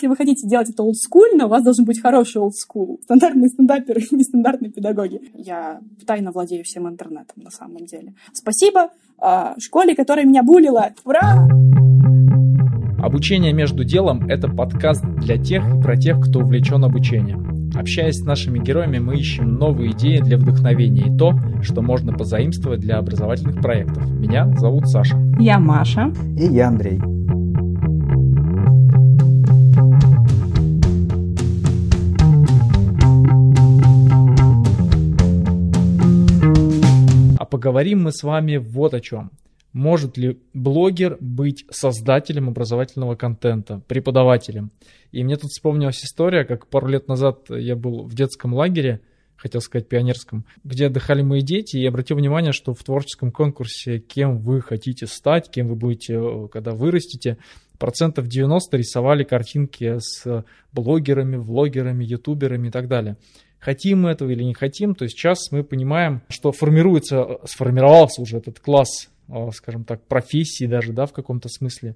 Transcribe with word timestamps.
если 0.00 0.08
вы 0.08 0.16
хотите 0.16 0.48
делать 0.48 0.70
это 0.70 0.82
олдскульно, 0.82 1.44
у 1.44 1.48
вас 1.50 1.62
должен 1.62 1.84
быть 1.84 2.00
хороший 2.00 2.40
олдскул. 2.40 2.98
Стандартные 3.04 3.50
стендаперы, 3.50 4.00
нестандартные 4.10 4.70
педагоги. 4.70 5.20
Я 5.34 5.80
тайно 6.06 6.32
владею 6.32 6.64
всем 6.64 6.88
интернетом 6.88 7.42
на 7.42 7.50
самом 7.50 7.84
деле. 7.84 8.14
Спасибо 8.32 8.88
э, 9.22 9.54
школе, 9.58 9.94
которая 9.94 10.24
меня 10.24 10.42
булила. 10.42 10.92
Ура! 11.04 11.46
Обучение 12.98 13.52
между 13.52 13.84
делом– 13.84 14.26
это 14.28 14.48
подкаст 14.48 15.04
для 15.04 15.36
тех 15.36 15.62
и 15.68 15.80
про 15.82 15.98
тех, 15.98 16.18
кто 16.20 16.40
увлечен 16.40 16.82
обучением. 16.82 17.70
Общаясь 17.74 18.20
с 18.20 18.24
нашими 18.24 18.58
героями, 18.58 18.98
мы 19.00 19.16
ищем 19.16 19.54
новые 19.54 19.92
идеи 19.92 20.18
для 20.18 20.38
вдохновения 20.38 21.14
и 21.14 21.16
то, 21.16 21.34
что 21.62 21.82
можно 21.82 22.14
позаимствовать 22.14 22.80
для 22.80 22.96
образовательных 22.96 23.60
проектов. 23.60 24.10
Меня 24.10 24.48
зовут 24.56 24.88
Саша. 24.88 25.18
Я 25.38 25.58
Маша. 25.58 26.10
И 26.38 26.46
я 26.46 26.68
Андрей. 26.68 27.00
Поговорим 37.60 38.04
мы 38.04 38.10
с 38.10 38.22
вами 38.22 38.56
вот 38.56 38.94
о 38.94 39.00
чем. 39.00 39.32
Может 39.74 40.16
ли 40.16 40.40
блогер 40.54 41.18
быть 41.20 41.66
создателем 41.70 42.48
образовательного 42.48 43.16
контента, 43.16 43.82
преподавателем? 43.86 44.70
И 45.12 45.22
мне 45.22 45.36
тут 45.36 45.50
вспомнилась 45.50 46.02
история, 46.02 46.44
как 46.44 46.68
пару 46.68 46.86
лет 46.86 47.06
назад 47.06 47.50
я 47.50 47.76
был 47.76 48.04
в 48.04 48.14
детском 48.14 48.54
лагере, 48.54 49.02
хотел 49.36 49.60
сказать 49.60 49.90
пионерском, 49.90 50.46
где 50.64 50.86
отдыхали 50.86 51.20
мои 51.20 51.42
дети, 51.42 51.76
и 51.76 51.84
обратил 51.84 52.16
внимание, 52.16 52.52
что 52.52 52.72
в 52.72 52.82
творческом 52.82 53.30
конкурсе 53.30 53.98
«Кем 53.98 54.38
вы 54.38 54.62
хотите 54.62 55.06
стать?», 55.06 55.50
«Кем 55.50 55.68
вы 55.68 55.74
будете, 55.74 56.14
э, 56.14 56.48
когда 56.50 56.72
вырастете?», 56.72 57.36
процентов 57.78 58.26
90 58.26 58.74
рисовали 58.78 59.24
картинки 59.24 59.98
с 59.98 60.44
блогерами, 60.72 61.36
влогерами, 61.36 62.04
ютуберами 62.04 62.68
и 62.68 62.70
так 62.70 62.88
далее. 62.88 63.18
Хотим 63.60 64.02
мы 64.02 64.10
этого 64.10 64.30
или 64.30 64.42
не 64.42 64.54
хотим, 64.54 64.94
то 64.94 65.04
есть 65.04 65.16
сейчас 65.16 65.52
мы 65.52 65.62
понимаем, 65.62 66.22
что 66.28 66.50
формируется, 66.50 67.38
сформировался 67.44 68.22
уже 68.22 68.38
этот 68.38 68.58
класс 68.58 69.08
Э, 69.30 69.50
скажем 69.52 69.84
так, 69.84 70.02
профессии 70.02 70.64
даже, 70.64 70.92
да, 70.92 71.06
в 71.06 71.12
каком-то 71.12 71.48
смысле. 71.48 71.94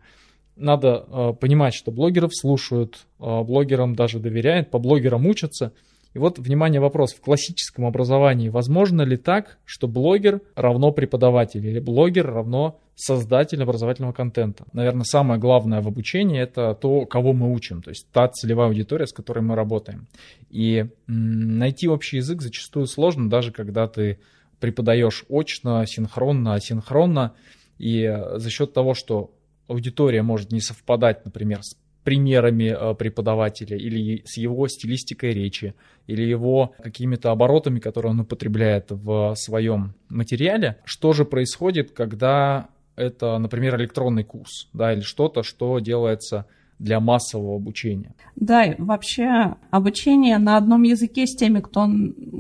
Надо 0.57 1.05
э, 1.09 1.33
понимать, 1.41 1.75
что 1.75 1.91
блогеров 1.91 2.31
слушают, 2.35 3.07
э, 3.19 3.43
блогерам 3.43 3.97
даже 3.97 4.21
доверяют, 4.21 4.71
по 4.71 4.79
блогерам 4.79 5.27
учатся. 5.27 5.73
И 6.15 6.19
вот, 6.19 6.39
внимание, 6.39 6.81
вопрос. 6.81 7.13
В 7.13 7.21
классическом 7.21 7.87
образовании 7.87 8.51
возможно 8.51 9.03
ли 9.03 9.17
так, 9.17 9.59
что 9.65 9.89
блогер 9.89 10.43
равно 10.55 10.93
преподаватель 10.93 11.67
или 11.67 11.81
блогер 11.81 12.33
равно 12.33 12.79
создатель 12.95 13.63
образовательного 13.63 14.13
контента? 14.13 14.65
Наверное, 14.73 15.05
самое 15.05 15.41
главное 15.41 15.81
в 15.81 15.89
обучении– 15.89 16.41
это 16.41 16.75
то, 16.75 17.07
кого 17.07 17.33
мы 17.33 17.53
учим, 17.53 17.83
то 17.83 17.91
есть 17.91 18.07
та 18.13 18.29
целевая 18.29 18.69
аудитория, 18.69 19.07
с 19.07 19.13
которой 19.13 19.41
мы 19.41 19.55
работаем. 19.55 20.07
И 20.51 20.87
найти 21.07 21.89
общий 21.89 22.19
язык 22.19 22.43
зачастую 22.43 22.87
сложно, 22.87 23.29
даже 23.29 23.53
когда 23.53 23.89
ты 23.89 24.19
преподаешь 24.61 25.25
очно, 25.29 25.85
синхронно, 25.87 26.55
асинхронно, 26.55 27.35
и 27.79 28.17
за 28.37 28.51
счет 28.51 28.73
того, 28.73 28.95
что 28.95 29.33
аудитория 29.69 30.23
может 30.23 30.53
не 30.53 30.61
совпадать, 30.61 31.25
например, 31.25 31.63
с 31.63 31.77
примерами 32.05 32.65
э, 32.65 32.95
преподавателя 32.95 33.77
или 33.77 34.23
с 34.27 34.37
его 34.37 34.69
стилистикой 34.69 35.33
речи, 35.33 35.75
или 36.07 36.23
его 36.23 36.75
какими-то 36.83 37.31
оборотами, 37.31 37.81
которые 37.81 38.11
он 38.11 38.21
употребляет 38.21 38.91
в 38.91 39.35
своем 39.37 39.95
материале. 40.09 40.77
Что 40.85 41.15
же 41.15 41.25
происходит, 41.25 41.93
когда 41.93 42.69
это, 42.97 43.39
например, 43.39 43.77
электронный 43.77 44.25
курс, 44.25 44.69
да, 44.73 44.93
или 44.93 45.01
что-то, 45.01 45.43
что 45.43 45.79
делается 45.79 46.47
для 46.79 47.01
массового 47.01 47.57
обучения. 47.57 48.15
Да, 48.37 48.65
и 48.65 48.81
вообще 48.81 49.57
обучение 49.71 50.39
на 50.39 50.57
одном 50.57 50.83
языке 50.83 51.27
с 51.27 51.37
теми, 51.37 51.61
кто, 51.61 51.89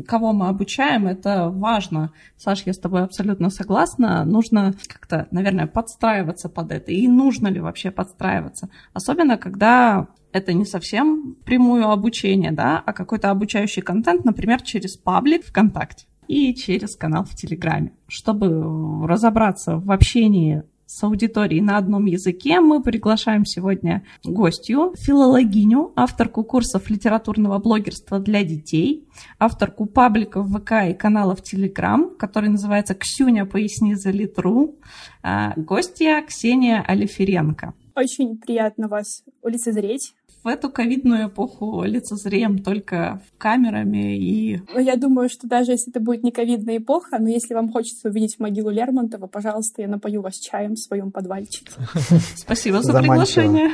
кого 0.07 0.33
мы 0.33 0.49
обучаем, 0.49 1.07
это 1.07 1.51
важно. 1.51 2.13
Саш, 2.37 2.65
я 2.67 2.73
с 2.73 2.79
тобой 2.79 3.05
абсолютно 3.05 3.51
согласна. 3.51 4.25
Нужно 4.25 4.75
как-то, 4.89 5.29
наверное, 5.31 5.67
подстраиваться 5.67 6.49
под 6.49 6.73
это. 6.73 6.91
И 6.91 7.07
нужно 7.07 7.49
ли 7.49 7.61
вообще 7.61 7.91
подстраиваться? 7.91 8.69
Особенно, 8.93 9.39
когда 9.39 10.09
это 10.33 10.53
не 10.53 10.65
совсем 10.65 11.37
прямое 11.45 11.85
обучение, 11.85 12.51
да, 12.51 12.83
а 12.85 12.93
какой-то 12.93 13.31
обучающий 13.31 13.83
контент, 13.83 14.25
например, 14.25 14.63
через 14.63 14.97
паблик 14.97 15.45
ВКонтакте 15.47 16.07
и 16.29 16.55
через 16.55 16.97
канал 16.97 17.25
в 17.25 17.35
Телеграме. 17.35 17.93
Чтобы 18.09 19.07
разобраться 19.07 19.77
в 19.77 19.91
общении 19.91 20.63
с 20.87 21.03
аудиторией 21.03 21.61
на 21.61 21.77
одном 21.77 22.05
языке 22.05 22.61
мы 22.61 22.83
приглашаем 22.83 23.45
сегодня 23.45 24.05
гостью, 24.23 24.95
филологиню, 24.97 25.93
авторку 25.97 26.45
курсов 26.45 26.89
литературного 26.91 27.59
блогерства 27.59 28.21
для 28.21 28.45
детей, 28.45 29.09
авторку 29.39 29.87
пабликов 29.87 30.47
ВК 30.49 30.73
и 30.91 30.95
каналов 30.95 31.43
Телеграм, 31.43 32.11
который 32.17 32.51
называется 32.51 32.95
«Ксюня, 32.95 33.47
поясни 33.47 33.95
за 33.95 34.11
литру», 34.11 34.77
а, 35.23 35.55
гостья 35.57 36.23
Ксения 36.27 36.85
Алиференко. 36.87 37.75
Очень 37.97 38.39
приятно 38.39 38.89
вас 38.89 39.23
улицезреть 39.43 40.15
в 40.45 40.49
эту 40.49 40.71
ковидную 40.71 41.29
эпоху 41.29 41.83
лицезреем 41.85 42.59
только 42.59 43.21
камерами 43.39 44.17
и... 44.17 44.61
Ну, 44.73 44.79
я 44.79 44.97
думаю, 44.97 45.29
что 45.31 45.49
даже 45.49 45.73
если 45.73 45.91
это 45.91 46.01
будет 46.01 46.23
не 46.23 46.31
ковидная 46.31 46.77
эпоха, 46.77 47.19
но 47.19 47.29
если 47.29 47.55
вам 47.55 47.73
хочется 47.73 48.11
увидеть 48.11 48.39
могилу 48.39 48.71
Лермонтова, 48.71 49.27
пожалуйста, 49.27 49.83
я 49.83 49.89
напою 49.89 50.21
вас 50.21 50.35
чаем 50.35 50.75
в 50.75 50.79
своем 50.79 51.11
подвальчике. 51.11 51.73
Спасибо 52.37 52.83
за 52.83 52.99
приглашение. 53.01 53.71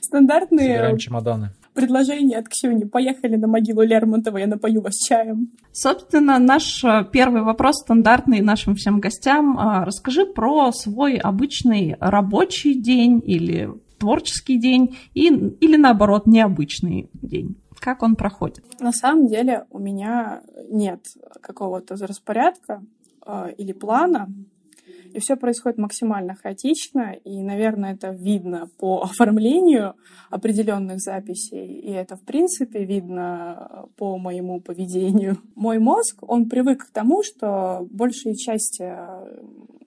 Стандартные... 0.00 0.68
Собираем 0.68 0.98
чемоданы 0.98 1.50
предложение 1.74 2.38
от 2.38 2.48
Ксюни. 2.48 2.84
Поехали 2.84 3.36
на 3.36 3.48
могилу 3.48 3.82
Лермонтова, 3.82 4.38
я 4.38 4.46
напою 4.46 4.80
вас 4.80 4.94
чаем. 4.96 5.50
Собственно, 5.72 6.38
наш 6.38 6.82
э, 6.84 7.04
первый 7.12 7.42
вопрос 7.42 7.80
стандартный 7.80 8.40
нашим 8.40 8.76
всем 8.76 9.00
гостям. 9.00 9.58
А, 9.58 9.84
расскажи 9.84 10.24
про 10.24 10.72
свой 10.72 11.16
обычный 11.16 11.96
рабочий 11.98 12.74
день 12.74 13.20
или 13.24 13.70
творческий 14.04 14.58
день 14.58 14.98
и, 15.14 15.28
или 15.28 15.76
наоборот 15.76 16.26
необычный 16.26 17.08
день? 17.14 17.56
Как 17.80 18.02
он 18.02 18.16
проходит? 18.16 18.64
На 18.80 18.92
самом 18.92 19.28
деле 19.28 19.64
у 19.70 19.78
меня 19.78 20.42
нет 20.70 21.00
какого-то 21.40 21.96
распорядка 21.96 22.82
э, 23.26 23.52
или 23.56 23.72
плана, 23.72 24.28
и 25.14 25.20
все 25.20 25.36
происходит 25.36 25.78
максимально 25.78 26.34
хаотично, 26.34 27.14
и, 27.24 27.40
наверное, 27.42 27.94
это 27.94 28.10
видно 28.10 28.68
по 28.78 29.02
оформлению 29.04 29.94
определенных 30.28 30.98
записей, 30.98 31.66
и 31.66 31.90
это, 31.92 32.16
в 32.16 32.22
принципе, 32.22 32.84
видно 32.84 33.86
по 33.96 34.18
моему 34.18 34.60
поведению. 34.60 35.38
Мой 35.54 35.78
мозг, 35.78 36.18
он 36.20 36.50
привык 36.50 36.88
к 36.88 36.92
тому, 36.92 37.22
что 37.22 37.86
большая 37.90 38.34
часть 38.34 38.80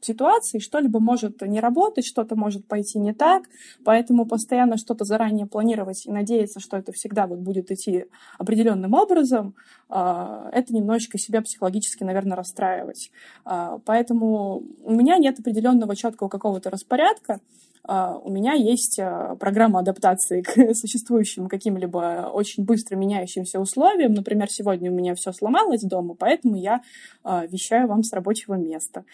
ситуаций 0.01 0.59
что-либо 0.59 0.99
может 0.99 1.41
не 1.41 1.59
работать, 1.59 2.05
что-то 2.05 2.35
может 2.35 2.65
пойти 2.65 2.99
не 2.99 3.13
так, 3.13 3.43
поэтому 3.83 4.25
постоянно 4.25 4.77
что-то 4.77 5.05
заранее 5.05 5.45
планировать 5.45 6.05
и 6.05 6.11
надеяться, 6.11 6.59
что 6.59 6.77
это 6.77 6.91
всегда 6.91 7.27
вот 7.27 7.39
будет 7.39 7.71
идти 7.71 8.05
определенным 8.37 8.93
образом, 8.93 9.55
а, 9.89 10.49
это 10.51 10.73
немножечко 10.73 11.17
себя 11.17 11.41
психологически, 11.41 12.03
наверное, 12.03 12.37
расстраивать. 12.37 13.11
А, 13.45 13.79
поэтому 13.85 14.63
у 14.83 14.91
меня 14.91 15.17
нет 15.17 15.39
определенного 15.39 15.95
четкого 15.95 16.29
какого-то 16.29 16.69
распорядка, 16.69 17.39
у 17.87 18.29
меня 18.29 18.53
есть 18.53 18.99
а, 18.99 19.35
программа 19.35 19.79
адаптации 19.79 20.41
к 20.41 20.73
существующим 20.75 21.47
каким-либо 21.47 22.29
очень 22.33 22.65
быстро 22.65 22.97
меняющимся 22.97 23.59
условиям. 23.59 24.13
Например, 24.13 24.49
сегодня 24.49 24.91
у 24.91 24.93
меня 24.93 25.15
все 25.15 25.31
сломалось 25.31 25.83
дома, 25.83 26.13
поэтому 26.13 26.57
я 26.57 26.81
а, 27.23 27.45
вещаю 27.45 27.87
вам 27.87 28.03
с 28.03 28.11
рабочего 28.13 28.55
места. 28.55 29.05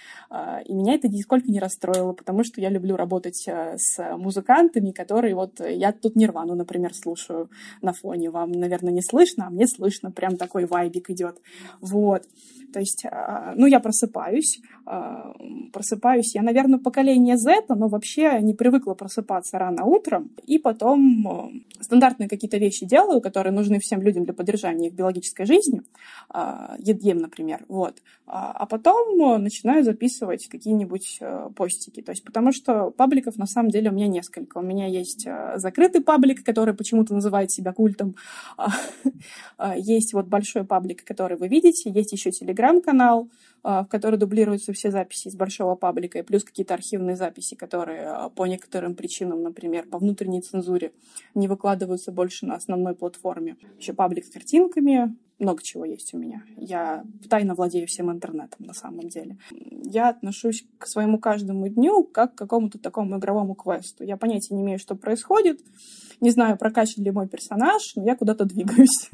И 0.65 0.73
меня 0.73 0.93
это 0.93 1.07
нисколько 1.07 1.51
не 1.51 1.59
расстроило, 1.59 2.13
потому 2.13 2.43
что 2.43 2.61
я 2.61 2.69
люблю 2.69 2.95
работать 2.95 3.47
с 3.47 4.17
музыкантами, 4.17 4.91
которые 4.91 5.35
вот... 5.35 5.59
Я 5.59 5.91
тут 5.91 6.15
Нирвану, 6.15 6.55
например, 6.55 6.93
слушаю 6.93 7.49
на 7.81 7.93
фоне. 7.93 8.29
Вам, 8.29 8.51
наверное, 8.51 8.93
не 8.93 9.01
слышно, 9.01 9.47
а 9.47 9.49
мне 9.49 9.67
слышно. 9.67 10.11
Прям 10.11 10.37
такой 10.37 10.65
вайбик 10.65 11.09
идет. 11.09 11.39
Вот. 11.81 12.23
То 12.73 12.79
есть, 12.79 13.03
ну, 13.55 13.67
я 13.67 13.79
просыпаюсь, 13.79 14.59
просыпаюсь. 15.71 16.33
Я, 16.33 16.41
наверное, 16.41 16.79
поколение 16.79 17.37
Z, 17.37 17.65
но 17.69 17.87
вообще 17.87 18.39
не 18.41 18.52
привыкла 18.53 18.93
просыпаться 18.93 19.57
рано 19.57 19.85
утром, 19.85 20.31
и 20.45 20.57
потом 20.57 21.61
э, 21.77 21.83
стандартные 21.83 22.29
какие-то 22.29 22.57
вещи 22.57 22.85
делаю, 22.85 23.21
которые 23.21 23.53
нужны 23.53 23.79
всем 23.79 24.01
людям 24.01 24.23
для 24.23 24.33
поддержания 24.33 24.87
их 24.87 24.93
биологической 24.93 25.45
жизни, 25.45 25.81
а, 26.29 26.75
ем, 26.79 27.17
например, 27.17 27.65
вот. 27.67 28.01
А, 28.25 28.51
а 28.51 28.65
потом 28.65 29.21
э, 29.21 29.37
начинаю 29.37 29.83
записывать 29.83 30.47
какие-нибудь 30.47 31.17
э, 31.21 31.49
постики, 31.55 32.01
то 32.01 32.11
есть 32.11 32.23
потому 32.23 32.51
что 32.51 32.91
пабликов 32.91 33.37
на 33.37 33.45
самом 33.45 33.69
деле 33.69 33.89
у 33.89 33.93
меня 33.93 34.07
несколько. 34.07 34.59
У 34.59 34.61
меня 34.61 34.87
есть 34.87 35.27
закрытый 35.55 36.01
паблик, 36.01 36.43
который 36.43 36.73
почему-то 36.73 37.13
называет 37.13 37.51
себя 37.51 37.73
культом, 37.73 38.15
а, 39.57 39.77
есть 39.77 40.13
вот 40.13 40.27
большой 40.27 40.63
паблик, 40.63 41.03
который 41.03 41.37
вы 41.37 41.47
видите, 41.47 41.89
есть 41.89 42.11
еще 42.11 42.31
телеграм-канал, 42.31 43.29
в 43.63 43.87
которой 43.89 44.17
дублируются 44.17 44.73
все 44.73 44.91
записи 44.91 45.29
из 45.29 45.35
большого 45.35 45.75
паблика, 45.75 46.19
и 46.19 46.23
плюс 46.23 46.43
какие-то 46.43 46.73
архивные 46.73 47.15
записи, 47.15 47.55
которые 47.55 48.29
по 48.35 48.45
некоторым 48.45 48.95
причинам, 48.95 49.41
например, 49.41 49.87
по 49.87 49.97
внутренней 49.97 50.41
цензуре, 50.41 50.91
не 51.33 51.47
выкладываются 51.47 52.11
больше 52.11 52.45
на 52.45 52.55
основной 52.55 52.95
платформе. 52.95 53.57
Еще 53.77 53.93
паблик 53.93 54.25
с 54.25 54.29
картинками, 54.29 55.15
много 55.39 55.63
чего 55.63 55.85
есть 55.85 56.13
у 56.13 56.17
меня. 56.17 56.43
Я 56.57 57.03
тайно 57.29 57.55
владею 57.55 57.87
всем 57.87 58.11
интернетом 58.11 58.65
на 58.65 58.73
самом 58.73 59.09
деле. 59.09 59.37
Я 59.51 60.09
отношусь 60.09 60.65
к 60.77 60.87
своему 60.87 61.17
каждому 61.19 61.67
дню 61.67 62.03
как 62.03 62.35
к 62.35 62.37
какому-то 62.37 62.79
такому 62.79 63.17
игровому 63.17 63.55
квесту. 63.55 64.03
Я 64.03 64.17
понятия 64.17 64.55
не 64.55 64.61
имею, 64.61 64.79
что 64.79 64.95
происходит. 64.95 65.59
Не 66.21 66.31
знаю, 66.31 66.57
прокачан 66.57 67.03
ли 67.03 67.11
мой 67.11 67.27
персонаж, 67.27 67.95
но 67.95 68.05
я 68.05 68.15
куда-то 68.15 68.45
двигаюсь. 68.45 69.09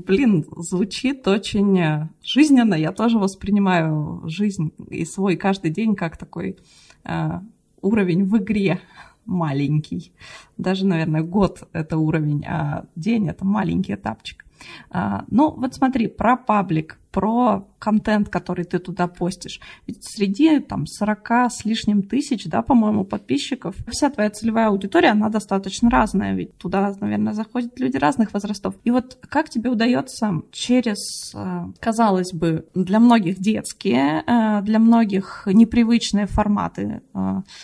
Блин, 0.00 0.44
звучит 0.56 1.26
очень 1.28 1.78
э, 1.78 2.08
жизненно. 2.22 2.74
Я 2.74 2.92
тоже 2.92 3.18
воспринимаю 3.18 4.22
жизнь 4.26 4.72
и 4.88 5.04
свой 5.04 5.36
каждый 5.36 5.70
день 5.70 5.94
как 5.94 6.16
такой 6.16 6.56
э, 7.04 7.40
уровень 7.82 8.24
в 8.24 8.36
игре 8.38 8.80
маленький. 9.26 10.12
Даже, 10.56 10.86
наверное, 10.86 11.22
год 11.22 11.68
это 11.72 11.98
уровень, 11.98 12.44
а 12.46 12.86
день 12.94 13.28
это 13.28 13.44
маленький 13.44 13.94
этапчик. 13.94 14.45
А, 14.90 15.24
ну, 15.30 15.50
вот 15.50 15.74
смотри, 15.74 16.06
про 16.06 16.36
паблик, 16.36 16.98
про 17.10 17.66
контент, 17.78 18.28
который 18.28 18.66
ты 18.66 18.78
туда 18.78 19.06
постишь. 19.06 19.60
Ведь 19.86 20.04
среди 20.04 20.58
там 20.60 20.86
40 20.86 21.30
с 21.50 21.64
лишним 21.64 22.02
тысяч, 22.02 22.44
да, 22.46 22.60
по-моему, 22.60 23.04
подписчиков, 23.04 23.74
вся 23.88 24.10
твоя 24.10 24.28
целевая 24.28 24.68
аудитория, 24.68 25.12
она 25.12 25.30
достаточно 25.30 25.88
разная, 25.88 26.34
ведь 26.34 26.56
туда, 26.58 26.94
наверное, 27.00 27.32
заходят 27.32 27.80
люди 27.80 27.96
разных 27.96 28.34
возрастов. 28.34 28.74
И 28.84 28.90
вот 28.90 29.18
как 29.30 29.48
тебе 29.48 29.70
удается 29.70 30.42
через, 30.52 31.32
а, 31.34 31.70
казалось 31.80 32.34
бы, 32.34 32.66
для 32.74 33.00
многих 33.00 33.38
детские, 33.38 34.22
а, 34.26 34.60
для 34.60 34.78
многих 34.78 35.44
непривычные 35.46 36.26
форматы 36.26 37.00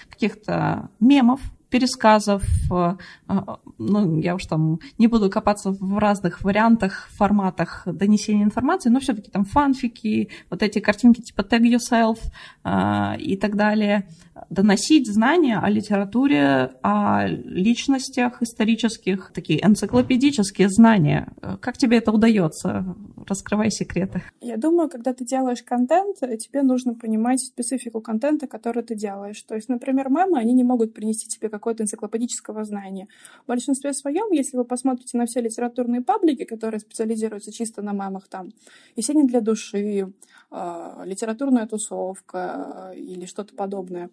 каких-то 0.09 0.89
мемов, 0.99 1.41
пересказов, 1.73 2.45
э, 2.71 2.97
э, 3.29 3.35
ну, 3.79 4.21
я 4.21 4.35
уж 4.35 4.45
там 4.45 4.79
не 4.99 5.09
буду 5.09 5.31
копаться 5.31 5.71
в 5.71 5.99
разных 5.99 6.43
вариантах, 6.45 7.09
форматах 7.17 7.83
донесения 7.87 8.45
информации, 8.45 8.91
но 8.91 9.01
все-таки 9.01 9.31
там 9.31 9.45
фанфики, 9.45 10.29
вот 10.51 10.63
эти 10.63 10.81
картинки 10.81 11.23
типа 11.23 11.41
tag 11.41 11.63
yourself 11.63 12.19
э, 12.65 13.19
и 13.19 13.37
так 13.37 13.57
далее, 13.57 14.07
доносить 14.51 15.11
знания 15.11 15.59
о 15.59 15.71
литературе, 15.71 16.73
о 16.83 17.27
личностях 17.27 18.43
исторических, 18.43 19.33
такие 19.33 19.65
энциклопедические 19.65 20.69
знания. 20.69 21.33
Как 21.61 21.79
тебе 21.79 21.99
это 21.99 22.13
удается? 22.13 22.95
Раскрывай 23.27 23.71
секреты. 23.71 24.23
Я 24.41 24.57
думаю, 24.57 24.89
когда 24.89 25.13
ты 25.13 25.25
делаешь 25.25 25.63
контент, 25.63 26.19
тебе 26.19 26.63
нужно 26.63 26.95
понимать 26.95 27.41
специфику 27.41 28.01
контента, 28.01 28.47
который 28.47 28.83
ты 28.83 28.95
делаешь. 28.95 29.41
То 29.43 29.55
есть, 29.55 29.69
например, 29.69 30.09
мемы, 30.09 30.39
они 30.39 30.53
не 30.53 30.65
могут 30.65 30.95
принести 30.95 31.29
тебе 31.29 31.49
какое-то 31.49 31.83
энциклопедического 31.83 32.65
знания. 32.65 33.09
В 33.45 33.49
большинстве 33.49 33.93
своем, 33.93 34.33
если 34.33 34.57
вы 34.57 34.65
посмотрите 34.65 35.17
на 35.17 35.27
все 35.27 35.41
литературные 35.41 36.03
паблики, 36.03 36.45
которые 36.45 36.81
специализируются 36.81 37.53
чисто 37.53 37.83
на 37.83 37.93
мемах, 37.93 38.29
там, 38.29 38.51
«Есенин 38.97 39.27
для 39.27 39.41
души», 39.41 40.13
а, 40.55 41.03
литературная 41.07 41.67
тусовка 41.67 42.91
а, 42.91 42.93
или 42.95 43.25
что-то 43.25 43.55
подобное, 43.55 44.11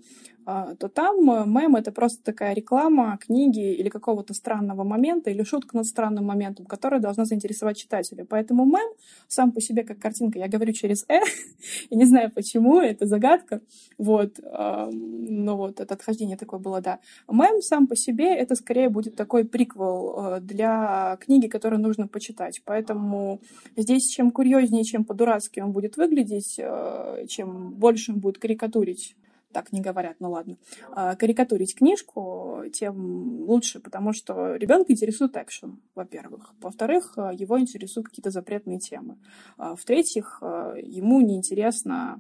то 0.80 0.88
там 0.88 1.30
э, 1.30 1.46
мем— 1.46 1.76
это 1.76 1.92
просто 1.92 2.24
такая 2.24 2.56
реклама 2.56 3.20
книги 3.20 3.74
или 3.74 3.90
какого-то 3.90 4.34
странного 4.34 4.84
момента, 4.84 5.30
или 5.30 5.44
шутка 5.44 5.78
над 5.78 5.86
странным 5.86 6.26
моментом, 6.26 6.66
которая 6.66 7.00
должна 7.00 7.26
заинтересовать 7.26 7.78
читателя. 7.78 8.26
Поэтому 8.28 8.66
мем 8.66 8.90
сам 9.28 9.52
по 9.52 9.62
себе 9.62 9.84
как 9.84 10.00
картинка, 10.00 10.40
я 10.40 10.48
говорю 10.48 10.74
через 10.74 11.06
«э», 11.08 11.20
я 11.90 11.98
не 11.98 12.06
знаю 12.06 12.32
почему, 12.32 12.80
это 12.80 13.06
загадка, 13.06 13.62
вот, 13.98 14.40
ну 14.42 15.56
вот, 15.56 15.80
это 15.80 15.94
отхождение 15.94 16.38
такое 16.38 16.60
было, 16.60 16.82
да. 16.82 17.00
Мем 17.30 17.62
сам 17.62 17.88
по 17.88 17.96
себе— 17.96 18.36
это 18.38 18.56
скорее 18.56 18.90
будет 18.90 19.16
такой 19.16 19.46
приквел 19.46 20.16
э, 20.18 20.40
для 20.42 21.18
книги, 21.20 21.48
которую 21.48 21.82
нужно 21.82 22.08
почитать. 22.08 22.62
Поэтому 22.66 23.42
здесь 23.76 24.08
чем 24.08 24.32
курьезнее, 24.32 24.84
чем 24.84 25.04
по-дурацки 25.04 25.60
он 25.60 25.72
будет 25.72 25.98
выглядеть, 25.98 26.20
выглядеть, 26.20 26.56
э, 26.58 27.26
чем 27.28 27.72
больше 27.74 28.12
он 28.12 28.20
будет 28.20 28.38
карикатурить 28.38 29.16
так 29.52 29.72
не 29.72 29.82
говорят, 29.82 30.18
ну 30.20 30.32
ладно, 30.32 30.58
а, 30.92 31.16
карикатурить 31.16 31.76
книжку, 31.76 32.64
тем 32.72 33.42
лучше, 33.42 33.80
потому 33.80 34.14
что 34.14 34.56
ребенка 34.56 34.94
интересует 34.94 35.36
экшен, 35.38 35.80
во-первых. 35.96 36.54
Во-вторых, 36.62 37.14
э, 37.18 37.32
его 37.34 37.60
интересуют 37.60 38.08
какие-то 38.08 38.30
запретные 38.30 38.80
темы. 38.80 39.18
А, 39.58 39.76
в-третьих, 39.76 40.40
э, 40.42 40.76
ему 40.84 41.22
неинтересно 41.22 42.20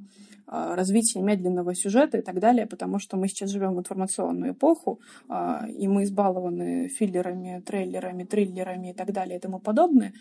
развитие 0.51 1.23
медленного 1.23 1.75
сюжета 1.75 2.17
и 2.17 2.21
так 2.21 2.39
далее, 2.39 2.65
потому 2.65 2.97
что 2.97 3.17
мы 3.17 3.27
сейчас 3.27 3.51
живем 3.51 3.75
в 3.75 3.79
информационную 3.79 4.53
эпоху, 4.53 4.99
а, 5.27 5.67
и 5.69 5.87
мы 5.87 6.05
избалованы 6.05 6.87
филлерами, 6.87 7.61
трейлерами, 7.63 8.23
триллерами 8.23 8.89
и 8.89 8.93
так 8.93 9.11
далее 9.13 9.37
и 9.37 9.39
тому 9.39 9.59
подобное, 9.59 10.11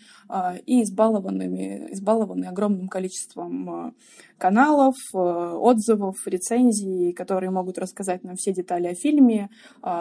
и 0.67 0.83
избалованными, 0.83 1.87
избалованы 1.93 2.45
огромным 2.45 2.89
количеством 2.89 3.95
каналов, 4.39 4.95
отзывов, 5.13 6.15
рецензий, 6.25 7.13
которые 7.13 7.51
могут 7.51 7.77
рассказать 7.77 8.23
нам 8.23 8.35
все 8.35 8.53
детали 8.53 8.87
о 8.87 8.95
фильме, 8.95 9.49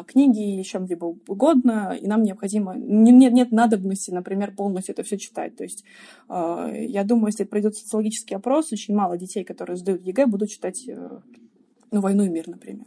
книги, 0.06 0.62
чем-либо 0.62 1.16
угодно, 1.26 1.96
и 2.00 2.06
нам 2.06 2.22
необходимо, 2.22 2.74
нет, 2.76 3.32
нет 3.32 3.52
надобности, 3.52 4.10
например, 4.10 4.54
полностью 4.54 4.94
это 4.94 5.02
все 5.02 5.18
читать. 5.18 5.56
То 5.56 5.64
есть 5.64 5.84
я 6.28 7.04
думаю, 7.04 7.28
если 7.28 7.44
пройдет 7.44 7.76
социологический 7.76 8.36
опрос, 8.36 8.72
очень 8.72 8.94
мало 8.94 9.18
детей, 9.18 9.44
которые 9.44 9.76
сдают 9.76 10.02
ЕГЭ, 10.02 10.26
будут 10.26 10.50
читать 10.50 10.88
э, 10.88 11.20
ну, 11.90 12.00
«Войну 12.00 12.24
и 12.24 12.28
мир», 12.28 12.48
например. 12.48 12.86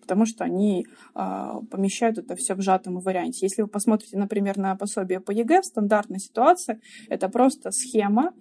Потому 0.00 0.26
что 0.26 0.44
они 0.44 0.86
а, 1.14 1.60
помещают 1.70 2.18
это 2.18 2.34
все 2.34 2.54
в 2.54 2.60
сжатом 2.60 2.98
варианте. 2.98 3.46
Если 3.46 3.62
вы 3.62 3.68
посмотрите, 3.68 4.18
например, 4.18 4.58
на 4.58 4.74
пособие 4.74 5.20
по 5.20 5.30
ЕГЭ, 5.30 5.62
в 5.62 5.66
стандартной 5.66 6.18
ситуации 6.18 6.80
это 7.08 7.28
просто 7.28 7.70
схема, 7.70 8.32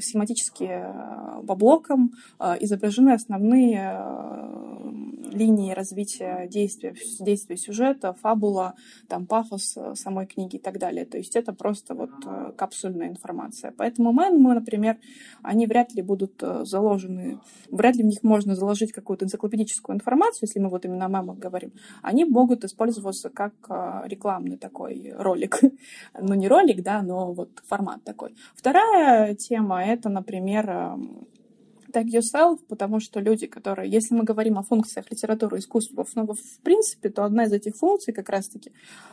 схематически 0.00 0.64
а, 0.70 1.42
по 1.46 1.54
блокам 1.54 2.12
а, 2.38 2.56
изображены 2.60 3.10
основные 3.10 3.78
линии 5.32 5.72
развития 5.72 6.46
действия, 6.48 6.94
действия 7.20 7.56
сюжета, 7.56 8.14
фабула, 8.14 8.74
там 9.08 9.26
пафос 9.26 9.76
э, 9.76 9.94
самой 9.94 10.26
книги 10.26 10.56
и 10.56 10.58
так 10.58 10.78
далее. 10.78 11.04
То 11.04 11.18
есть 11.18 11.36
это 11.36 11.52
просто 11.52 11.94
вот 11.94 12.10
э, 12.26 12.52
капсульная 12.56 13.08
информация. 13.08 13.72
Поэтому 13.76 14.12
мемы, 14.12 14.54
например, 14.54 14.98
они 15.42 15.66
вряд 15.66 15.94
ли 15.94 16.02
будут 16.02 16.42
э, 16.42 16.64
заложены, 16.64 17.38
вряд 17.70 17.96
ли 17.96 18.02
в 18.02 18.06
них 18.06 18.22
можно 18.22 18.54
заложить 18.54 18.92
какую-то 18.92 19.24
энциклопедическую 19.24 19.96
информацию, 19.96 20.40
если 20.42 20.60
мы 20.60 20.68
вот 20.68 20.84
именно 20.84 21.06
о 21.06 21.08
мемах 21.08 21.38
говорим. 21.38 21.72
Они 22.02 22.24
могут 22.24 22.64
использоваться 22.64 23.30
как 23.30 23.52
рекламный 24.04 24.56
такой 24.56 25.12
ролик. 25.16 25.60
ну, 26.20 26.34
не 26.34 26.48
ролик, 26.48 26.82
да, 26.82 27.02
но 27.02 27.32
вот 27.32 27.50
формат 27.66 28.02
такой. 28.04 28.34
Вторая 28.54 29.34
тема— 29.38 29.84
это, 29.84 30.08
например, 30.08 30.66
tag 31.92 32.06
yourself, 32.06 32.58
потому 32.68 33.00
что 33.00 33.20
люди, 33.20 33.46
которые, 33.46 33.90
если 33.90 34.14
мы 34.14 34.24
говорим 34.24 34.58
о 34.58 34.62
функциях 34.62 35.10
литературы 35.10 35.56
и 35.56 35.60
искусства 35.60 36.04
в, 36.04 36.14
ну, 36.14 36.26
в 36.26 36.60
принципе, 36.62 37.08
то 37.10 37.24
одна 37.24 37.44
из 37.44 37.52
этих 37.52 37.76
функций 37.76 38.12
как 38.12 38.28
раз-таки, 38.28 38.72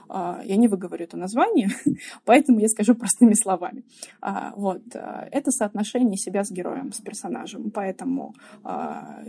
а, 0.10 0.42
я 0.44 0.56
не 0.56 0.68
выговорю 0.68 1.04
это 1.04 1.18
название, 1.18 1.70
поэтому 2.26 2.60
я 2.60 2.68
скажу 2.68 2.96
простыми 2.96 3.34
словами. 3.34 3.84
А, 4.22 4.54
вот, 4.56 4.82
а, 4.96 5.28
это 5.32 5.52
соотношение 5.52 6.18
себя 6.18 6.44
с 6.44 6.52
героем, 6.52 6.92
с 6.92 7.02
персонажем, 7.02 7.72
поэтому 7.72 8.34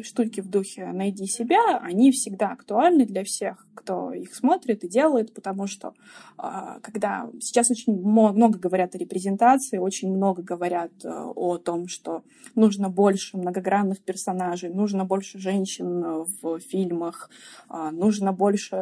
штуки 0.02 0.40
в 0.40 0.48
духе 0.48 0.86
«найди 0.92 1.26
себя», 1.26 1.78
они 1.82 2.10
всегда 2.10 2.52
актуальны 2.52 3.06
для 3.06 3.24
всех, 3.24 3.66
кто 3.74 4.12
их 4.12 4.34
смотрит 4.34 4.84
и 4.84 4.88
делает, 4.88 5.34
потому 5.34 5.66
что 5.66 5.94
когда 6.36 7.30
сейчас 7.40 7.70
очень 7.70 7.98
много 7.98 8.58
говорят 8.58 8.94
о 8.94 8.98
репрезентации, 8.98 9.78
очень 9.78 10.14
много 10.14 10.42
говорят 10.42 10.92
о 11.04 11.58
том, 11.58 11.88
что 11.88 12.22
нужно 12.54 12.88
больше 12.88 13.35
больше 13.36 13.46
многогранных 13.46 14.00
персонажей, 14.00 14.70
нужно 14.70 15.04
больше 15.04 15.38
женщин 15.38 16.04
э, 16.04 16.24
в 16.42 16.58
фильмах, 16.60 17.30
а, 17.68 17.90
нужно 17.90 18.32
больше 18.32 18.76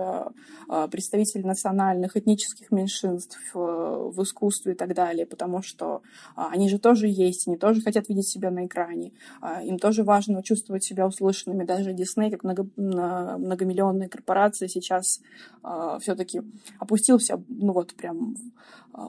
а, 0.69 0.89
представителей 0.89 1.45
национальных, 1.45 2.17
этнических 2.17 2.71
меньшинств 2.73 3.39
э, 3.55 3.59
в 3.59 4.23
искусстве 4.23 4.73
и 4.73 4.75
так 4.75 4.95
далее, 4.95 5.27
потому 5.27 5.63
что 5.63 6.03
а, 6.37 6.51
они 6.53 6.69
же 6.69 6.79
тоже 6.79 7.07
есть, 7.09 7.49
они 7.49 7.57
тоже 7.57 7.81
хотят 7.83 8.09
видеть 8.09 8.29
себя 8.29 8.51
на 8.51 8.67
экране, 8.67 9.13
им 9.65 9.79
тоже 9.79 10.03
важно 10.03 10.43
чувствовать 10.43 10.85
себя 10.85 11.07
услышанными. 11.07 11.65
Даже 11.65 11.93
Дисней, 11.93 12.31
как 12.31 12.45
много, 12.45 12.67
многомиллионная 12.77 14.09
корпорация, 14.09 14.69
сейчас 14.69 15.21
все-таки 16.01 16.43
опустился, 16.79 17.43
ну 17.49 17.73
вот 17.73 17.95
прям 17.95 18.37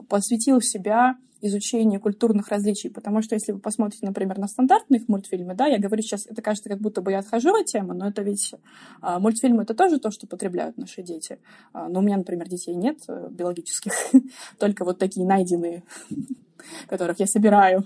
посвятил 0.08 0.60
себя 0.60 1.16
изучению 1.46 2.00
культурных 2.00 2.48
различий, 2.48 2.90
потому 2.90 3.22
что 3.22 3.34
если 3.34 3.52
вы 3.52 3.58
посмотрите, 3.58 4.06
например, 4.06 4.38
на 4.38 4.48
стандартные 4.48 5.02
мультфильмы, 5.08 5.54
да, 5.54 5.66
я 5.66 5.78
говорю 5.78 6.02
сейчас, 6.02 6.26
это 6.26 6.42
кажется, 6.42 6.68
как 6.68 6.80
будто 6.80 7.00
бы 7.00 7.12
я 7.12 7.20
отхожу 7.20 7.54
от 7.54 7.66
темы, 7.66 7.94
но 7.94 8.08
это 8.08 8.22
ведь 8.22 8.54
а, 9.00 9.18
мультфильмы 9.18 9.62
это 9.62 9.74
тоже 9.74 9.98
то, 9.98 10.10
что 10.10 10.26
потребляют 10.26 10.76
наши 10.76 11.02
дети. 11.02 11.38
А, 11.72 11.88
но 11.88 12.00
у 12.00 12.02
меня, 12.02 12.16
например, 12.16 12.48
детей 12.48 12.74
нет 12.74 12.98
э, 13.08 13.28
биологических, 13.30 13.92
только 14.58 14.84
вот 14.84 14.98
такие 14.98 15.26
найденные, 15.26 15.82
которых 16.88 17.20
я 17.20 17.26
собираю 17.26 17.84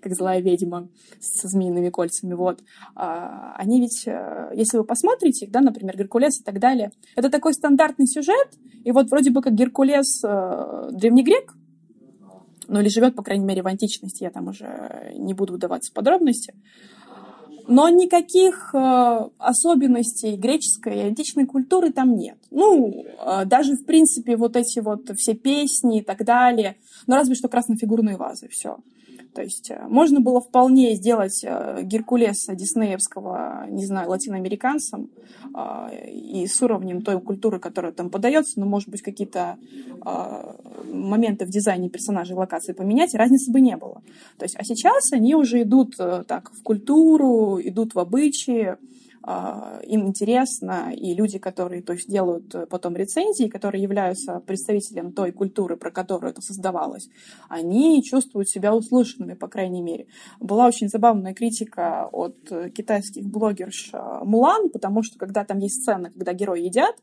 как 0.00 0.14
злая 0.14 0.40
ведьма 0.40 0.88
со 1.20 1.48
змеиными 1.48 1.90
кольцами, 1.90 2.34
вот. 2.34 2.60
А, 2.94 3.54
они 3.56 3.80
ведь, 3.80 4.04
э, 4.06 4.50
если 4.54 4.78
вы 4.78 4.84
посмотрите, 4.84 5.46
да, 5.48 5.60
например, 5.60 5.96
Геркулес 5.96 6.40
и 6.40 6.44
так 6.44 6.58
далее, 6.58 6.92
это 7.16 7.30
такой 7.30 7.54
стандартный 7.54 8.06
сюжет, 8.06 8.48
и 8.84 8.92
вот 8.92 9.10
вроде 9.10 9.30
бы 9.30 9.42
как 9.42 9.54
Геркулес 9.54 10.22
э, 10.24 10.88
древнегрек, 10.92 11.54
ну 12.68 12.80
или 12.80 12.88
живет, 12.88 13.14
по 13.14 13.22
крайней 13.22 13.44
мере, 13.44 13.62
в 13.62 13.66
античности, 13.66 14.24
я 14.24 14.30
там 14.30 14.48
уже 14.48 15.12
не 15.16 15.34
буду 15.34 15.54
вдаваться 15.54 15.90
в 15.90 15.94
подробности, 15.94 16.54
но 17.68 17.88
никаких 17.88 18.74
э, 18.74 19.28
особенностей 19.38 20.36
греческой 20.36 20.96
и 20.96 21.02
античной 21.02 21.46
культуры 21.46 21.92
там 21.92 22.16
нет. 22.16 22.38
Ну, 22.50 23.04
э, 23.04 23.44
даже, 23.44 23.74
в 23.74 23.84
принципе, 23.84 24.36
вот 24.36 24.56
эти 24.56 24.80
вот 24.80 25.10
все 25.16 25.34
песни 25.34 26.00
и 26.00 26.02
так 26.02 26.24
далее, 26.24 26.76
ну, 27.06 27.14
разве 27.14 27.34
что 27.34 27.48
краснофигурные 27.48 28.16
вазы, 28.16 28.48
все. 28.48 28.78
То 29.34 29.42
есть 29.42 29.70
э, 29.70 29.86
можно 29.88 30.20
было 30.20 30.40
вполне 30.40 30.94
сделать 30.94 31.42
э, 31.42 31.80
Геркулеса 31.82 32.54
диснеевского, 32.54 33.66
не 33.68 33.86
знаю, 33.86 34.10
латиноамериканцем 34.10 35.10
э, 35.54 36.10
и 36.10 36.46
с 36.46 36.60
уровнем 36.62 37.00
той 37.02 37.20
культуры, 37.20 37.58
которая 37.58 37.92
там 37.92 38.10
подается, 38.10 38.60
но, 38.60 38.66
может 38.66 38.88
быть, 38.88 39.02
какие-то 39.02 39.56
моменты 40.84 41.46
в 41.46 41.48
дизайне 41.48 41.88
персонажей 41.88 42.34
локации 42.34 42.72
поменять, 42.72 43.14
разницы 43.14 43.52
бы 43.52 43.60
не 43.60 43.76
было. 43.76 44.02
То 44.36 44.44
есть, 44.44 44.56
а 44.58 44.64
сейчас 44.64 45.12
они 45.12 45.34
уже 45.34 45.62
идут 45.62 45.96
так 45.96 46.50
в 46.52 46.62
культуру, 46.62 47.60
идут 47.62 47.94
в 47.94 47.98
обычаи, 48.00 48.76
им 49.86 50.06
интересно, 50.06 50.92
и 50.92 51.14
люди, 51.14 51.38
которые 51.38 51.82
то 51.82 51.92
есть, 51.92 52.08
делают 52.08 52.54
э, 52.54 52.66
потом 52.66 52.96
рецензии, 52.96 53.48
которые 53.48 53.82
являются 53.82 54.40
представителем 54.40 55.12
той 55.12 55.32
культуры, 55.32 55.76
про 55.76 55.90
которую 55.90 56.32
это 56.32 56.42
создавалось, 56.42 57.08
они 57.48 58.02
чувствуют 58.02 58.48
себя 58.48 58.74
услышанными, 58.74 59.34
по 59.34 59.48
крайней 59.48 59.82
мере. 59.82 60.06
Была 60.40 60.66
очень 60.66 60.88
забавная 60.88 61.34
критика 61.34 62.08
от 62.10 62.36
э, 62.50 62.70
китайских 62.70 63.24
блогерш 63.26 63.90
э, 63.92 64.20
Мулан, 64.24 64.70
потому 64.70 65.02
что 65.02 65.18
когда 65.18 65.44
там 65.44 65.58
есть 65.58 65.82
сцена, 65.82 66.10
когда 66.10 66.32
герои 66.32 66.62
едят, 66.62 66.96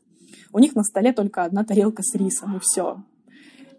у 0.52 0.58
них 0.58 0.74
на 0.74 0.84
столе 0.84 1.12
только 1.12 1.44
одна 1.44 1.64
тарелка 1.64 2.02
с 2.02 2.14
рисом, 2.14 2.56
и 2.56 2.60
все. 2.60 3.02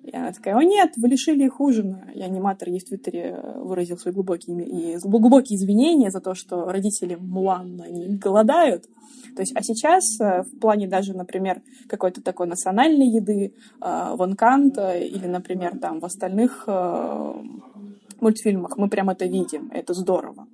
И 0.04 0.16
она 0.16 0.32
такая, 0.32 0.56
о 0.56 0.64
нет, 0.64 0.94
вы 0.98 1.10
лишили 1.10 1.46
их 1.46 1.60
ужина. 1.60 2.10
И 2.16 2.22
аниматор 2.22 2.70
ей 2.70 2.80
в 2.80 2.86
Твиттере 2.86 3.40
выразил 3.58 3.98
свои 3.98 4.14
глубокие, 4.14 4.66
и, 4.66 4.98
глубокие 4.98 5.58
извинения 5.58 6.10
за 6.10 6.22
то, 6.22 6.34
что 6.34 6.66
родители 6.66 7.16
Мулан, 7.16 7.82
они 7.82 8.18
голодают. 8.18 8.86
То 9.36 9.42
есть, 9.42 9.54
а 9.56 9.62
сейчас 9.62 10.20
э, 10.20 10.44
в 10.44 10.60
плане 10.60 10.88
даже, 10.88 11.14
например, 11.14 11.62
какой-то 11.88 12.22
такой 12.22 12.48
национальной 12.48 13.08
еды, 13.08 13.54
э, 13.80 14.16
Вонканта 14.16 14.98
или, 14.98 15.28
например, 15.28 15.78
там 15.78 16.00
в 16.00 16.06
остальных 16.06 16.64
э, 16.68 17.34
мультфильмах 18.20 18.78
мы 18.78 18.90
прям 18.90 19.10
это 19.10 19.26
видим, 19.26 19.70
это 19.72 19.94
здорово. 19.94 20.48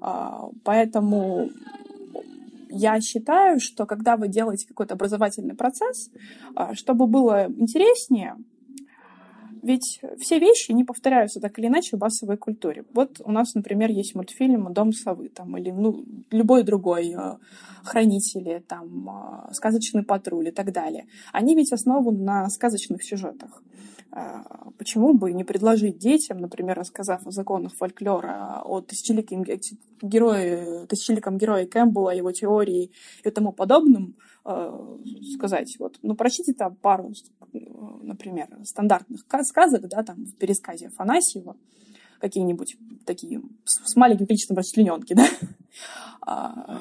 А, 0.00 0.48
поэтому 0.64 1.50
я 2.68 3.00
считаю, 3.00 3.60
что 3.60 3.86
когда 3.86 4.16
вы 4.16 4.28
делаете 4.28 4.66
какой-то 4.66 4.94
образовательный 4.94 5.54
процесс, 5.54 6.10
чтобы 6.74 7.06
было 7.06 7.46
интереснее, 7.46 8.36
ведь 9.66 10.00
все 10.20 10.38
вещи 10.38 10.70
не 10.70 10.84
повторяются 10.84 11.40
так 11.40 11.58
или 11.58 11.66
иначе 11.66 11.96
в 11.96 12.00
массовой 12.00 12.36
культуре. 12.36 12.84
Вот 12.94 13.20
у 13.24 13.32
нас, 13.32 13.54
например, 13.54 13.90
есть 13.90 14.14
мультфильм 14.14 14.72
«Дом 14.72 14.92
совы» 14.92 15.28
там, 15.28 15.56
или 15.56 15.72
ну, 15.72 16.04
любой 16.30 16.62
другой 16.62 17.12
э, 17.12 17.36
«Хранители», 17.82 18.62
там, 18.68 19.08
э, 19.08 19.52
«Сказочный 19.52 20.04
патруль» 20.04 20.48
и 20.48 20.52
так 20.52 20.72
далее. 20.72 21.06
Они 21.32 21.56
ведь 21.56 21.72
основаны 21.72 22.22
на 22.22 22.48
сказочных 22.48 23.02
сюжетах. 23.02 23.60
Э, 24.12 24.42
почему 24.78 25.14
бы 25.14 25.32
не 25.32 25.42
предложить 25.42 25.98
детям, 25.98 26.38
например, 26.38 26.76
рассказав 26.76 27.26
о 27.26 27.32
законах 27.32 27.74
фольклора, 27.74 28.62
о 28.64 28.82
тысячеликом 28.82 29.44
герое, 30.00 30.86
тысячеликом 30.86 31.38
герое 31.38 31.66
Кэмпбелла, 31.66 32.10
его 32.10 32.30
теории 32.30 32.92
и 33.24 33.30
тому 33.30 33.50
подобным, 33.50 34.14
Э, 34.14 34.35
сказать, 35.34 35.76
вот, 35.78 35.98
ну, 36.02 36.14
прочтите 36.14 36.52
там 36.52 36.76
пару, 36.76 37.12
например, 38.02 38.48
стандартных 38.64 39.24
сказок, 39.42 39.88
да, 39.88 40.02
там, 40.02 40.24
в 40.24 40.34
пересказе 40.36 40.88
Афанасьева, 40.88 41.56
какие-нибудь 42.20 42.76
такие 43.04 43.42
с 43.64 43.96
маленьким 43.96 44.26
количеством 44.26 44.56
расчлененки, 44.56 45.14
да, 45.14 45.26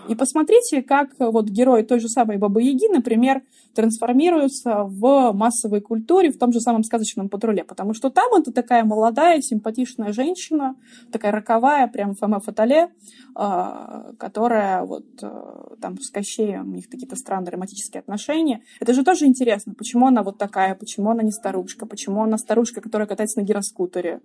и 0.10 0.16
посмотрите, 0.16 0.82
как 0.82 1.10
вот 1.20 1.46
герой 1.46 1.84
той 1.84 2.00
же 2.00 2.10
самой 2.10 2.38
Бабы 2.38 2.64
Яги, 2.64 2.92
например, 2.92 3.44
трансформируется 3.76 4.84
в 4.84 5.34
массовой 5.34 5.82
культуре 5.82 6.32
в 6.32 6.40
том 6.40 6.52
же 6.52 6.60
самом 6.60 6.84
сказочном 6.84 7.30
патруле, 7.30 7.64
потому 7.64 7.94
что 7.94 8.10
там 8.10 8.34
это 8.34 8.52
такая 8.52 8.84
молодая, 8.84 9.42
симпатичная 9.42 10.14
женщина, 10.14 10.76
такая 11.12 11.32
роковая, 11.32 11.88
прям 11.88 12.16
Фома 12.16 12.40
Фатале, 12.40 12.90
а, 13.36 14.14
которая 14.18 14.84
вот 14.84 15.06
э, 15.22 15.76
там 15.82 16.00
с 16.00 16.10
Кощеем, 16.10 16.72
у 16.72 16.76
них 16.76 16.90
какие-то 16.90 17.16
странные 17.16 17.52
романтические 17.52 18.00
отношения. 18.00 18.64
Это 18.80 18.94
же 18.94 19.04
тоже 19.04 19.26
интересно, 19.26 19.74
почему 19.74 20.08
она 20.08 20.24
вот 20.24 20.38
такая, 20.38 20.74
почему 20.74 21.12
она 21.12 21.22
не 21.22 21.32
старушка, 21.32 21.86
почему 21.86 22.24
она 22.24 22.38
старушка, 22.38 22.82
которая 22.82 23.08
катается 23.08 23.40
на 23.42 23.44
гироскутере. 23.44 24.22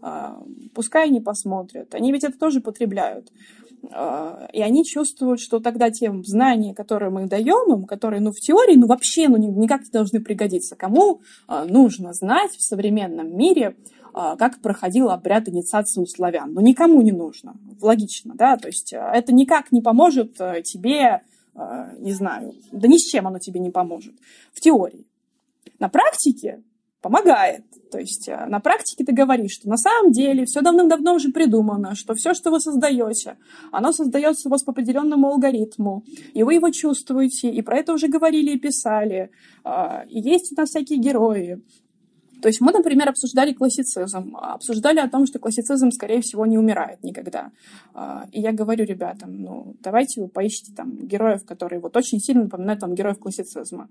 А, 0.00 0.42
пускай 0.74 1.04
они 1.08 1.20
посмотрят, 1.20 1.94
они 1.94 2.10
ведь 2.10 2.24
это 2.24 2.38
тоже 2.38 2.60
потребляют. 2.60 3.30
А, 3.92 4.48
и 4.52 4.60
они 4.60 4.84
чувствуют, 4.84 5.40
что 5.40 5.60
тогда 5.60 5.90
те 5.90 6.12
знания, 6.24 6.74
которые 6.74 7.10
мы 7.10 7.26
даем 7.26 7.72
им, 7.72 7.84
которые, 7.84 8.20
ну, 8.20 8.32
в 8.32 8.40
теории, 8.40 8.76
ну, 8.76 8.86
вообще, 8.86 9.28
ну, 9.28 9.36
никак 9.36 9.82
не 9.82 9.90
должны 9.90 10.20
пригодиться. 10.20 10.76
Кому 10.76 11.20
а, 11.46 11.64
нужно 11.64 12.12
знать 12.12 12.52
в 12.52 12.62
современном 12.62 13.36
мире, 13.36 13.76
а, 14.12 14.36
как 14.36 14.60
проходил 14.60 15.10
обряд 15.10 15.48
инициации 15.48 16.00
у 16.00 16.06
славян? 16.06 16.52
Ну, 16.52 16.60
никому 16.60 17.02
не 17.02 17.12
нужно. 17.12 17.54
Логично, 17.80 18.34
да? 18.34 18.56
То 18.56 18.68
есть 18.68 18.92
это 18.92 19.32
никак 19.34 19.72
не 19.72 19.80
поможет 19.82 20.34
тебе, 20.64 21.22
не 21.98 22.12
знаю, 22.12 22.54
да 22.72 22.88
ни 22.88 22.96
с 22.96 23.10
чем 23.10 23.26
оно 23.26 23.38
тебе 23.38 23.60
не 23.60 23.70
поможет 23.70 24.14
в 24.52 24.60
теории. 24.60 25.06
На 25.78 25.88
практике 25.88 26.62
помогает. 27.04 27.64
То 27.92 27.98
есть 27.98 28.28
э, 28.28 28.46
на 28.46 28.60
практике 28.60 29.04
ты 29.04 29.12
говоришь, 29.12 29.52
что 29.52 29.68
на 29.68 29.76
самом 29.76 30.10
деле 30.10 30.46
все 30.46 30.62
давным-давно 30.62 31.14
уже 31.14 31.30
придумано, 31.30 31.94
что 31.94 32.14
все, 32.14 32.32
что 32.32 32.50
вы 32.50 32.60
создаете, 32.60 33.36
оно 33.70 33.92
создается 33.92 34.48
у 34.48 34.50
вас 34.50 34.62
по 34.62 34.72
определенному 34.72 35.28
алгоритму, 35.28 36.02
и 36.32 36.42
вы 36.42 36.54
его 36.54 36.70
чувствуете, 36.70 37.50
и 37.50 37.60
про 37.60 37.76
это 37.76 37.92
уже 37.92 38.08
говорили 38.08 38.52
и 38.52 38.58
писали. 38.58 39.30
А, 39.64 40.04
и 40.08 40.18
есть 40.18 40.52
у 40.52 40.56
нас 40.56 40.70
всякие 40.70 40.98
герои, 40.98 41.60
то 42.44 42.48
есть 42.48 42.60
мы, 42.60 42.72
например, 42.72 43.08
обсуждали 43.08 43.54
классицизм, 43.54 44.36
обсуждали 44.36 44.98
о 44.98 45.08
том, 45.08 45.24
что 45.24 45.38
классицизм, 45.38 45.90
скорее 45.90 46.20
всего, 46.20 46.44
не 46.44 46.58
умирает 46.58 47.02
никогда. 47.02 47.52
А, 47.94 48.26
и 48.32 48.42
я 48.42 48.52
говорю 48.52 48.84
ребятам, 48.84 49.40
ну, 49.40 49.76
давайте 49.80 50.20
вы 50.20 50.28
поищите 50.28 50.70
там 50.76 50.94
героев, 50.94 51.46
которые 51.46 51.80
вот 51.80 51.96
очень 51.96 52.20
сильно 52.20 52.42
напоминают 52.42 52.80
там 52.80 52.94
героев 52.94 53.18
классицизма. 53.18 53.88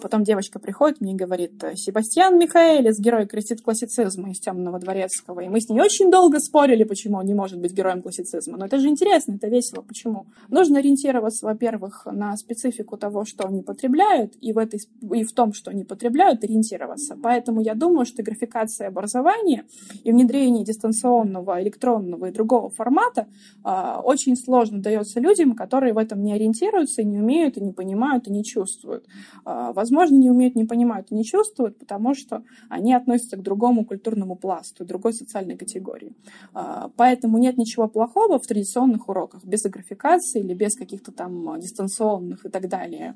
Потом 0.00 0.22
девочка 0.22 0.60
приходит 0.60 1.00
мне 1.00 1.14
и 1.14 1.16
говорит, 1.16 1.60
Себастьян 1.74 2.38
Михаэлис, 2.38 3.00
герой 3.00 3.26
классицизма 3.26 4.30
из 4.30 4.38
Темного 4.38 4.78
Дворецкого. 4.78 5.40
И 5.40 5.48
мы 5.48 5.60
с 5.60 5.68
ней 5.68 5.80
очень 5.80 6.08
долго 6.08 6.38
спорили, 6.38 6.84
почему 6.84 7.18
он 7.18 7.26
не 7.26 7.34
может 7.34 7.60
быть 7.60 7.72
героем 7.72 8.02
классицизма. 8.02 8.56
Но 8.56 8.66
это 8.66 8.78
же 8.78 8.86
интересно, 8.86 9.34
это 9.34 9.48
весело. 9.48 9.82
Почему? 9.82 10.26
Нужно 10.48 10.78
ориентироваться, 10.78 11.44
во-первых, 11.44 12.06
на 12.06 12.36
специфику 12.36 12.96
того, 12.96 13.24
что 13.24 13.48
они 13.48 13.62
потребляют, 13.62 14.34
и 14.40 14.52
в, 14.52 14.58
этой, 14.58 14.78
и 15.12 15.24
в 15.24 15.32
том, 15.32 15.52
что 15.52 15.72
они 15.72 15.82
потребляют, 15.82 16.44
ориентироваться. 16.44 17.18
Поэтому 17.20 17.60
я 17.60 17.74
думаю, 17.74 17.95
думаю, 17.96 18.04
что 18.04 18.22
графикация 18.22 18.88
образования 18.88 19.64
и 20.04 20.12
внедрение 20.12 20.66
дистанционного, 20.66 21.62
электронного 21.62 22.26
и 22.26 22.30
другого 22.30 22.68
формата 22.68 23.26
а, 23.64 24.02
очень 24.04 24.36
сложно 24.36 24.82
дается 24.82 25.18
людям, 25.18 25.54
которые 25.54 25.94
в 25.94 25.98
этом 25.98 26.22
не 26.22 26.34
ориентируются, 26.34 27.00
и 27.00 27.06
не 27.06 27.18
умеют, 27.18 27.56
и 27.56 27.62
не 27.62 27.72
понимают, 27.72 28.28
и 28.28 28.30
не 28.30 28.44
чувствуют. 28.44 29.06
А, 29.46 29.72
возможно, 29.72 30.16
не 30.16 30.30
умеют, 30.30 30.56
не 30.56 30.66
понимают 30.66 31.10
и 31.10 31.14
не 31.14 31.24
чувствуют, 31.24 31.78
потому 31.78 32.14
что 32.14 32.42
они 32.68 32.92
относятся 32.92 33.38
к 33.38 33.42
другому 33.42 33.86
культурному 33.86 34.36
пласту, 34.36 34.84
другой 34.84 35.14
социальной 35.14 35.56
категории. 35.56 36.12
А, 36.52 36.90
поэтому 36.96 37.38
нет 37.38 37.56
ничего 37.56 37.88
плохого 37.88 38.38
в 38.38 38.46
традиционных 38.46 39.08
уроках 39.08 39.42
без 39.42 39.62
графикации 39.62 40.40
или 40.40 40.52
без 40.52 40.76
каких-то 40.76 41.12
там 41.12 41.58
дистанционных 41.58 42.44
и 42.44 42.50
так 42.50 42.68
далее 42.68 43.14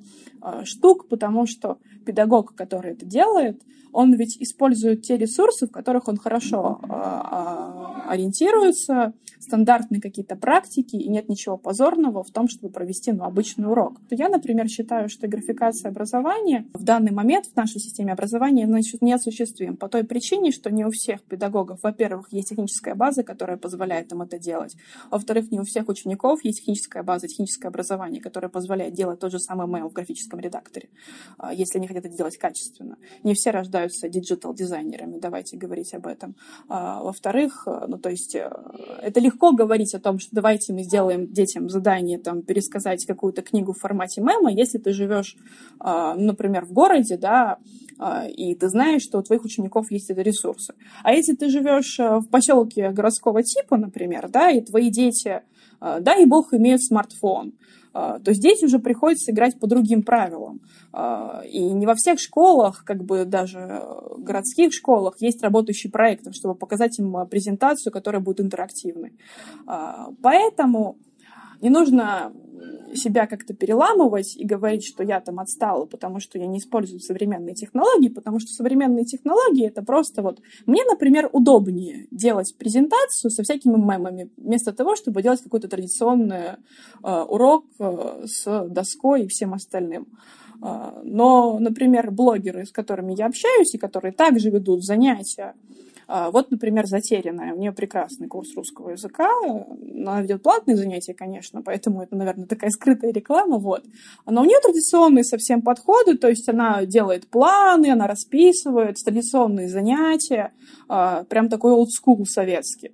штук, 0.64 1.08
потому 1.08 1.46
что 1.46 1.76
педагог, 2.06 2.54
который 2.54 2.92
это 2.92 3.04
делает, 3.04 3.60
он 3.92 4.14
ведь 4.14 4.40
использует 4.40 4.69
те 4.74 5.16
ресурсы, 5.16 5.66
в 5.66 5.70
которых 5.70 6.08
он 6.08 6.16
хорошо 6.16 6.80
а, 8.10 8.12
а, 8.12 8.14
ориентируется, 8.14 9.14
стандартные 9.40 10.00
какие-то 10.00 10.36
практики, 10.36 10.96
и 10.96 11.08
нет 11.08 11.28
ничего 11.28 11.56
позорного 11.56 12.22
в 12.22 12.30
том, 12.30 12.48
чтобы 12.48 12.72
провести 12.72 13.12
ну, 13.12 13.24
обычный 13.24 13.68
урок. 13.68 14.00
Я, 14.10 14.28
например, 14.28 14.68
считаю, 14.68 15.08
что 15.08 15.28
графикация 15.28 15.90
образования 15.90 16.66
в 16.74 16.84
данный 16.84 17.12
момент 17.12 17.46
в 17.46 17.56
нашей 17.56 17.80
системе 17.80 18.12
образования 18.12 18.66
значит, 18.66 19.00
неосуществим 19.02 19.76
по 19.76 19.88
той 19.88 20.04
причине, 20.04 20.52
что 20.52 20.70
не 20.70 20.84
у 20.84 20.90
всех 20.90 21.22
педагогов, 21.22 21.80
во-первых, 21.82 22.32
есть 22.32 22.50
техническая 22.50 22.94
база, 22.94 23.22
которая 23.22 23.56
позволяет 23.56 24.12
им 24.12 24.22
это 24.22 24.38
делать, 24.38 24.76
во-вторых, 25.10 25.50
не 25.50 25.60
у 25.60 25.64
всех 25.64 25.88
учеников 25.88 26.44
есть 26.44 26.60
техническая 26.60 27.02
база, 27.02 27.26
техническое 27.26 27.68
образование, 27.68 28.20
которое 28.20 28.48
позволяет 28.48 28.94
делать 28.94 29.20
тот 29.20 29.32
же 29.32 29.38
самый 29.38 29.66
mail 29.66 29.88
в 29.88 29.92
графическом 29.92 30.40
редакторе, 30.40 30.90
а, 31.38 31.54
если 31.54 31.78
они 31.78 31.86
хотят 31.86 32.04
это 32.04 32.16
делать 32.16 32.36
качественно. 32.36 32.96
Не 33.22 33.34
все 33.34 33.50
рождаются 33.50 34.08
digital 34.08 34.54
дизайнерами, 34.54 35.18
давайте 35.18 35.56
говорить 35.56 35.94
об 35.94 36.06
этом. 36.06 36.36
Во-вторых, 36.68 37.66
ну, 37.66 37.98
то 38.00 38.10
есть 38.10 38.34
э, 38.34 38.50
это 39.02 39.20
легко 39.20 39.52
говорить 39.52 39.94
о 39.94 40.00
том, 40.00 40.18
что 40.18 40.30
давайте 40.32 40.72
мы 40.72 40.82
сделаем 40.82 41.32
детям 41.32 41.68
задание 41.68 42.18
там 42.18 42.42
пересказать 42.42 43.04
какую-то 43.06 43.42
книгу 43.42 43.72
в 43.72 43.78
формате 43.78 44.20
мема, 44.20 44.52
если 44.52 44.78
ты 44.78 44.92
живешь, 44.92 45.36
э, 45.84 46.14
например, 46.16 46.64
в 46.64 46.72
городе, 46.72 47.16
да, 47.16 47.58
э, 47.98 48.30
и 48.30 48.54
ты 48.54 48.68
знаешь, 48.68 49.02
что 49.02 49.18
у 49.18 49.22
твоих 49.22 49.44
учеников 49.44 49.90
есть 49.90 50.10
эти 50.10 50.20
ресурсы. 50.20 50.74
А 51.02 51.12
если 51.12 51.34
ты 51.34 51.48
живешь 51.48 51.98
в 51.98 52.26
поселке 52.30 52.90
городского 52.90 53.42
типа, 53.42 53.76
например, 53.76 54.28
да, 54.28 54.50
и 54.50 54.60
твои 54.60 54.90
дети, 54.90 55.42
дай 55.80 56.26
бог, 56.26 56.52
имеют 56.52 56.82
смартфон, 56.82 57.54
то 57.92 58.32
здесь 58.32 58.62
уже 58.62 58.78
приходится 58.78 59.32
играть 59.32 59.58
по 59.58 59.66
другим 59.66 60.02
правилам. 60.02 60.60
А, 60.92 61.42
и 61.44 61.60
не 61.60 61.86
во 61.86 61.94
всех 61.94 62.20
школах, 62.20 62.84
как 62.84 63.02
бы 63.02 63.24
даже 63.24 63.82
городских 64.18 64.72
школах, 64.72 65.16
есть 65.20 65.42
работающий 65.42 65.90
проект, 65.90 66.34
чтобы 66.34 66.54
показать 66.54 66.98
им 66.98 67.26
презентацию, 67.28 67.92
которая 67.92 68.22
будет 68.22 68.40
интерактивной. 68.40 69.12
А, 69.66 70.10
поэтому 70.22 70.98
не 71.60 71.70
нужно 71.70 72.32
себя 72.94 73.26
как-то 73.26 73.54
переламывать 73.54 74.36
и 74.36 74.44
говорить, 74.44 74.84
что 74.84 75.02
я 75.02 75.20
там 75.20 75.40
отстала, 75.40 75.86
потому 75.86 76.20
что 76.20 76.38
я 76.38 76.46
не 76.46 76.58
использую 76.58 77.00
современные 77.00 77.54
технологии, 77.54 78.08
потому 78.08 78.40
что 78.40 78.52
современные 78.52 79.04
технологии 79.04 79.66
это 79.66 79.82
просто 79.82 80.22
вот... 80.22 80.40
Мне, 80.66 80.82
например, 80.84 81.28
удобнее 81.32 82.06
делать 82.10 82.54
презентацию 82.58 83.30
со 83.30 83.42
всякими 83.42 83.76
мемами, 83.76 84.30
вместо 84.36 84.72
того, 84.72 84.96
чтобы 84.96 85.22
делать 85.22 85.42
какой-то 85.42 85.68
традиционный 85.68 86.56
э, 87.02 87.24
урок 87.28 87.66
э, 87.78 88.24
с 88.26 88.68
доской 88.68 89.24
и 89.24 89.28
всем 89.28 89.54
остальным. 89.54 90.08
Э, 90.62 91.00
но, 91.04 91.58
например, 91.58 92.10
блогеры, 92.10 92.66
с 92.66 92.72
которыми 92.72 93.14
я 93.14 93.26
общаюсь 93.26 93.74
и 93.74 93.78
которые 93.78 94.12
также 94.12 94.50
ведут 94.50 94.84
занятия, 94.84 95.54
вот, 96.30 96.50
например, 96.50 96.86
затерянная. 96.86 97.54
У 97.54 97.58
нее 97.58 97.72
прекрасный 97.72 98.26
курс 98.26 98.54
русского 98.56 98.90
языка. 98.90 99.28
Она 99.44 100.22
ведет 100.22 100.42
платные 100.42 100.76
занятия, 100.76 101.14
конечно, 101.14 101.62
поэтому 101.62 102.02
это, 102.02 102.16
наверное, 102.16 102.46
такая 102.46 102.70
скрытая 102.70 103.12
реклама. 103.12 103.58
Вот. 103.58 103.84
Но 104.26 104.42
у 104.42 104.44
нее 104.44 104.58
традиционные 104.60 105.24
совсем 105.24 105.62
подходы, 105.62 106.16
то 106.18 106.28
есть 106.28 106.48
она 106.48 106.84
делает 106.84 107.28
планы, 107.28 107.90
она 107.92 108.06
расписывает 108.06 108.96
традиционные 109.04 109.68
занятия, 109.68 110.52
а, 110.88 111.24
прям 111.24 111.48
такой 111.48 111.72
school 111.72 112.24
советский. 112.24 112.92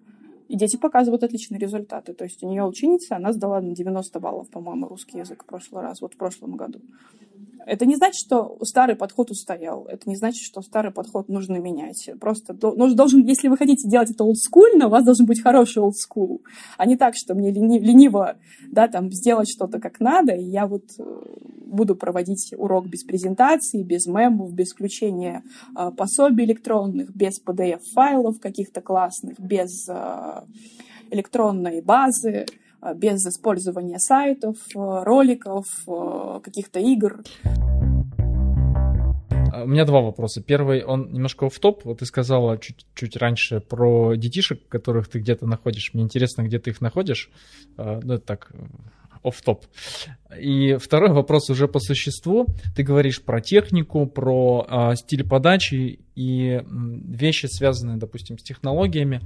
И 0.49 0.57
дети 0.57 0.77
показывают 0.77 1.25
отличные 1.25 1.59
результаты. 1.59 2.13
То 2.13 2.25
есть 2.25 2.43
у 2.43 2.49
нее 2.49 2.65
ученица, 2.65 3.17
она 3.17 3.33
сдала 3.33 3.61
на 3.61 3.75
90 3.75 4.21
баллов, 4.21 4.49
по-моему, 4.51 4.87
русский 4.89 5.19
язык 5.19 5.43
в 5.43 5.47
прошлый 5.47 5.83
раз, 5.83 6.01
вот 6.01 6.15
в 6.15 6.17
прошлом 6.17 6.57
году. 6.57 6.81
Это 7.67 7.85
не 7.85 7.97
значит, 7.97 8.15
что 8.15 8.57
старый 8.63 8.95
подход 8.95 9.31
устоял. 9.33 9.87
Это 9.87 10.09
не 10.09 10.17
значит, 10.17 10.41
что 10.43 10.63
старый 10.63 10.93
подход 10.93 11.29
нужно 11.29 11.57
менять. 11.57 12.09
Просто 12.21 12.55
должен, 12.55 13.25
если 13.25 13.49
вы 13.49 13.57
хотите 13.57 13.89
делать 13.89 14.11
это 14.11 14.23
олдскульно, 14.23 14.87
у 14.87 14.91
вас 14.91 15.05
должен 15.05 15.27
быть 15.27 15.43
хороший 15.43 15.83
олдскул. 15.83 16.43
А 16.79 16.87
не 16.87 16.97
так, 16.97 17.15
что 17.17 17.35
мне 17.35 17.51
лениво 17.51 18.37
да, 18.71 18.87
там, 18.87 19.11
сделать 19.11 19.51
что-то 19.51 19.81
как 19.81 19.99
надо, 19.99 20.33
и 20.33 20.45
я 20.45 20.69
вот 20.69 20.85
э, 20.99 21.03
буду 21.67 21.97
проводить 21.97 22.55
урок 22.57 22.87
без 22.87 23.03
презентации, 23.03 23.83
без 23.83 24.07
мемов, 24.07 24.53
без 24.53 24.73
включения 24.73 25.43
э, 25.77 25.91
пособий 25.91 26.45
электронных, 26.45 27.15
без 27.15 27.43
PDF-файлов 27.45 28.39
каких-то 28.41 28.81
классных, 28.81 29.41
без 29.41 29.89
э, 29.89 30.43
электронной 31.11 31.83
базы. 31.83 32.47
Э, 32.87 32.95
без 32.95 33.27
использования 33.27 33.99
сайтов, 33.99 34.57
э, 34.75 34.79
роликов, 34.79 35.67
э, 35.87 36.41
каких-то 36.43 36.81
игр. 36.81 37.23
А, 39.53 39.65
у 39.65 39.67
меня 39.67 39.85
два 39.85 40.01
вопроса. 40.01 40.43
Первый, 40.43 40.85
он 40.85 41.13
немножко 41.13 41.49
в 41.49 41.59
топ. 41.59 41.85
Вот 41.85 41.99
ты 41.99 42.07
сказала 42.07 42.59
чуть, 42.59 42.87
чуть 42.95 43.17
раньше 43.17 43.61
про 43.61 44.15
детишек, 44.15 44.69
которых 44.69 45.09
ты 45.09 45.19
где-то 45.19 45.47
находишь. 45.47 45.95
Мне 45.95 46.05
интересно, 46.05 46.43
где 46.43 46.59
ты 46.59 46.71
их 46.71 46.81
находишь. 46.81 47.31
Ну, 47.77 48.15
это 48.15 48.19
так, 48.19 48.53
оф 49.23 49.43
топ 49.43 49.67
И 50.39 50.77
второй 50.77 51.13
вопрос 51.13 51.51
уже 51.51 51.69
по 51.69 51.81
существу. 51.81 52.47
Ты 52.75 52.83
говоришь 52.83 53.23
про 53.23 53.41
технику, 53.41 54.07
про 54.07 54.67
э, 54.69 54.97
стиль 54.97 55.27
подачи 55.27 56.01
и 56.15 56.63
вещи, 56.67 57.47
связанные, 57.47 57.97
допустим, 57.97 58.39
с 58.39 58.43
технологиями. 58.43 59.21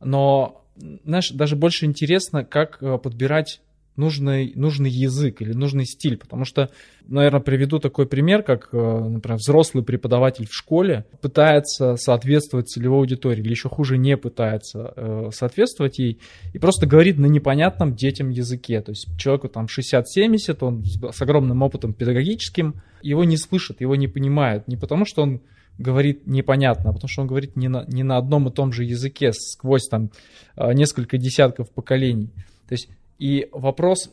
Но 0.00 0.65
знаешь, 1.04 1.30
даже 1.30 1.56
больше 1.56 1.86
интересно, 1.86 2.44
как 2.44 2.82
э, 2.82 2.98
подбирать 2.98 3.60
нужный, 3.96 4.52
нужный 4.54 4.90
язык 4.90 5.40
или 5.40 5.52
нужный 5.52 5.86
стиль, 5.86 6.16
потому 6.16 6.44
что, 6.44 6.70
наверное, 7.06 7.40
приведу 7.40 7.78
такой 7.78 8.06
пример, 8.06 8.42
как, 8.42 8.68
э, 8.72 8.76
например, 8.76 9.38
взрослый 9.38 9.82
преподаватель 9.84 10.46
в 10.46 10.54
школе 10.54 11.06
пытается 11.20 11.96
соответствовать 11.96 12.68
целевой 12.68 13.00
аудитории, 13.00 13.40
или 13.40 13.50
еще 13.50 13.68
хуже, 13.68 13.98
не 13.98 14.16
пытается 14.16 14.92
э, 14.96 15.30
соответствовать 15.32 15.98
ей, 15.98 16.20
и 16.52 16.58
просто 16.58 16.86
говорит 16.86 17.18
на 17.18 17.26
непонятном 17.26 17.94
детям 17.94 18.28
языке, 18.30 18.80
то 18.80 18.92
есть 18.92 19.08
человеку 19.18 19.48
там 19.48 19.66
60-70, 19.66 20.58
он 20.60 20.84
с 20.84 21.22
огромным 21.22 21.62
опытом 21.62 21.94
педагогическим, 21.94 22.82
его 23.02 23.24
не 23.24 23.36
слышат, 23.36 23.80
его 23.80 23.96
не 23.96 24.08
понимают, 24.08 24.68
не 24.68 24.76
потому 24.76 25.04
что 25.04 25.22
он 25.22 25.40
говорит 25.78 26.26
непонятно, 26.26 26.92
потому 26.92 27.08
что 27.08 27.22
он 27.22 27.28
говорит 27.28 27.56
не 27.56 27.68
на, 27.68 27.84
не 27.86 28.02
на 28.02 28.16
одном 28.16 28.48
и 28.48 28.52
том 28.52 28.72
же 28.72 28.84
языке 28.84 29.32
сквозь 29.32 29.88
там 29.88 30.10
а, 30.54 30.72
несколько 30.72 31.18
десятков 31.18 31.70
поколений. 31.70 32.30
То 32.68 32.72
есть 32.72 32.88
и 33.18 33.48
вопрос, 33.52 34.10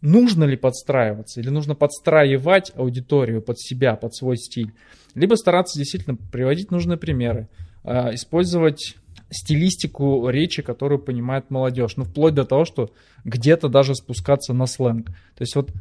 нужно 0.00 0.44
ли 0.44 0.56
подстраиваться 0.56 1.40
или 1.40 1.48
нужно 1.48 1.74
подстраивать 1.74 2.72
аудиторию 2.74 3.42
под 3.42 3.58
себя, 3.58 3.96
под 3.96 4.14
свой 4.14 4.36
стиль, 4.36 4.72
либо 5.14 5.34
стараться 5.34 5.78
действительно 5.78 6.16
приводить 6.16 6.70
нужные 6.70 6.98
примеры, 6.98 7.48
а, 7.84 8.14
использовать 8.14 8.96
стилистику 9.30 10.28
речи, 10.28 10.62
которую 10.62 11.00
понимает 11.00 11.50
молодежь, 11.50 11.96
ну 11.96 12.04
вплоть 12.04 12.34
до 12.34 12.44
того, 12.44 12.64
что 12.64 12.90
где-то 13.24 13.68
даже 13.68 13.94
спускаться 13.94 14.52
на 14.52 14.66
сленг. 14.66 15.06
То 15.08 15.42
есть 15.42 15.56
вот 15.56 15.72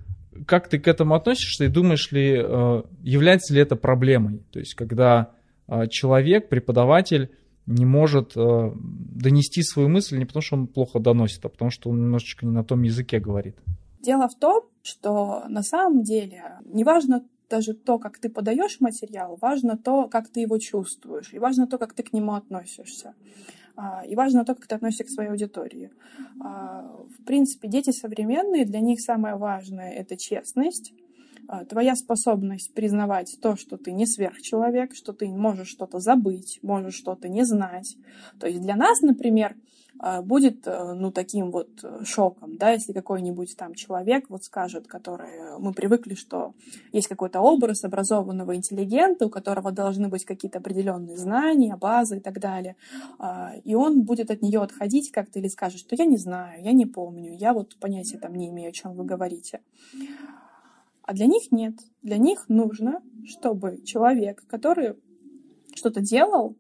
как 0.45 0.67
ты 0.67 0.80
к 0.80 0.88
этому 0.88 1.15
относишься 1.15 1.65
и 1.65 1.69
думаешь 1.69 2.12
ли, 2.12 2.36
э, 2.38 2.84
является 3.02 3.54
ли 3.54 3.62
это 3.62 3.76
проблемой? 3.76 4.43
То 4.52 4.60
есть, 4.60 4.76
когда 4.76 5.32
э, 5.67 5.88
человек, 5.88 6.50
преподаватель 6.50 7.32
не 7.65 7.86
может 7.86 8.34
э, 8.36 8.71
донести 8.76 9.63
свою 9.63 9.89
мысль 9.89 10.17
не 10.17 10.26
потому, 10.26 10.41
что 10.41 10.56
он 10.56 10.67
плохо 10.67 11.00
доносит, 11.00 11.43
а 11.45 11.50
потому 11.50 11.71
что 11.71 11.89
он 11.89 12.02
немножечко 12.02 12.45
не 12.45 12.52
на 12.52 12.63
том 12.63 12.84
языке 12.84 13.19
говорит. 13.19 13.56
Дело 14.02 14.28
в 14.28 14.36
том, 14.38 14.63
что 14.84 15.45
на 15.48 15.63
самом 15.63 16.04
деле 16.04 16.43
неважно 16.65 17.24
даже 17.50 17.74
то, 17.74 17.98
как 17.98 18.19
ты 18.19 18.30
подаешь 18.30 18.80
материал, 18.80 19.38
важно 19.41 19.78
то, 19.78 20.08
как 20.08 20.30
ты 20.30 20.41
его 20.41 20.58
чувствуешь, 20.58 21.34
и 21.34 21.39
важно 21.39 21.67
то, 21.67 21.78
как 21.78 21.93
ты 21.93 22.04
к 22.04 22.13
нему 22.13 22.34
относишься. 22.34 23.13
А, 23.78 24.04
и 24.06 24.16
важно 24.16 24.46
то, 24.46 24.56
как 24.56 24.68
ты 24.68 24.76
относишься 24.76 25.04
к 25.04 25.10
своей 25.10 25.30
аудитории. 25.30 25.92
А, 26.42 26.82
в 27.18 27.24
принципе, 27.26 27.68
дети 27.68 27.92
современные, 27.92 28.66
для 28.66 28.80
них 28.80 29.02
самое 29.02 29.36
важное— 29.36 29.92
это 29.94 30.18
честность, 30.18 30.94
твоя 31.69 31.95
способность 31.95 32.73
признавать 32.73 33.38
то, 33.41 33.55
что 33.55 33.77
ты 33.77 33.91
не 33.91 34.05
сверхчеловек, 34.05 34.95
что 34.95 35.13
ты 35.13 35.27
можешь 35.27 35.69
что-то 35.69 35.99
забыть, 35.99 36.60
можешь 36.62 36.95
что-то 36.95 37.27
не 37.27 37.43
знать. 37.43 37.97
То 38.39 38.47
есть 38.47 38.62
для 38.62 38.75
нас, 38.75 39.01
например, 39.01 39.55
а, 39.97 40.21
будет, 40.21 40.67
э, 40.67 40.93
ну, 40.93 41.12
таким 41.12 41.51
вот 41.51 41.69
э, 41.84 42.03
шоком, 42.03 42.58
да, 42.58 42.71
если 42.71 42.91
какой-нибудь 42.91 43.55
там 43.55 43.73
человек 43.75 44.29
вот 44.29 44.43
скажет, 44.43 44.88
который, 44.88 45.29
э, 45.29 45.58
мы 45.58 45.73
привыкли, 45.73 46.15
что 46.15 46.53
есть 46.91 47.08
какой-то 47.08 47.39
образ 47.39 47.86
образованного 47.86 48.55
интеллигента, 48.55 49.25
у 49.25 49.29
которого 49.29 49.71
должны 49.71 50.10
быть 50.10 50.25
какие-то 50.25 50.60
определенные 50.60 51.17
знания, 51.17 51.77
базы 51.77 52.17
и 52.17 52.19
так 52.19 52.39
далее, 52.39 52.75
а, 53.19 53.53
и 53.63 53.73
он 53.73 54.01
будет 54.01 54.31
от 54.31 54.41
нее 54.41 54.62
отходить 54.62 55.12
как-то 55.12 55.39
или 55.39 55.47
скажет, 55.47 55.79
что 55.79 55.95
я 55.95 56.05
не 56.05 56.17
знаю, 56.17 56.62
я 56.62 56.73
не 56.73 56.86
помню, 56.86 57.34
я 57.34 57.53
вот 57.53 57.77
понятия 57.79 58.17
там 58.17 58.36
не 58.36 58.49
имею, 58.49 58.69
о 58.69 58.73
чем 58.73 58.95
вы 58.95 59.05
говорите. 59.05 59.62
А 61.06 61.13
для 61.13 61.28
них 61.28 61.52
нет. 61.52 61.76
Для 62.02 62.18
них 62.18 62.46
нужно, 62.50 63.02
чтобы 63.26 63.82
человек, 63.84 64.44
который 64.48 64.96
что-то 65.76 66.02
делал, 66.02 66.56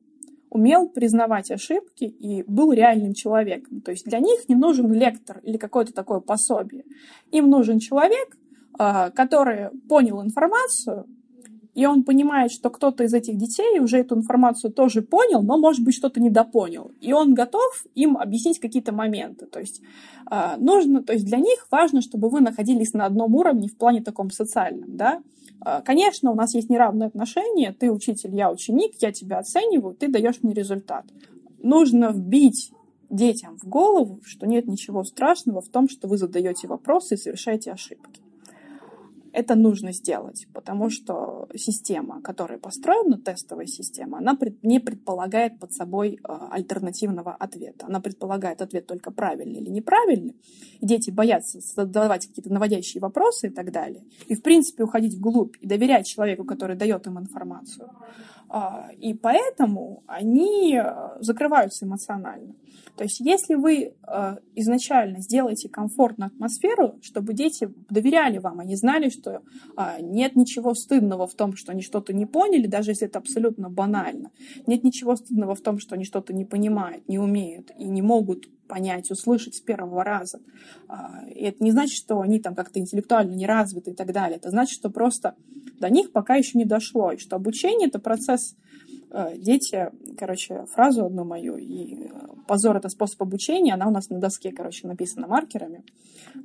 умел 0.49 0.87
признавать 0.87 1.49
ошибки 1.49 2.03
и 2.03 2.43
был 2.43 2.71
реальным 2.71 3.13
человеком. 3.13 3.81
То 3.81 3.91
есть 3.91 4.05
для 4.05 4.19
них 4.19 4.47
не 4.47 4.55
нужен 4.55 4.93
лектор 4.93 5.39
или 5.39 5.57
какое-то 5.57 5.93
такое 5.93 6.19
пособие. 6.19 6.85
Им 7.31 7.49
нужен 7.49 7.79
человек, 7.79 8.37
а, 8.77 9.09
который 9.09 9.71
понял 9.89 10.21
информацию, 10.21 11.05
и 11.75 11.85
он 11.85 12.03
понимает, 12.03 12.51
что 12.51 12.69
кто-то 12.69 13.03
из 13.03 13.13
этих 13.13 13.37
детей 13.37 13.79
уже 13.79 13.97
эту 13.97 14.15
информацию 14.15 14.71
тоже 14.71 15.01
понял, 15.01 15.43
но, 15.43 15.57
может 15.57 15.83
быть, 15.83 15.93
что-то 15.93 16.21
недопонял. 16.21 16.91
И 17.01 17.11
он 17.11 17.33
готов 17.33 17.85
им 17.95 18.17
объяснить 18.17 18.59
какие-то 18.59 18.93
моменты. 18.93 19.45
То 19.45 19.59
есть, 19.59 19.81
э, 20.31 20.55
нужно, 20.57 21.03
то 21.03 21.11
есть 21.11 21.25
для 21.25 21.37
них 21.37 21.67
важно, 21.69 22.01
чтобы 22.01 22.29
вы 22.29 22.39
находились 22.39 22.93
на 22.93 23.05
одном 23.05 23.35
уровне 23.35 23.67
в 23.67 23.75
плане 23.75 24.01
таком 24.01 24.31
социальном. 24.31 24.95
Да? 24.95 25.21
Э, 25.65 25.81
конечно, 25.83 26.31
у 26.31 26.35
нас 26.35 26.55
есть 26.55 26.69
неравные 26.69 27.07
отношения. 27.07 27.75
Ты 27.77 27.91
учитель, 27.91 28.33
я 28.33 28.49
ученик, 28.49 28.93
я 29.01 29.11
тебя 29.11 29.39
оцениваю, 29.39 29.95
ты 29.95 30.07
даешь 30.07 30.41
мне 30.43 30.53
результат. 30.53 31.03
Нужно 31.61 32.13
вбить 32.13 32.71
детям 33.09 33.57
в 33.57 33.67
голову, 33.67 34.21
что 34.23 34.47
нет 34.47 34.65
ничего 34.65 35.03
страшного 35.03 35.59
в 35.59 35.67
том, 35.67 35.89
что 35.89 36.07
вы 36.07 36.17
задаете 36.17 36.69
вопросы 36.69 37.15
и 37.15 37.17
совершаете 37.17 37.73
ошибки 37.73 38.24
это 39.35 39.55
нужно 39.55 39.91
сделать, 39.91 40.47
потому 40.53 40.89
что 40.89 41.47
система, 41.55 42.21
которая 42.21 42.57
построена, 42.57 43.17
тестовая 43.17 43.65
система, 43.65 44.19
она 44.19 44.37
не 44.63 44.79
предполагает 44.79 45.59
под 45.59 45.73
собой 45.73 46.19
а, 46.23 46.47
альтернативного 46.51 47.35
ответа. 47.35 47.85
Она 47.87 47.99
предполагает 47.99 48.61
ответ 48.61 48.87
только 48.87 49.11
правильный 49.11 49.59
или 49.59 49.69
неправильный. 49.69 50.35
Дети 50.81 51.11
боятся 51.11 51.59
задавать 51.59 52.27
какие-то 52.27 52.53
наводящие 52.53 53.01
вопросы 53.01 53.47
и 53.47 53.49
так 53.49 53.71
далее. 53.71 54.05
И, 54.27 54.35
в 54.35 54.41
принципе, 54.41 54.83
уходить 54.83 55.15
вглубь 55.15 55.57
и 55.59 55.67
доверять 55.67 56.05
человеку, 56.05 56.45
который 56.45 56.77
дает 56.77 57.05
им 57.05 57.19
информацию. 57.19 57.89
А, 58.57 58.87
и 58.97 59.13
поэтому 59.13 60.05
они 60.07 60.79
э, 60.81 61.17
закрываются 61.19 61.85
эмоционально. 61.85 62.55
То 62.95 63.03
есть 63.03 63.19
если 63.19 63.55
вы 63.55 63.91
э, 64.07 64.37
изначально 64.55 65.19
сделаете 65.19 65.67
комфортную 65.67 66.27
атмосферу, 66.27 66.97
чтобы 67.01 67.33
дети 67.33 67.69
доверяли 67.89 68.37
вам, 68.37 68.61
они 68.61 68.77
знали, 68.77 69.09
что 69.09 69.41
э, 69.75 69.97
нет 69.99 70.37
ничего 70.37 70.73
стыдного 70.73 71.27
в 71.27 71.33
том, 71.33 71.57
что 71.57 71.73
они 71.73 71.81
что-то 71.81 72.13
не 72.13 72.25
поняли, 72.25 72.67
даже 72.67 72.91
если 72.91 73.07
это 73.07 73.19
абсолютно 73.19 73.69
банально. 73.69 74.31
Нет 74.67 74.85
ничего 74.85 75.17
стыдного 75.17 75.53
в 75.55 75.59
том, 75.59 75.77
что 75.77 75.95
они 75.95 76.05
что-то 76.05 76.31
не 76.31 76.45
понимают, 76.45 77.09
не 77.09 77.19
умеют 77.19 77.71
и 77.77 77.83
не 77.89 78.01
могут 78.01 78.47
понять, 78.67 79.11
услышать 79.11 79.55
с 79.55 79.61
первого 79.61 80.03
раза. 80.03 80.39
Э, 80.89 81.29
и 81.29 81.43
это 81.43 81.63
не 81.63 81.71
значит, 81.71 81.97
что 81.97 82.21
они 82.21 82.39
там 82.39 82.55
как-то 82.55 82.79
интеллектуально 82.79 83.33
не 83.33 83.45
развиты 83.45 83.91
и 83.91 83.93
так 83.95 84.11
далее. 84.11 84.37
Это 84.37 84.49
значит, 84.49 84.75
что 84.75 84.89
просто 84.89 85.35
до 85.79 85.89
них 85.89 86.11
пока 86.11 86.35
еще 86.35 86.57
не 86.57 86.65
дошло, 86.65 87.11
и 87.11 87.17
что 87.17 87.35
обучение— 87.35 87.87
это 87.89 87.99
процесс 87.99 88.55
дети, 89.37 89.91
короче, 90.17 90.65
фразу 90.73 91.05
одну 91.05 91.23
мою, 91.23 91.57
и 91.57 92.05
э, 92.05 92.09
позор— 92.47 92.77
это 92.77 92.89
способ 92.89 93.21
обучения, 93.21 93.73
она 93.73 93.87
у 93.87 93.91
нас 93.91 94.09
на 94.09 94.19
доске, 94.19 94.51
короче, 94.51 94.87
написана 94.87 95.27
маркерами. 95.27 95.83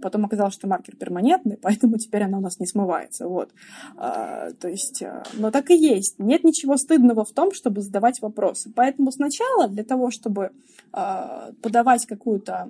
Потом 0.00 0.24
оказалось, 0.24 0.54
что 0.54 0.68
маркер 0.68 0.96
перманентный, 0.96 1.56
поэтому 1.62 1.98
теперь 1.98 2.22
она 2.22 2.38
у 2.38 2.40
нас 2.40 2.60
не 2.60 2.66
смывается, 2.66 3.28
вот. 3.28 3.50
А, 3.96 4.50
то 4.52 4.68
есть, 4.68 5.02
э, 5.02 5.22
но 5.34 5.50
так 5.50 5.70
и 5.70 5.76
есть. 5.76 6.18
Нет 6.18 6.44
ничего 6.44 6.76
стыдного 6.76 7.24
в 7.24 7.32
том, 7.32 7.52
чтобы 7.52 7.80
задавать 7.80 8.20
вопросы. 8.20 8.70
Поэтому 8.74 9.10
сначала 9.10 9.68
для 9.68 9.84
того, 9.84 10.10
чтобы 10.10 10.50
а, 10.92 11.50
подавать 11.62 12.06
какую-то 12.06 12.68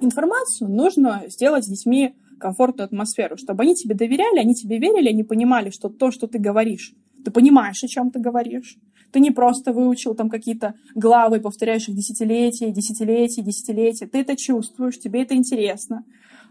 информацию, 0.00 0.70
нужно 0.70 1.24
сделать 1.28 1.64
с 1.64 1.68
детьми 1.68 2.14
комфортную 2.38 2.86
атмосферу, 2.86 3.36
чтобы 3.36 3.62
они 3.62 3.74
тебе 3.74 3.94
доверяли, 3.94 4.38
они 4.38 4.54
тебе 4.54 4.78
верили, 4.78 5.08
они 5.08 5.24
понимали, 5.24 5.70
что 5.70 5.88
то, 5.88 6.10
что 6.10 6.26
ты 6.26 6.38
говоришь, 6.38 6.94
ты 7.24 7.30
понимаешь, 7.30 7.82
о 7.82 7.88
чем 7.88 8.10
ты 8.10 8.20
говоришь, 8.20 8.76
ты 9.12 9.20
не 9.20 9.30
просто 9.30 9.72
выучил 9.72 10.14
там 10.14 10.28
какие-то 10.28 10.74
главы, 10.94 11.40
повторяешь 11.40 11.88
их 11.88 11.94
десятилетия, 11.94 12.70
десятилетия, 12.70 13.42
десятилетия. 13.42 14.06
Ты 14.06 14.20
это 14.20 14.36
чувствуешь, 14.36 14.98
тебе 14.98 15.22
это 15.22 15.34
интересно. 15.34 16.04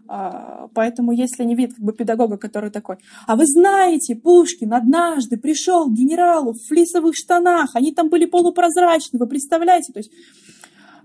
А, 0.08 0.68
поэтому 0.74 1.12
если 1.12 1.44
они 1.44 1.56
видят 1.56 1.76
как 1.76 1.84
бы 1.84 1.94
педагога, 1.94 2.38
который 2.38 2.70
такой, 2.70 2.98
а 3.26 3.36
вы 3.36 3.46
знаете, 3.46 4.16
Пушкин 4.16 4.74
однажды 4.74 5.38
пришел 5.38 5.88
к 5.88 5.94
генералу 5.94 6.54
в 6.54 6.62
флисовых 6.68 7.16
штанах, 7.16 7.72
они 7.76 7.92
там 7.92 8.10
были 8.10 8.26
полупрозрачные, 8.26 9.20
вы 9.20 9.28
представляете? 9.28 9.94
То 9.94 10.00
есть 10.00 10.12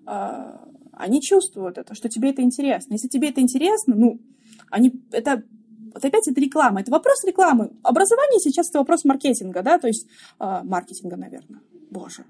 а, 0.07 0.61
они 0.93 1.23
чувствуют 1.23 1.79
это, 1.79 1.95
что 1.95 2.09
тебе 2.09 2.31
это 2.31 2.43
интересно. 2.43 2.93
Если 2.95 3.09
тебе 3.09 3.31
это 3.31 3.41
интересно, 3.41 3.95
ну, 3.97 4.21
они, 4.71 4.93
это 5.13 5.45
вот 5.93 6.05
опять 6.05 6.29
это 6.29 6.41
реклама. 6.41 6.81
Это 6.81 6.91
вопрос 6.91 7.25
рекламы. 7.25 7.71
Образование 7.83 8.41
сейчас 8.41 8.69
это 8.69 8.79
вопрос 8.79 9.05
маркетинга, 9.05 9.63
да, 9.63 9.79
то 9.79 9.87
есть 9.87 10.07
э, 10.39 10.61
маркетинга, 10.65 11.17
наверное. 11.17 11.61
Боже. 11.91 12.25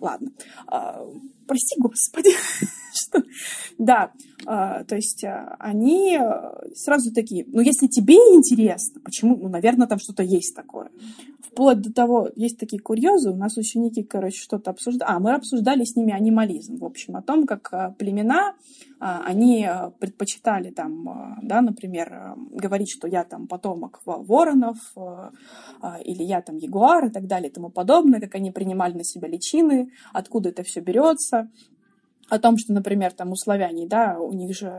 Ладно. 0.00 0.30
Э, 0.70 1.06
прости, 1.50 1.74
господи. 1.78 2.30
Да, 3.78 4.12
э, 4.42 4.84
то 4.84 4.94
есть 4.94 5.24
э, 5.24 5.56
они 5.58 6.18
сразу 6.74 7.14
такие, 7.14 7.46
ну, 7.46 7.62
если 7.62 7.86
тебе 7.86 8.14
интересно, 8.14 9.00
почему, 9.00 9.36
ну, 9.36 9.48
наверное, 9.48 9.86
там 9.86 9.98
что-то 9.98 10.22
есть 10.22 10.54
такое. 10.54 10.90
Вплоть 11.50 11.80
до 11.80 11.92
того, 11.92 12.28
есть 12.36 12.58
такие 12.58 12.80
курьезы, 12.80 13.30
у 13.30 13.36
нас 13.36 13.56
ученики, 13.56 14.02
короче, 14.04 14.40
что-то 14.40 14.70
обсуждали. 14.70 15.10
А, 15.10 15.18
мы 15.18 15.34
обсуждали 15.34 15.84
с 15.84 15.96
ними 15.96 16.12
анимализм, 16.12 16.76
в 16.76 16.84
общем, 16.84 17.16
о 17.16 17.22
том, 17.22 17.46
как 17.46 17.72
э, 17.72 17.94
племена, 17.98 18.50
э, 18.50 18.52
они 19.00 19.66
э, 19.68 19.90
предпочитали 19.98 20.70
там, 20.70 21.38
да, 21.42 21.60
например, 21.60 22.36
говорить, 22.52 22.90
что 22.90 23.08
я 23.08 23.24
там 23.24 23.48
потомок 23.48 24.00
воронов, 24.04 24.76
или 26.04 26.22
я 26.22 26.42
там 26.42 26.56
ягуар 26.56 27.06
и 27.06 27.10
так 27.10 27.26
далее 27.26 27.50
и 27.50 27.52
тому 27.52 27.70
подобное, 27.70 28.20
как 28.20 28.34
они 28.36 28.50
принимали 28.50 28.94
на 28.94 29.04
себя 29.04 29.26
личины, 29.26 29.90
откуда 30.12 30.50
это 30.50 30.62
все 30.62 30.80
берется 30.80 31.39
о 32.28 32.38
том, 32.38 32.56
что, 32.58 32.72
например, 32.72 33.12
там 33.12 33.32
у 33.32 33.36
славяне, 33.36 33.86
да, 33.86 34.18
у 34.18 34.32
них 34.32 34.56
же... 34.56 34.72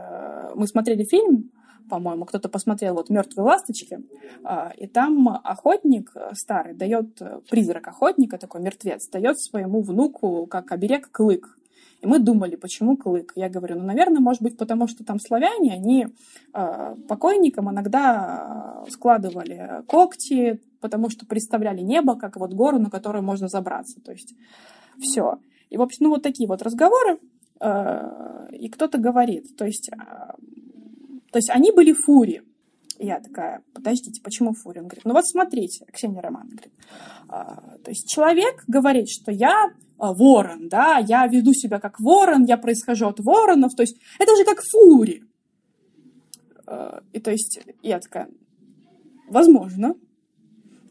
Мы 0.54 0.66
смотрели 0.66 1.04
фильм 1.04 1.50
по-моему, 1.88 2.24
кто-то 2.24 2.48
посмотрел 2.48 2.94
вот 2.94 3.10
«Мертвые 3.10 3.44
ласточки», 3.44 3.98
а, 4.44 4.72
и 4.78 4.86
там 4.86 5.28
охотник 5.28 6.10
старый 6.32 6.74
дает, 6.74 7.20
призрак 7.50 7.86
охотника, 7.88 8.38
такой 8.38 8.62
мертвец, 8.62 9.08
дает 9.08 9.38
своему 9.38 9.82
внуку 9.82 10.46
как 10.46 10.72
оберег 10.72 11.10
клык. 11.10 11.58
И 12.00 12.06
мы 12.06 12.18
думали, 12.18 12.56
почему 12.56 12.96
клык. 12.96 13.32
Я 13.36 13.48
говорю, 13.48 13.78
ну, 13.78 13.84
наверное, 13.84 14.20
может 14.20 14.42
быть, 14.42 14.56
потому 14.56 14.88
что 14.88 15.04
там 15.04 15.20
славяне, 15.20 15.74
они 15.74 16.08
э, 16.52 16.96
покойникам 17.08 17.70
иногда 17.70 18.84
складывали 18.88 19.82
когти, 19.86 20.60
потому 20.80 21.10
что 21.10 21.26
представляли 21.26 21.80
небо 21.80 22.16
как 22.16 22.36
вот 22.36 22.54
гору, 22.54 22.78
на 22.78 22.90
которую 22.90 23.22
можно 23.22 23.46
забраться. 23.48 24.00
То 24.00 24.10
есть 24.10 24.34
все. 24.98 25.38
И, 25.72 25.76
в 25.76 25.82
общем, 25.82 26.04
ну, 26.04 26.10
вот 26.10 26.22
такие 26.22 26.48
вот 26.48 26.62
разговоры. 26.62 27.18
Э, 27.60 28.48
и 28.52 28.68
кто-то 28.68 28.98
говорит, 28.98 29.56
то 29.56 29.64
есть 29.64 29.90
то 31.32 31.38
есть 31.38 31.50
они 31.50 31.72
были 31.72 31.92
фури. 31.92 32.42
Я 32.98 33.18
такая, 33.18 33.62
подождите, 33.72 34.20
почему 34.22 34.52
фури? 34.52 34.78
Он 34.78 34.84
говорит, 34.84 35.04
ну 35.04 35.14
вот 35.14 35.26
смотрите, 35.26 35.84
Ксения 35.92 36.20
Романовна 36.20 36.56
говорит, 36.56 36.74
а, 37.28 37.78
то 37.82 37.90
есть 37.90 38.06
человек 38.06 38.62
говорит, 38.68 39.08
что 39.08 39.32
я 39.32 39.72
а, 39.98 40.12
ворон, 40.12 40.68
да, 40.68 40.98
я 40.98 41.26
веду 41.26 41.54
себя 41.54 41.80
как 41.80 41.98
ворон, 41.98 42.44
я 42.44 42.58
происхожу 42.58 43.08
от 43.08 43.18
воронов, 43.18 43.74
то 43.74 43.82
есть 43.82 43.96
это 44.20 44.36
же 44.36 44.44
как 44.44 44.62
фури. 44.62 45.24
А, 46.66 47.02
и 47.12 47.18
то 47.18 47.32
есть 47.32 47.60
я 47.82 47.98
такая, 47.98 48.28
возможно. 49.28 49.96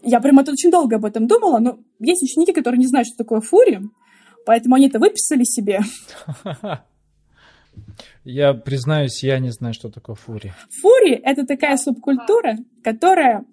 Я 0.04 0.20
прям 0.20 0.40
это 0.40 0.52
очень 0.52 0.72
долго 0.72 0.96
об 0.96 1.06
этом 1.06 1.28
думала, 1.28 1.60
но 1.60 1.80
есть 2.00 2.24
ученики, 2.24 2.52
которые 2.52 2.80
не 2.80 2.88
знают, 2.88 3.08
что 3.08 3.18
такое 3.18 3.42
фури, 3.42 3.82
поэтому 4.46 4.76
они 4.76 4.88
это 4.88 5.00
выписали 5.00 5.44
себе. 5.44 5.82
Я 8.24 8.54
признаюсь, 8.54 9.24
я 9.24 9.40
не 9.40 9.50
знаю, 9.50 9.74
что 9.74 9.90
такое 9.90 10.16
фури. 10.16 10.54
Фури— 10.82 11.14
это 11.24 11.46
такая 11.46 11.78
субкультура, 11.78 12.58
которая 12.84 13.46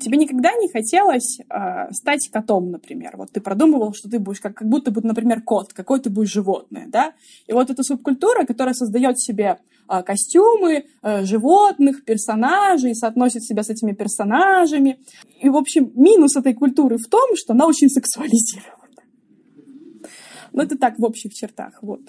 тебе 0.00 0.16
никогда 0.16 0.52
не 0.54 0.68
хотелось 0.68 1.38
э, 1.40 1.92
стать 1.92 2.28
котом, 2.32 2.70
например. 2.70 3.16
Вот 3.16 3.30
ты 3.30 3.40
продумывал, 3.40 3.92
что 3.94 4.08
ты 4.08 4.18
будешь 4.18 4.40
как, 4.40 4.54
как 4.54 4.68
будто 4.68 4.90
бы, 4.90 5.00
например, 5.02 5.42
кот, 5.42 5.72
какой 5.72 6.00
ты 6.00 6.10
будешь 6.10 6.32
животное, 6.32 6.86
да? 6.88 7.12
И 7.46 7.52
вот 7.52 7.70
эта 7.70 7.82
субкультура, 7.82 8.44
которая 8.44 8.74
создает 8.74 9.20
себе 9.20 9.58
э, 9.88 10.02
костюмы 10.02 10.86
э, 11.02 11.24
животных, 11.24 12.04
персонажей, 12.04 12.94
соотносит 12.94 13.44
себя 13.44 13.62
с 13.62 13.68
этими 13.68 13.92
персонажами. 13.92 14.98
И, 15.40 15.48
в 15.48 15.56
общем, 15.56 15.92
минус 15.94 16.36
этой 16.36 16.54
культуры 16.54 16.96
в 16.96 17.08
том, 17.08 17.36
что 17.36 17.52
она 17.52 17.66
очень 17.66 17.90
сексуализирована. 17.90 18.79
Ну, 20.52 20.62
это 20.62 20.76
так 20.76 20.98
в 20.98 21.04
общих 21.04 21.32
чертах, 21.34 21.82
вот. 21.82 22.00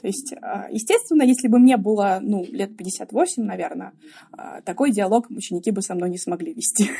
То 0.00 0.08
есть, 0.08 0.34
а, 0.42 0.68
естественно, 0.70 1.22
если 1.22 1.48
бы 1.48 1.58
мне 1.58 1.76
было, 1.76 2.18
ну, 2.20 2.44
лет 2.44 2.76
58, 2.76 3.42
наверное, 3.42 3.92
а, 4.32 4.60
такой 4.60 4.90
диалог 4.90 5.30
ученики 5.30 5.70
бы 5.70 5.80
со 5.80 5.94
мной 5.94 6.10
не 6.10 6.18
смогли 6.18 6.52
вести. 6.52 6.90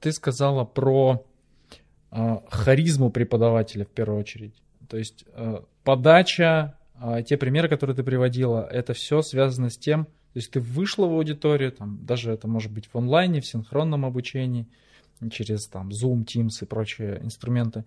Ты 0.00 0.10
сказала 0.10 0.64
про 0.64 1.24
э, 2.10 2.38
харизму 2.50 3.10
преподавателя 3.10 3.84
в 3.84 3.90
первую 3.90 4.18
очередь. 4.18 4.60
То 4.88 4.96
есть 4.96 5.24
подача, 5.84 6.76
те 7.24 7.36
примеры, 7.36 7.68
которые 7.68 7.94
ты 7.94 8.02
приводила, 8.02 8.68
это 8.68 8.94
все 8.94 9.22
связано 9.22 9.70
с 9.70 9.78
тем, 9.78 10.08
то 10.32 10.38
есть 10.38 10.50
ты 10.50 10.60
вышла 10.60 11.06
в 11.06 11.12
аудиторию, 11.12 11.72
там, 11.72 11.98
даже 12.04 12.32
это 12.32 12.48
может 12.48 12.72
быть 12.72 12.88
в 12.92 12.96
онлайне, 12.96 13.40
в 13.40 13.46
синхронном 13.46 14.06
обучении, 14.06 14.66
через 15.30 15.66
там 15.66 15.90
Zoom, 15.90 16.24
Teams 16.24 16.62
и 16.62 16.64
прочие 16.64 17.20
инструменты. 17.22 17.84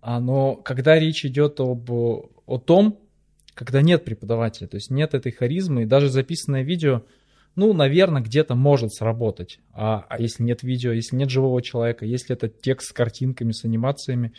А, 0.00 0.20
но 0.20 0.56
когда 0.56 0.98
речь 0.98 1.24
идет 1.24 1.60
об, 1.60 1.90
о 1.90 2.58
том, 2.58 2.98
когда 3.54 3.80
нет 3.80 4.04
преподавателя, 4.04 4.66
то 4.66 4.76
есть 4.76 4.90
нет 4.90 5.14
этой 5.14 5.32
харизмы, 5.32 5.82
и 5.82 5.86
даже 5.86 6.10
записанное 6.10 6.62
видео, 6.62 7.02
ну, 7.54 7.72
наверное, 7.72 8.22
где-то 8.22 8.54
может 8.54 8.92
сработать. 8.92 9.60
А, 9.72 10.04
а 10.08 10.20
если 10.20 10.42
нет 10.42 10.62
видео, 10.62 10.92
если 10.92 11.16
нет 11.16 11.30
живого 11.30 11.62
человека, 11.62 12.04
если 12.04 12.34
это 12.34 12.48
текст 12.48 12.88
с 12.88 12.92
картинками, 12.92 13.52
с 13.52 13.64
анимациями, 13.64 14.32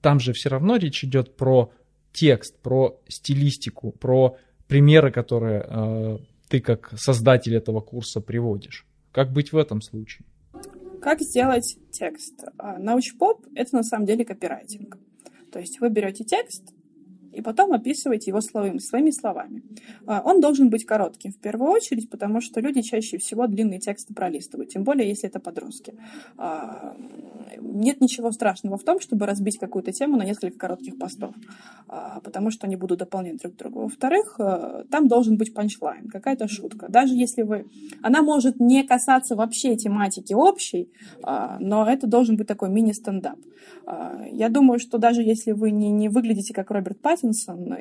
там 0.00 0.20
же 0.20 0.32
все 0.32 0.50
равно 0.50 0.76
речь 0.76 1.04
идет 1.04 1.36
про 1.36 1.72
текст, 2.12 2.58
про 2.60 3.00
стилистику, 3.08 3.92
про 3.92 4.36
примеры, 4.68 5.10
которые 5.10 5.66
э, 5.66 6.18
ты 6.52 6.60
как 6.60 6.92
создатель 6.98 7.56
этого 7.56 7.80
курса 7.80 8.20
приводишь. 8.20 8.84
Как 9.10 9.32
быть 9.32 9.52
в 9.52 9.56
этом 9.56 9.80
случае? 9.80 10.26
Как 11.00 11.22
сделать 11.22 11.78
текст? 11.90 12.44
А, 12.58 12.78
научпоп— 12.78 13.46
это 13.54 13.76
на 13.76 13.82
самом 13.82 14.04
деле 14.04 14.26
копирайтинг. 14.26 14.98
То 15.50 15.60
есть 15.60 15.80
вы 15.80 15.88
берете 15.88 16.24
текст, 16.24 16.74
и 17.32 17.40
потом 17.40 17.72
описывайте 17.72 18.30
его 18.30 18.40
словами, 18.40 18.78
своими 18.78 19.10
словами. 19.10 19.62
А, 20.06 20.22
он 20.24 20.40
должен 20.40 20.68
быть 20.68 20.84
коротким 20.84 21.32
в 21.32 21.38
первую 21.38 21.70
очередь, 21.70 22.10
потому 22.10 22.40
что 22.40 22.60
люди 22.60 22.82
чаще 22.82 23.18
всего 23.18 23.46
длинные 23.46 23.80
тексты 23.80 24.14
пролистывают, 24.14 24.70
тем 24.70 24.84
более 24.84 25.08
если 25.08 25.28
это 25.28 25.40
подростки. 25.40 25.94
А, 26.36 26.94
нет 27.58 28.00
ничего 28.00 28.30
страшного 28.32 28.76
в 28.76 28.84
том, 28.84 29.00
чтобы 29.00 29.26
разбить 29.26 29.58
какую-то 29.58 29.92
тему 29.92 30.16
на 30.16 30.24
несколько 30.24 30.58
коротких 30.58 30.98
постов, 30.98 31.34
а, 31.88 32.20
потому 32.20 32.50
что 32.50 32.66
они 32.66 32.76
будут 32.76 32.98
дополнять 32.98 33.38
друг 33.38 33.56
друга. 33.56 33.78
Во-вторых, 33.78 34.38
там 34.90 35.08
должен 35.08 35.36
быть 35.36 35.54
панчлайн, 35.54 36.08
какая-то 36.08 36.48
шутка. 36.48 36.86
Даже 36.88 37.14
если 37.14 37.42
вы... 37.42 37.66
Она 38.02 38.22
может 38.22 38.60
не 38.60 38.82
касаться 38.84 39.36
вообще 39.36 39.76
тематики 39.76 40.34
общей, 40.34 40.90
но 41.22 41.88
это 41.88 42.06
должен 42.06 42.36
быть 42.36 42.46
такой 42.46 42.68
мини-стендап. 42.70 43.38
Я 44.30 44.48
думаю, 44.48 44.78
что 44.78 44.98
даже 44.98 45.22
если 45.22 45.52
вы 45.52 45.70
не, 45.70 45.90
не 45.90 46.08
выглядите 46.08 46.54
как 46.54 46.70
Роберт 46.70 47.00
Паттинсон 47.00 47.21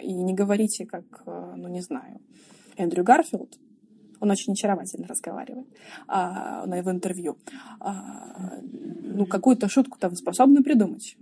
и 0.01 0.13
не 0.13 0.33
говорите 0.33 0.85
как, 0.85 1.23
э, 1.25 1.53
ну 1.57 1.67
не 1.67 1.81
знаю, 1.81 2.19
Эндрю 2.77 3.03
Гарфилд, 3.03 3.57
он 4.19 4.29
очень 4.29 4.53
очаровательно 4.53 5.07
разговаривает 5.07 5.67
а, 6.07 6.63
в 6.65 6.89
интервью. 6.91 7.37
А, 7.79 8.59
ну, 8.61 9.25
какую-то 9.25 9.67
шутку-то 9.67 10.09
вы 10.09 10.15
способны 10.15 10.63
придумать 10.63 11.17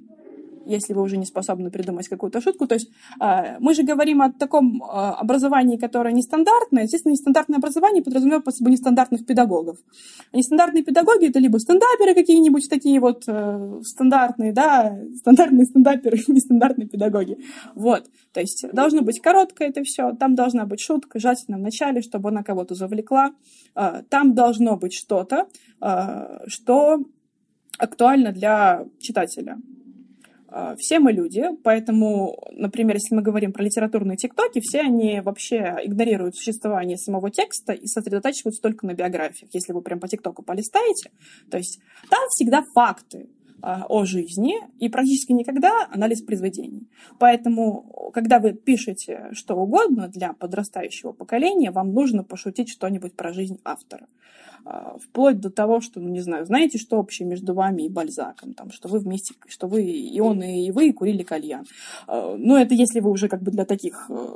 если 0.65 0.93
вы 0.93 1.01
уже 1.01 1.17
не 1.17 1.25
способны 1.25 1.71
придумать 1.71 2.07
какую-то 2.07 2.41
шутку. 2.41 2.67
То 2.67 2.75
есть 2.75 2.89
а, 3.19 3.57
мы 3.59 3.73
же 3.73 3.83
говорим 3.83 4.21
о 4.21 4.31
таком 4.31 4.83
а, 4.83 5.15
образовании, 5.15 5.77
которое 5.77 6.13
нестандартное. 6.13 6.83
Естественно, 6.83 7.11
нестандартное 7.13 7.57
образование 7.57 8.03
подразумевает 8.03 8.43
под 8.43 8.55
собой 8.55 8.73
нестандартных 8.73 9.25
педагогов. 9.25 9.77
А 10.31 10.37
нестандартные 10.37 10.83
педагоги— 10.83 11.27
это 11.29 11.39
либо 11.39 11.59
стендаперы 11.59 12.13
какие-нибудь 12.13 12.69
такие 12.69 12.99
вот 12.99 13.23
э, 13.27 13.81
стандартные, 13.83 14.53
да, 14.53 14.97
стандартные 15.17 15.65
стендаперы, 15.65 16.17
нестандартные 16.27 16.87
педагоги. 16.87 17.37
Вот. 17.75 18.05
То 18.33 18.41
есть 18.41 18.65
должно 18.73 19.01
быть 19.01 19.21
короткое 19.21 19.69
это 19.69 19.83
все, 19.83 20.13
там 20.13 20.35
должна 20.35 20.65
быть 20.65 20.79
шутка, 20.81 21.19
желательно 21.19 21.57
в 21.57 21.61
начале, 21.61 22.01
чтобы 22.01 22.29
она 22.29 22.43
кого-то 22.43 22.75
завлекла. 22.75 23.31
Там 23.73 24.33
должно 24.33 24.77
быть 24.77 24.93
что-то, 24.93 25.47
что 26.47 27.03
актуально 27.79 28.31
для 28.31 28.85
читателя. 28.99 29.57
А, 30.51 30.75
все 30.77 30.99
мы 30.99 31.11
люди, 31.11 31.43
поэтому, 31.63 32.35
например, 32.51 32.95
если 32.95 33.15
мы 33.15 33.21
говорим 33.21 33.53
про 33.53 33.63
литературные 33.63 34.17
тиктоки, 34.17 34.61
все 34.61 34.81
они 34.81 35.21
вообще 35.21 35.77
игнорируют 35.83 36.35
существование 36.35 36.97
самого 36.97 37.29
текста 37.29 37.73
и 37.73 37.85
сосредотачиваются 37.85 38.61
только 38.61 38.85
на 38.87 38.93
биографиях. 38.93 39.49
Если 39.53 39.73
вы 39.73 39.81
прям 39.81 39.99
по 39.99 40.07
тиктоку 40.07 40.41
полистаете, 40.41 41.11
то 41.51 41.57
есть 41.57 41.79
там 42.09 42.19
всегда 42.29 42.63
факты, 42.73 43.29
о 43.61 44.05
жизни 44.05 44.55
и 44.79 44.89
практически 44.89 45.31
никогда 45.31 45.87
анализ 45.91 46.21
произведений. 46.21 46.87
Поэтому, 47.17 48.11
когда 48.13 48.39
вы 48.39 48.53
пишете 48.53 49.29
что 49.33 49.55
угодно 49.55 50.07
для 50.07 50.33
подрастающего 50.33 51.11
поколения, 51.11 51.71
вам 51.71 51.93
нужно 51.93 52.23
пошутить 52.23 52.69
что-нибудь 52.69 53.13
про 53.15 53.33
жизнь 53.33 53.59
автора. 53.63 54.07
А, 54.65 54.97
вплоть 54.99 55.39
до 55.39 55.49
того, 55.49 55.81
что, 55.81 55.99
ну, 55.99 56.09
не 56.09 56.21
знаю, 56.21 56.45
знаете, 56.45 56.77
что 56.77 56.97
общее 56.97 57.27
между 57.27 57.53
вами 57.53 57.83
и 57.83 57.89
Бальзаком, 57.89 58.53
там, 58.53 58.71
что 58.71 58.87
вы 58.87 58.99
вместе, 58.99 59.33
что 59.47 59.67
вы, 59.67 59.83
и 59.83 60.19
он, 60.19 60.41
и 60.43 60.71
вы 60.71 60.91
курили 60.93 61.23
кальян. 61.23 61.65
А, 62.07 62.35
ну, 62.37 62.57
это 62.57 62.73
если 62.75 62.99
вы 62.99 63.09
уже 63.09 63.27
как 63.29 63.41
бы 63.41 63.51
для 63.51 63.65
таких 63.65 64.05
э, 64.09 64.27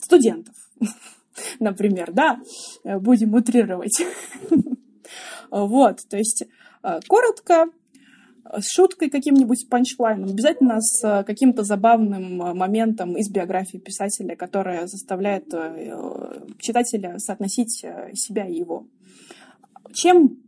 студентов, 0.00 0.54
например, 1.60 2.12
да, 2.12 2.40
будем 2.84 3.34
утрировать. 3.34 4.02
Вот, 5.48 6.00
то 6.08 6.16
есть 6.16 6.42
э, 6.82 7.00
коротко, 7.06 7.66
с 8.58 8.72
шуткой 8.72 9.10
каким-нибудь 9.10 9.68
панчлайном, 9.68 10.30
обязательно 10.30 10.80
с 10.80 11.24
каким-то 11.26 11.62
забавным 11.62 12.42
э, 12.42 12.54
моментом 12.54 13.16
из 13.16 13.30
биографии 13.30 13.78
писателя, 13.78 14.36
которая 14.36 14.86
заставляет 14.86 15.52
читателя 16.58 17.18
соотносить 17.18 17.84
себя 18.14 18.46
и 18.46 18.54
его 18.54 18.86
чем 19.96 20.38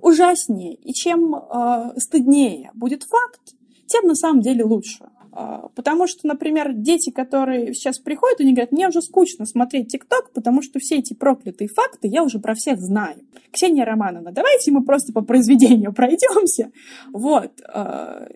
ужаснее 0.00 0.74
и 0.74 0.92
чем 0.92 1.34
э, 1.34 1.92
стыднее 1.98 2.70
будет 2.74 3.04
факт, 3.04 3.54
тем 3.86 4.06
на 4.06 4.14
самом 4.14 4.40
деле 4.40 4.64
лучше. 4.64 5.08
Э, 5.38 5.68
потому 5.74 6.08
что, 6.08 6.26
например, 6.26 6.72
дети, 6.72 7.10
которые 7.10 7.72
сейчас 7.72 7.98
приходят, 7.98 8.40
они 8.40 8.52
говорят, 8.52 8.72
мне 8.72 8.88
уже 8.88 9.00
скучно 9.00 9.46
смотреть 9.46 9.92
ТикТок, 9.92 10.32
потому 10.32 10.62
что 10.62 10.80
все 10.80 10.98
эти 10.98 11.14
проклятые 11.14 11.68
факты 11.68 12.08
я 12.08 12.24
уже 12.24 12.40
про 12.40 12.54
всех 12.54 12.80
знаю. 12.80 13.16
Ксения 13.52 13.84
Романовна, 13.84 14.32
давайте 14.32 14.72
мы 14.72 14.84
просто 14.84 15.12
по 15.12 15.22
произведению 15.22 15.92
пройдемся. 15.94 16.72
Вот. 17.12 17.52
Э, 17.72 18.26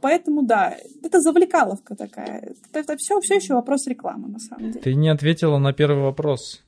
поэтому, 0.00 0.42
да, 0.42 0.76
это 1.02 1.20
завлекаловка 1.20 1.94
такая. 1.94 2.54
Это 2.72 2.96
все, 2.96 3.20
все 3.20 3.34
еще 3.34 3.54
вопрос 3.54 3.86
рекламы, 3.86 4.28
на 4.28 4.38
самом 4.38 4.70
деле. 4.70 4.80
Ты 4.80 4.94
не 4.94 5.10
ответила 5.10 5.58
на 5.58 5.74
первый 5.74 6.02
вопрос 6.02 6.62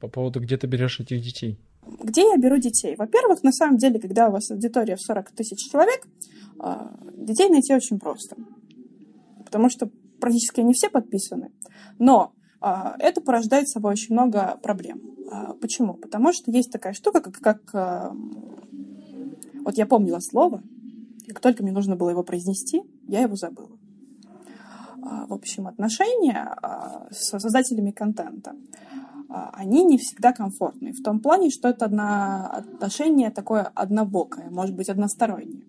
по 0.00 0.08
поводу, 0.08 0.40
где 0.40 0.56
ты 0.56 0.66
берешь 0.66 0.98
этих 0.98 1.22
детей. 1.22 1.58
Где 2.02 2.22
я 2.22 2.36
беру 2.36 2.58
детей? 2.58 2.96
Во-первых, 2.96 3.44
на 3.44 3.52
самом 3.52 3.76
деле, 3.76 4.00
когда 4.00 4.28
у 4.28 4.32
вас 4.32 4.50
аудитория 4.50 4.96
в 4.96 5.00
40 5.00 5.30
тысяч 5.30 5.70
человек, 5.70 6.04
а, 6.58 6.90
детей 7.14 7.48
найти 7.48 7.72
очень 7.72 8.00
просто. 8.00 8.34
Потому 9.56 9.70
что 9.70 9.90
практически 10.20 10.60
они 10.60 10.74
все 10.74 10.90
подписаны. 10.90 11.50
Но 11.98 12.34
а, 12.60 12.94
это 12.98 13.22
порождает 13.22 13.70
собой 13.70 13.92
очень 13.92 14.12
много 14.12 14.58
проблем. 14.62 15.00
А, 15.32 15.54
почему? 15.54 15.94
Потому 15.94 16.34
что 16.34 16.50
есть 16.50 16.70
такая 16.70 16.92
штука, 16.92 17.22
как, 17.22 17.40
как 17.40 18.12
вот 19.64 19.78
я 19.78 19.86
помнила 19.86 20.18
слово, 20.20 20.62
и 21.24 21.30
как 21.30 21.40
только 21.40 21.62
мне 21.62 21.72
нужно 21.72 21.96
было 21.96 22.10
его 22.10 22.22
произнести, 22.22 22.82
я 23.08 23.22
его 23.22 23.34
забыла. 23.34 23.78
В 25.00 25.32
общем, 25.32 25.68
отношения 25.68 26.54
с 27.10 27.30
создателями 27.30 27.92
контента 27.92 28.50
а, 28.50 28.56
они 29.28 29.84
не 29.84 29.98
всегда 29.98 30.32
комфортные. 30.32 30.92
В 30.92 31.02
том 31.02 31.20
плане, 31.20 31.50
что 31.50 31.68
это 31.68 31.86
одно, 31.86 32.46
отношение 32.46 33.30
такое 33.30 33.62
однобокое, 33.74 34.50
может 34.50 34.74
быть, 34.74 34.88
одностороннее. 34.88 35.62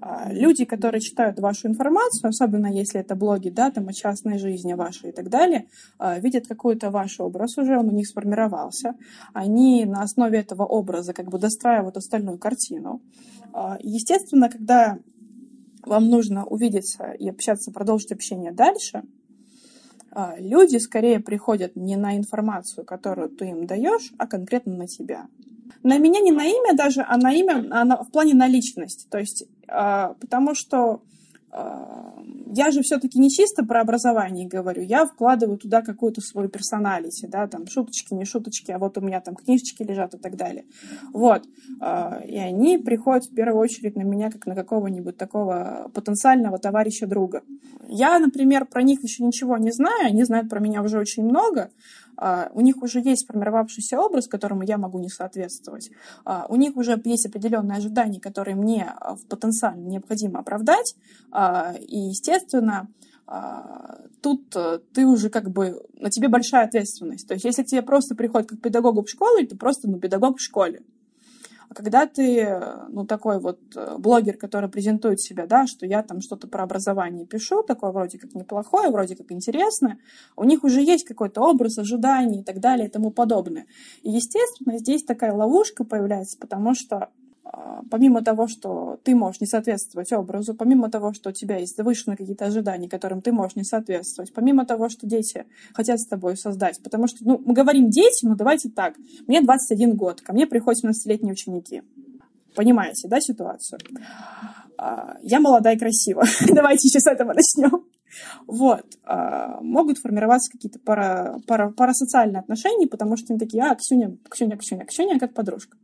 А, 0.00 0.30
люди, 0.30 0.64
которые 0.64 1.00
читают 1.00 1.38
вашу 1.38 1.68
информацию, 1.68 2.28
особенно 2.28 2.66
если 2.66 3.00
это 3.00 3.14
блоги, 3.14 3.48
да, 3.48 3.70
там 3.70 3.88
о 3.88 3.92
частной 3.92 4.38
жизни 4.38 4.74
вашей 4.74 5.10
и 5.10 5.12
так 5.12 5.28
далее, 5.28 5.68
а, 5.98 6.18
видят 6.18 6.46
какой-то 6.46 6.90
ваш 6.90 7.20
образ 7.20 7.56
уже, 7.58 7.78
он 7.78 7.88
у 7.88 7.92
них 7.92 8.06
сформировался. 8.06 8.94
Они 9.32 9.84
на 9.84 10.02
основе 10.02 10.38
этого 10.38 10.64
образа 10.64 11.12
как 11.12 11.26
бы 11.26 11.38
достраивают 11.38 11.96
остальную 11.96 12.38
картину. 12.38 13.00
Естественно, 13.80 14.50
когда 14.50 14.98
вам 15.84 16.08
нужно 16.08 16.44
увидеться 16.44 17.12
и 17.12 17.28
общаться, 17.28 17.72
продолжить 17.72 18.12
общение 18.12 18.52
дальше– 18.52 19.02
а, 19.12 19.17
люди 20.38 20.76
скорее 20.78 21.20
приходят 21.20 21.76
не 21.76 21.96
на 21.96 22.16
информацию, 22.16 22.84
которую 22.84 23.28
ты 23.28 23.50
им 23.50 23.66
даешь, 23.66 24.12
а 24.18 24.26
конкретно 24.26 24.76
на 24.76 24.86
тебя. 24.86 25.26
На 25.82 25.98
меня 25.98 26.20
не 26.20 26.32
на 26.32 26.44
имя 26.44 26.74
даже, 26.74 27.04
а 27.06 27.16
на 27.16 27.32
имя 27.32 27.66
а 27.70 27.84
на, 27.84 28.02
в 28.02 28.10
плане 28.10 28.34
на 28.34 28.48
личность. 28.48 29.08
То 29.10 29.18
есть, 29.18 29.44
э, 29.68 30.14
потому 30.20 30.54
что 30.54 31.02
я 31.50 32.70
же 32.70 32.82
все-таки 32.82 33.18
не 33.18 33.30
чисто 33.30 33.64
про 33.64 33.80
образование 33.80 34.46
говорю, 34.46 34.82
я 34.82 35.06
вкладываю 35.06 35.58
туда 35.58 35.82
какую-то 35.82 36.20
свою 36.20 36.48
персоналити, 36.48 37.26
да, 37.26 37.46
там 37.46 37.66
шуточки, 37.66 38.14
не 38.14 38.24
шуточки, 38.24 38.70
а 38.70 38.78
вот 38.78 38.98
у 38.98 39.00
меня 39.00 39.20
там 39.20 39.34
книжечки 39.34 39.82
лежат 39.82 40.14
и 40.14 40.18
так 40.18 40.36
далее. 40.36 40.64
Вот. 41.12 41.44
А, 41.80 42.20
и 42.26 42.36
они 42.36 42.78
приходят 42.78 43.26
в 43.26 43.34
первую 43.34 43.60
очередь 43.60 43.96
на 43.96 44.02
меня 44.02 44.30
как 44.30 44.46
на 44.46 44.54
какого-нибудь 44.54 45.16
такого 45.16 45.90
потенциального 45.94 46.58
товарища 46.58 47.06
друга. 47.06 47.42
Я, 47.88 48.18
например, 48.18 48.66
про 48.66 48.82
них 48.82 49.02
еще 49.02 49.24
ничего 49.24 49.56
не 49.56 49.72
знаю, 49.72 50.06
они 50.06 50.24
знают 50.24 50.48
про 50.48 50.60
меня 50.60 50.82
уже 50.82 50.98
очень 50.98 51.24
много, 51.24 51.70
у 52.52 52.60
них 52.60 52.82
уже 52.82 53.00
есть 53.00 53.24
сформировавшийся 53.24 53.98
образ, 53.98 54.26
которому 54.26 54.62
я 54.62 54.76
могу 54.76 54.98
не 54.98 55.08
соответствовать. 55.08 55.90
А, 56.24 56.46
у 56.48 56.56
них 56.56 56.76
уже 56.76 57.00
есть 57.04 57.26
определенные 57.26 57.78
ожидания, 57.78 58.20
которые 58.20 58.56
мне 58.56 58.92
а, 58.96 59.14
в 59.14 59.24
потенциально 59.26 59.86
необходимо 59.86 60.40
оправдать. 60.40 60.96
И, 61.80 61.98
естественно, 61.98 62.88
тут 64.22 64.56
э, 64.56 64.80
ты 64.94 65.06
уже 65.06 65.28
как 65.28 65.50
бы, 65.50 65.82
на 65.92 66.10
тебе 66.10 66.28
большая 66.28 66.64
ответственность. 66.64 67.28
То 67.28 67.34
есть 67.34 67.44
если 67.44 67.62
к 67.62 67.66
тебе 67.66 67.82
просто 67.82 68.14
приходит 68.14 68.48
как 68.48 68.60
педагогу 68.60 69.02
в 69.02 69.10
школе, 69.10 69.46
ты 69.46 69.56
просто 69.56 69.88
ну, 69.88 69.98
педагог 69.98 70.38
в 70.38 70.42
школе. 70.42 70.82
Когда 71.78 72.06
ты, 72.06 72.60
ну, 72.88 73.06
такой 73.06 73.38
вот 73.38 73.60
э, 73.76 73.98
блогер, 73.98 74.36
который 74.36 74.68
презентует 74.68 75.20
себя, 75.20 75.46
да, 75.46 75.68
что 75.68 75.86
я 75.86 76.02
там 76.02 76.20
что-то 76.20 76.48
про 76.48 76.64
образование 76.64 77.24
пишу, 77.24 77.62
такое 77.62 77.92
вроде 77.92 78.18
как 78.18 78.34
неплохое, 78.34 78.90
вроде 78.90 79.14
как 79.14 79.30
интересное, 79.30 80.00
у 80.34 80.42
них 80.42 80.64
уже 80.64 80.82
есть 80.82 81.04
какой-то 81.04 81.40
образ, 81.40 81.78
ожидания 81.78 82.40
и 82.40 82.42
так 82.42 82.58
далее 82.58 82.88
и 82.88 82.90
тому 82.90 83.12
подобное. 83.12 83.66
И, 84.02 84.10
естественно, 84.10 84.76
здесь 84.78 85.04
такая 85.04 85.32
ловушка 85.32 85.84
появляется, 85.84 86.36
потому 86.36 86.74
что 86.74 87.10
помимо 87.90 88.22
того, 88.22 88.48
что 88.48 88.98
ты 89.04 89.14
можешь 89.14 89.40
не 89.40 89.46
соответствовать 89.46 90.12
образу, 90.12 90.54
помимо 90.54 90.90
того, 90.90 91.12
что 91.12 91.30
у 91.30 91.32
тебя 91.32 91.56
есть 91.56 91.76
завышенные 91.76 92.16
какие-то 92.16 92.46
ожидания, 92.46 92.88
которым 92.88 93.22
ты 93.22 93.32
можешь 93.32 93.56
не 93.56 93.64
соответствовать, 93.64 94.32
помимо 94.32 94.66
того, 94.66 94.88
что 94.88 95.06
дети 95.06 95.46
хотят 95.72 96.00
с 96.00 96.06
тобой 96.06 96.36
создать, 96.36 96.82
потому 96.82 97.06
что, 97.06 97.18
ну, 97.24 97.40
мы 97.44 97.54
говорим 97.54 97.90
дети, 97.90 98.26
но 98.26 98.34
давайте 98.34 98.68
так, 98.68 98.94
мне 99.26 99.40
21 99.40 99.96
год, 99.96 100.20
ко 100.20 100.32
мне 100.32 100.46
приходят 100.46 100.84
17-летние 100.84 101.32
ученики. 101.32 101.82
Понимаете, 102.54 103.08
да, 103.08 103.20
ситуацию? 103.20 103.78
А, 104.76 105.16
я 105.22 105.40
молода 105.40 105.72
и 105.72 105.78
красива. 105.78 106.24
Давайте 106.52 106.88
сейчас 106.88 107.02
с 107.02 107.06
этого 107.06 107.32
начнем. 107.32 107.84
Вот. 108.46 108.84
А, 109.04 109.60
могут 109.60 109.98
формироваться 109.98 110.50
какие-то 110.50 110.78
пара, 110.78 111.38
пара, 111.46 111.70
парасоциальные 111.70 112.40
отношения, 112.40 112.86
потому 112.86 113.16
что 113.16 113.32
они 113.32 113.38
такие, 113.38 113.62
а, 113.62 113.74
Ксюня, 113.74 114.16
Ксюня, 114.28 114.56
Ксюня, 114.56 114.86
Ксюня, 114.86 115.18
как 115.18 115.34
подружка. 115.34 115.76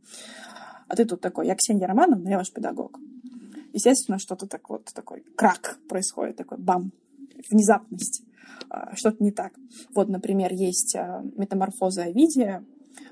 Ты 0.95 1.05
тут 1.05 1.21
такой, 1.21 1.47
я 1.47 1.55
Ксения 1.55 1.87
Романовна, 1.87 2.29
я 2.29 2.37
ваш 2.37 2.51
педагог. 2.51 2.99
Естественно, 3.73 4.19
что-то 4.19 4.47
так 4.47 4.69
вот, 4.69 4.85
такой 4.93 5.23
крак 5.35 5.77
происходит, 5.89 6.37
такой 6.37 6.57
бам, 6.57 6.91
внезапность, 7.49 8.23
а, 8.69 8.95
что-то 8.95 9.21
не 9.23 9.31
так. 9.31 9.51
Вот, 9.93 10.07
например, 10.07 10.53
есть 10.53 10.95
а, 10.95 11.23
метаморфоза 11.35 12.03
Овидия, 12.03 12.63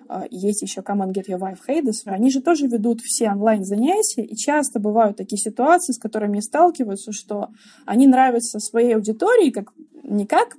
а, 0.08 0.26
есть 0.32 0.62
еще 0.62 0.82
Come 0.82 1.06
and 1.06 1.13
Get 1.13 1.28
Your 1.28 1.39
Wife 1.39 1.60
Hades, 1.67 2.04
они 2.06 2.30
же 2.30 2.41
тоже 2.41 2.67
ведут 2.67 3.02
все 3.02 3.30
онлайн-занятия, 3.30 4.24
и 4.24 4.36
часто 4.36 4.80
бывают 4.80 5.17
такие 5.17 5.38
ситуации, 5.38 5.91
с 5.91 6.00
которыми 6.00 6.39
сталкиваются, 6.39 7.12
что 7.12 7.50
они 7.86 8.08
нравятся 8.08 8.60
своей 8.60 8.96
аудитории 8.96 9.50
как, 9.52 9.74
не 10.04 10.26
как 10.26 10.56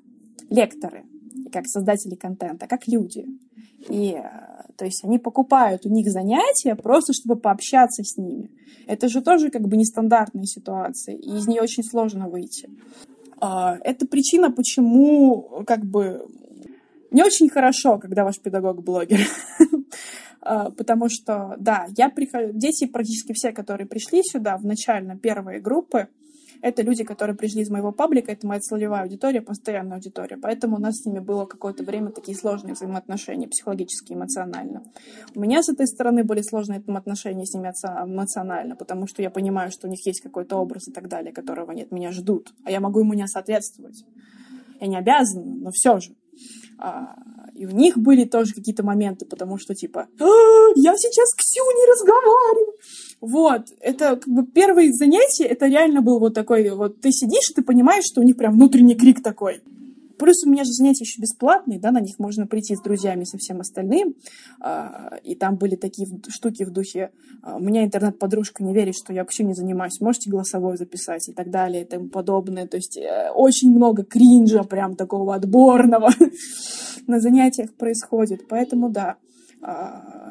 лекторы, 0.51 1.05
как 1.55 1.67
создатели 1.67 2.17
контента, 2.17 2.67
как 2.67 2.88
люди. 2.88 3.25
И 3.88 4.21
то 4.77 4.85
есть 4.85 5.05
они 5.05 5.19
покупают 5.19 5.87
у 5.87 5.88
них 5.88 6.11
занятия 6.11 6.75
просто, 6.75 7.12
чтобы 7.12 7.37
пообщаться 7.37 8.03
с 8.03 8.17
ними. 8.17 8.51
Это 8.87 9.09
же 9.09 9.23
тоже 9.23 9.51
как 9.51 9.62
бы 9.62 9.77
нестандартная 9.77 10.45
ситуация, 10.45 11.14
и 11.14 11.37
из 11.37 11.47
нее 11.47 11.62
очень 11.62 11.85
сложно 11.85 12.29
выйти. 12.29 12.69
А, 13.40 13.79
это 13.83 14.07
причина, 14.07 14.51
почему 14.51 15.62
как 15.67 15.85
бы 15.85 16.27
не 17.11 17.23
очень 17.23 17.49
хорошо, 17.49 17.99
когда 17.99 18.25
ваш 18.25 18.40
педагог 18.40 18.83
блогер. 18.83 19.21
А, 20.47 20.71
потому 20.71 21.09
что, 21.09 21.57
да, 21.59 21.87
я 21.97 22.11
прихожу... 22.11 22.53
Дети 22.53 22.87
практически 22.87 23.33
все, 23.33 23.51
которые 23.51 23.87
пришли 23.87 24.23
сюда 24.23 24.59
в 24.59 24.67
начально 24.67 25.17
первые 25.17 25.59
группы, 25.59 26.09
это 26.64 26.81
люди, 26.81 27.05
которые 27.05 27.37
пришли 27.37 27.61
из 27.61 27.68
моего 27.68 27.92
паблика, 27.92 28.33
это 28.33 28.46
моя 28.46 28.59
целевая 28.59 29.03
аудитория, 29.03 29.42
постоянная 29.42 29.98
аудитория. 29.98 30.38
Поэтому 30.38 30.77
у 30.77 30.79
нас 30.81 30.96
с 30.96 31.05
ними 31.05 31.18
было 31.18 31.44
какое-то 31.44 31.85
время 31.85 32.11
такие 32.11 32.35
сложные 32.35 32.72
взаимоотношения, 32.72 33.46
психологически, 33.46 34.14
эмоционально. 34.14 34.83
У 35.35 35.40
меня 35.40 35.62
с 35.62 35.68
этой 35.68 35.87
стороны 35.87 36.24
были 36.24 36.40
сложные 36.40 36.83
отношения 36.87 37.44
с 37.44 37.53
ними 37.53 37.70
эмоционально, 38.07 38.77
потому 38.77 39.07
что 39.07 39.20
я 39.20 39.29
понимаю, 39.29 39.70
что 39.70 39.88
у 39.88 39.90
них 39.90 40.07
есть 40.07 40.22
какой-то 40.22 40.57
образ 40.57 40.88
и 40.88 40.92
так 40.92 41.09
далее, 41.09 41.35
которого 41.35 41.70
от 41.74 41.92
меня 41.92 42.12
ждут, 42.12 42.55
а 42.64 42.70
я 42.70 42.81
могу 42.81 43.00
ему 43.00 43.12
не 43.12 43.29
соответствовать. 43.29 44.03
Я 44.81 44.87
не 44.87 44.96
обязана, 44.96 45.44
но 45.44 45.70
все 45.70 45.98
же. 46.00 46.14
И 47.55 47.67
у 47.67 47.71
них 47.71 47.97
были 47.97 48.25
тоже 48.25 48.53
какие-то 48.53 48.83
моменты, 48.85 49.27
потому 49.27 49.59
что 49.59 49.75
типа, 49.75 50.09
а, 50.19 50.25
я 50.75 50.97
сейчас 50.97 51.31
с 51.31 51.35
Ксюней 51.35 51.90
разговариваю. 51.93 52.75
Вот, 53.21 53.62
это 53.81 54.17
как 54.17 54.29
бы 54.29 54.45
первые 54.45 54.93
занятия, 54.93 55.45
это 55.45 55.67
реально 55.67 56.03
был 56.03 56.19
вот 56.19 56.35
такой, 56.35 56.69
вот 56.71 57.01
ты 57.01 57.11
сидишь, 57.12 57.51
и 57.51 57.55
ты 57.55 57.62
понимаешь, 57.62 58.05
что 58.05 58.21
у 58.21 58.25
них 58.25 58.37
прям 58.37 58.55
внутренний 58.55 58.95
крик 58.95 59.23
такой. 59.23 59.62
Плюс 60.25 60.43
у 60.43 60.49
меня 60.49 60.65
же 60.65 60.73
занятия 60.73 61.05
еще 61.05 61.21
бесплатные, 61.21 61.79
да, 61.79 61.91
на 61.91 62.01
них 62.01 62.19
можно 62.19 62.47
прийти 62.47 62.75
с 62.75 62.81
друзьями, 62.81 63.25
со 63.25 63.37
всем 63.37 63.61
остальным. 63.61 64.15
А, 64.59 65.19
и 65.23 65.35
там 65.35 65.57
были 65.57 65.77
такие 65.77 66.09
штуки 66.31 66.65
в 66.65 66.71
духе 66.71 67.11
«У 67.43 67.59
меня 67.59 67.85
интернет-подружка 67.85 68.65
не 68.65 68.73
верит, 68.73 68.95
что 68.97 69.13
я 69.13 69.21
вообще 69.21 69.45
не 69.45 69.53
занимаюсь, 69.53 70.01
можете 70.01 70.31
голосовой 70.31 70.79
записать?» 70.79 71.29
и 71.29 71.35
так 71.35 71.51
далее 71.51 71.83
и 71.83 71.85
тому 71.85 72.09
подобное. 72.09 72.67
То 72.67 72.79
есть 72.79 72.97
э, 72.97 73.33
очень 73.35 73.71
много 73.71 74.03
кринжа 74.03 74.63
прям 74.63 74.97
такого 74.97 75.35
отборного 75.35 76.09
на 77.07 77.21
занятиях 77.21 77.75
происходит. 77.75 78.49
Поэтому 78.49 78.89
да, 78.89 79.11
а, 79.11 79.34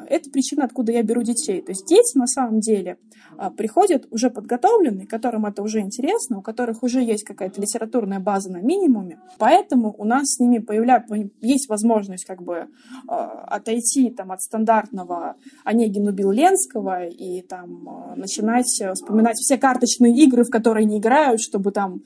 это 0.08 0.30
причина, 0.30 0.64
откуда 0.64 0.92
я 0.92 1.02
беру 1.02 1.22
детей. 1.22 1.60
То 1.60 1.72
есть 1.72 1.86
дети 1.86 2.16
на 2.16 2.26
самом 2.26 2.60
деле 2.60 2.98
а, 3.36 3.50
приходят 3.50 4.06
уже 4.10 4.30
подготовленные, 4.30 5.06
которым 5.06 5.46
это 5.46 5.62
уже 5.62 5.80
интересно, 5.80 6.38
у 6.38 6.42
которых 6.42 6.82
уже 6.82 7.02
есть 7.02 7.24
какая-то 7.24 7.60
литературная 7.60 8.20
база 8.20 8.50
на 8.50 8.58
минимуме. 8.58 9.18
Поэтому 9.38 9.94
у 9.96 10.04
нас 10.04 10.34
с 10.34 10.38
ними 10.38 10.58
появляется, 10.58 11.14
есть 11.40 11.68
возможность 11.68 12.24
как 12.24 12.42
бы 12.42 12.68
а, 13.08 13.44
отойти 13.48 14.10
там, 14.10 14.32
от 14.32 14.42
стандартного 14.42 15.36
Онегину 15.64 16.12
Билленского 16.12 17.06
и 17.06 17.42
там 17.42 18.14
начинать 18.16 18.66
вспоминать 18.94 19.36
все 19.36 19.58
карточные 19.58 20.14
игры, 20.24 20.44
в 20.44 20.50
которые 20.50 20.84
они 20.84 20.98
играют, 20.98 21.40
чтобы 21.40 21.72
там 21.72 22.02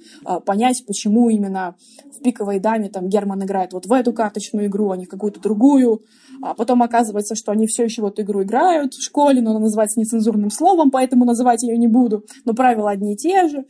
понять, 0.46 0.84
почему 0.86 1.28
именно 1.28 1.76
в 2.18 2.22
«Пиковой 2.22 2.58
даме» 2.58 2.88
там 2.88 3.08
Герман 3.08 3.44
играет 3.44 3.72
вот 3.72 3.86
в 3.86 3.92
эту 3.92 4.12
карточную 4.12 4.66
игру, 4.66 4.90
а 4.90 4.96
не 4.96 5.06
какую-то 5.06 5.40
другую. 5.40 6.02
А 6.42 6.54
потом 6.54 6.82
оказывается, 6.82 7.34
что 7.34 7.52
они 7.52 7.66
все 7.66 7.84
еще 7.84 8.02
в 8.02 8.06
эту 8.06 8.22
игру 8.22 8.42
играют 8.42 8.94
в 8.94 9.02
школе, 9.02 9.40
но 9.40 9.50
она 9.50 9.60
называется 9.60 9.98
нецензурным 9.98 10.50
словом, 10.50 10.90
поэтому 10.90 11.24
называть 11.24 11.62
ее 11.62 11.76
не 11.76 11.88
буду. 11.88 12.24
Но 12.44 12.54
правила 12.54 12.90
одни 12.90 13.14
и 13.14 13.16
те 13.16 13.48
же. 13.48 13.66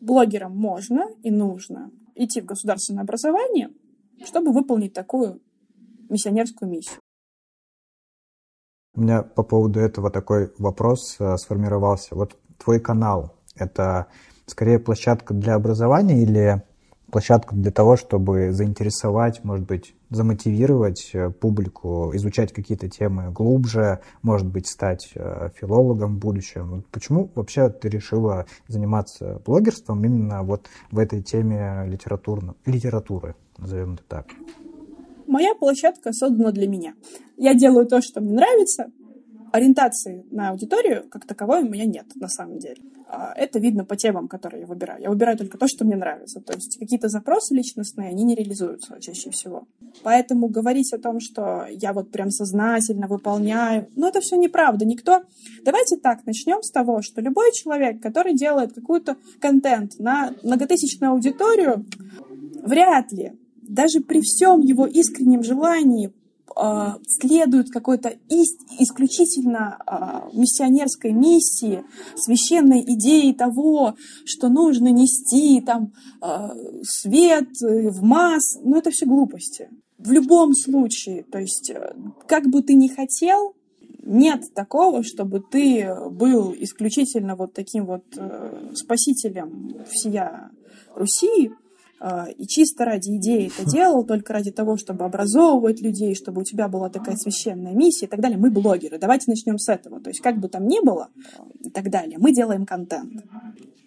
Блогерам 0.00 0.56
можно 0.56 1.08
и 1.22 1.30
нужно 1.30 1.90
идти 2.14 2.40
в 2.40 2.44
государственное 2.44 3.02
образование, 3.02 3.70
чтобы 4.24 4.52
выполнить 4.52 4.92
такую 4.92 5.40
миссионерскую 6.08 6.70
миссию. 6.70 7.00
У 8.94 9.00
меня 9.00 9.22
по 9.22 9.42
поводу 9.42 9.80
этого 9.80 10.10
такой 10.10 10.52
вопрос 10.58 11.16
э, 11.18 11.36
сформировался. 11.36 12.14
Вот 12.14 12.36
твой 12.62 12.78
канал– 12.78 13.34
это 13.56 14.06
скорее 14.46 14.78
площадка 14.78 15.34
для 15.34 15.54
образования 15.54 16.22
или 16.22 16.62
площадка 17.14 17.54
для 17.54 17.70
того, 17.70 17.96
чтобы 17.96 18.50
заинтересовать, 18.50 19.44
может 19.44 19.64
быть, 19.64 19.94
замотивировать 20.10 21.10
э, 21.12 21.30
публику, 21.30 22.10
изучать 22.14 22.52
какие-то 22.52 22.88
темы 22.88 23.30
глубже, 23.30 24.00
может 24.22 24.48
быть, 24.48 24.66
стать 24.66 25.12
э, 25.14 25.50
филологом 25.54 26.16
в 26.16 26.18
будущем. 26.18 26.82
Почему 26.90 27.30
вообще 27.36 27.68
ты 27.68 27.88
решила 27.88 28.46
заниматься 28.66 29.40
блогерством 29.46 30.04
именно 30.04 30.42
вот 30.42 30.66
в 30.90 30.98
этой 30.98 31.22
теме 31.22 31.84
литературно, 31.86 32.56
литературы, 32.66 33.36
назовем 33.58 33.94
это 33.94 34.02
так? 34.08 34.26
Моя 35.28 35.54
площадка 35.54 36.12
создана 36.12 36.50
для 36.50 36.66
меня. 36.66 36.94
Я 37.36 37.54
делаю 37.54 37.86
то, 37.86 38.02
что 38.02 38.20
мне 38.22 38.34
нравится, 38.34 38.86
ориентации 39.54 40.26
на 40.32 40.50
аудиторию 40.50 41.04
как 41.08 41.26
таковой 41.26 41.62
у 41.62 41.68
меня 41.68 41.84
нет, 41.84 42.06
на 42.16 42.28
самом 42.28 42.58
деле. 42.58 42.82
А, 43.06 43.32
это 43.36 43.60
видно 43.60 43.84
по 43.84 43.94
темам, 43.94 44.26
которые 44.26 44.62
я 44.62 44.66
выбираю. 44.66 45.00
Я 45.00 45.10
выбираю 45.10 45.38
только 45.38 45.58
то, 45.58 45.68
что 45.68 45.84
мне 45.84 45.94
нравится. 45.94 46.40
То 46.40 46.54
есть 46.54 46.76
какие-то 46.76 47.08
запросы 47.08 47.54
личностные, 47.54 48.08
они 48.08 48.24
не 48.24 48.34
реализуются 48.34 49.00
чаще 49.00 49.30
всего. 49.30 49.68
Поэтому 50.02 50.48
говорить 50.48 50.92
о 50.92 50.98
том, 50.98 51.20
что 51.20 51.66
я 51.70 51.92
вот 51.92 52.10
прям 52.10 52.32
сознательно 52.32 53.06
выполняю, 53.06 53.88
ну 53.94 54.08
это 54.08 54.20
все 54.20 54.34
неправда. 54.34 54.84
Никто... 54.84 55.22
Давайте 55.62 55.98
так, 55.98 56.26
начнем 56.26 56.60
с 56.64 56.72
того, 56.72 57.00
что 57.02 57.20
любой 57.20 57.52
человек, 57.52 58.02
который 58.02 58.34
делает 58.34 58.72
какой-то 58.72 59.16
контент 59.40 60.00
на 60.00 60.34
многотысячную 60.42 61.12
аудиторию, 61.12 61.86
вряд 62.60 63.12
ли 63.12 63.34
даже 63.62 64.00
при 64.00 64.20
всем 64.20 64.62
его 64.62 64.84
искреннем 64.84 65.44
желании 65.44 66.12
следуют 67.08 67.70
какой-то 67.70 68.16
исключительно 68.78 69.78
э, 69.86 70.36
миссионерской 70.36 71.12
миссии, 71.12 71.84
священной 72.16 72.82
идеи 72.82 73.32
того, 73.32 73.96
что 74.24 74.48
нужно 74.48 74.88
нести 74.88 75.60
там 75.60 75.92
э, 76.22 76.48
свет 76.84 77.48
в 77.60 78.02
масс, 78.02 78.58
ну 78.62 78.76
это 78.76 78.90
все 78.90 79.06
глупости. 79.06 79.68
В 79.98 80.12
любом 80.12 80.54
случае, 80.54 81.24
то 81.24 81.38
есть 81.38 81.70
э, 81.70 81.94
как 82.28 82.46
бы 82.46 82.62
ты 82.62 82.74
ни 82.74 82.88
хотел, 82.88 83.54
нет 84.06 84.42
такого, 84.54 85.02
чтобы 85.02 85.40
ты 85.40 85.88
был 86.10 86.54
исключительно 86.56 87.36
вот 87.36 87.54
таким 87.54 87.86
вот 87.86 88.04
э, 88.16 88.72
спасителем 88.74 89.84
всея 89.90 90.50
Руси, 90.94 91.48
а, 91.48 91.63
и 92.36 92.46
чисто 92.46 92.84
ради 92.84 93.16
идеи 93.16 93.50
это 93.56 93.68
делал, 93.70 94.04
только 94.04 94.32
ради 94.32 94.50
того, 94.50 94.76
чтобы 94.76 95.04
образовывать 95.04 95.80
людей, 95.80 96.14
чтобы 96.14 96.42
у 96.42 96.44
тебя 96.44 96.68
была 96.68 96.90
такая 96.90 97.16
священная 97.16 97.72
миссия 97.72 98.06
и 98.06 98.08
так 98.08 98.20
далее. 98.20 98.38
Мы 98.38 98.50
блогеры. 98.50 98.98
Давайте 98.98 99.30
начнем 99.30 99.58
с 99.58 99.68
этого. 99.68 100.00
То 100.00 100.10
есть 100.10 100.20
как 100.20 100.38
бы 100.38 100.48
там 100.48 100.66
ни 100.66 100.84
было 100.84 101.08
и 101.60 101.70
так 101.70 101.90
далее, 101.90 102.18
мы 102.18 102.32
делаем 102.32 102.66
контент. 102.66 103.24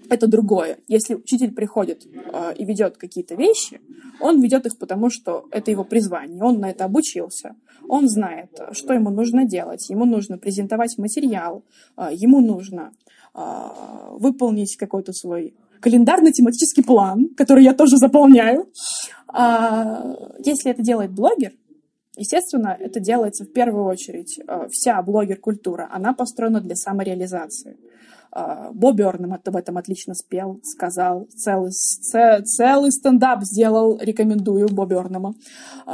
Это 0.10 0.28
другое. 0.28 0.80
Если 0.88 1.16
учитель 1.16 1.52
приходит 1.52 2.06
э, 2.06 2.54
и 2.56 2.66
ведет 2.66 2.98
какие-то 2.98 3.36
вещи, 3.36 3.82
он 4.20 4.42
ведет 4.42 4.66
их 4.66 4.78
потому, 4.78 5.10
что 5.10 5.46
это 5.52 5.72
его 5.72 5.84
призвание. 5.84 6.42
Он 6.42 6.60
на 6.60 6.70
это 6.70 6.86
обучился. 6.86 7.56
Он 7.88 8.08
знает, 8.08 8.50
что 8.72 8.94
ему 8.94 9.10
нужно 9.10 9.46
делать. 9.46 9.90
Ему 9.90 10.06
нужно 10.06 10.38
презентовать 10.38 10.98
материал. 10.98 11.64
Э, 11.98 12.10
ему 12.14 12.40
нужно 12.40 12.94
э, 13.34 13.40
выполнить 14.12 14.78
какой-то 14.78 15.12
свой 15.14 15.54
календарно-тематический 15.82 16.84
план, 16.84 17.30
который 17.36 17.64
я 17.64 17.74
тоже 17.74 17.98
заполняю. 17.98 18.68
А, 19.28 20.16
если 20.40 20.72
это 20.72 20.82
делает 20.82 21.12
блогер, 21.12 21.54
естественно, 22.16 22.76
это 22.80 23.00
делается 23.00 23.46
в 23.46 23.52
первую 23.52 23.86
очередь. 23.86 24.40
А, 24.48 24.68
вся 24.70 25.02
блогер-культура, 25.02 25.90
она 25.92 26.14
построена 26.14 26.62
для 26.62 26.76
самореализации. 26.76 27.78
А, 28.32 28.72
Бо 28.74 28.92
Бернем 28.92 29.34
об 29.34 29.56
этом 29.56 29.78
отлично 29.78 30.14
спел, 30.14 30.60
сказал. 30.64 31.28
Целый, 31.36 31.72
целый 31.72 32.92
стендап 32.92 33.44
сделал, 33.44 34.00
рекомендую 34.00 34.68
Бо 34.70 34.86
Бернема 34.86 35.36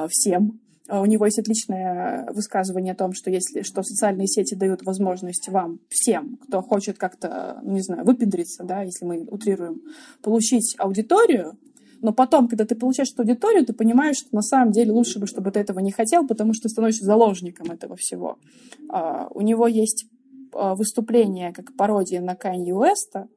всем. 0.09 0.59
А 0.89 1.01
у 1.01 1.05
него 1.05 1.25
есть 1.25 1.39
отличное 1.39 2.29
высказывание 2.33 2.91
о 2.91 2.95
том, 2.95 3.13
что 3.13 3.29
если 3.31 3.61
что 3.61 3.83
социальные 3.83 4.27
сети 4.27 4.53
дают 4.53 4.83
возможность 4.83 5.47
вам 5.47 5.79
всем, 5.89 6.37
кто 6.37 6.61
хочет 6.61 6.97
как-то, 6.97 7.59
ну, 7.63 7.73
не 7.73 7.81
знаю, 7.81 8.03
выпендриться, 8.03 8.63
да, 8.63 8.81
если 8.81 9.05
мы 9.05 9.23
утрируем, 9.23 9.81
получить 10.21 10.75
аудиторию, 10.77 11.57
Но 12.01 12.11
потом, 12.11 12.49
когда 12.49 12.65
ты 12.65 12.75
получаешь 12.75 13.13
эту 13.13 13.21
аудиторию, 13.21 13.65
ты 13.65 13.71
понимаешь, 13.71 14.17
что 14.17 14.35
на 14.35 14.41
самом 14.41 14.73
деле 14.73 14.91
лучше 14.91 15.19
бы, 15.19 15.25
чтобы 15.25 15.51
ты 15.51 15.61
этого 15.61 15.79
не 15.79 15.93
хотел, 15.93 16.27
потому 16.27 16.53
что 16.53 16.63
ты 16.63 16.69
становишься 16.69 17.05
заложником 17.05 17.71
этого 17.71 17.95
всего. 17.95 18.37
А, 18.89 19.29
у 19.33 19.39
него 19.39 19.67
есть 19.67 20.07
а, 20.51 20.75
выступление 20.75 21.53
как 21.53 21.73
пародия 21.77 22.19
на 22.19 22.35
Канье 22.35 22.75
Уэста, 22.75 23.29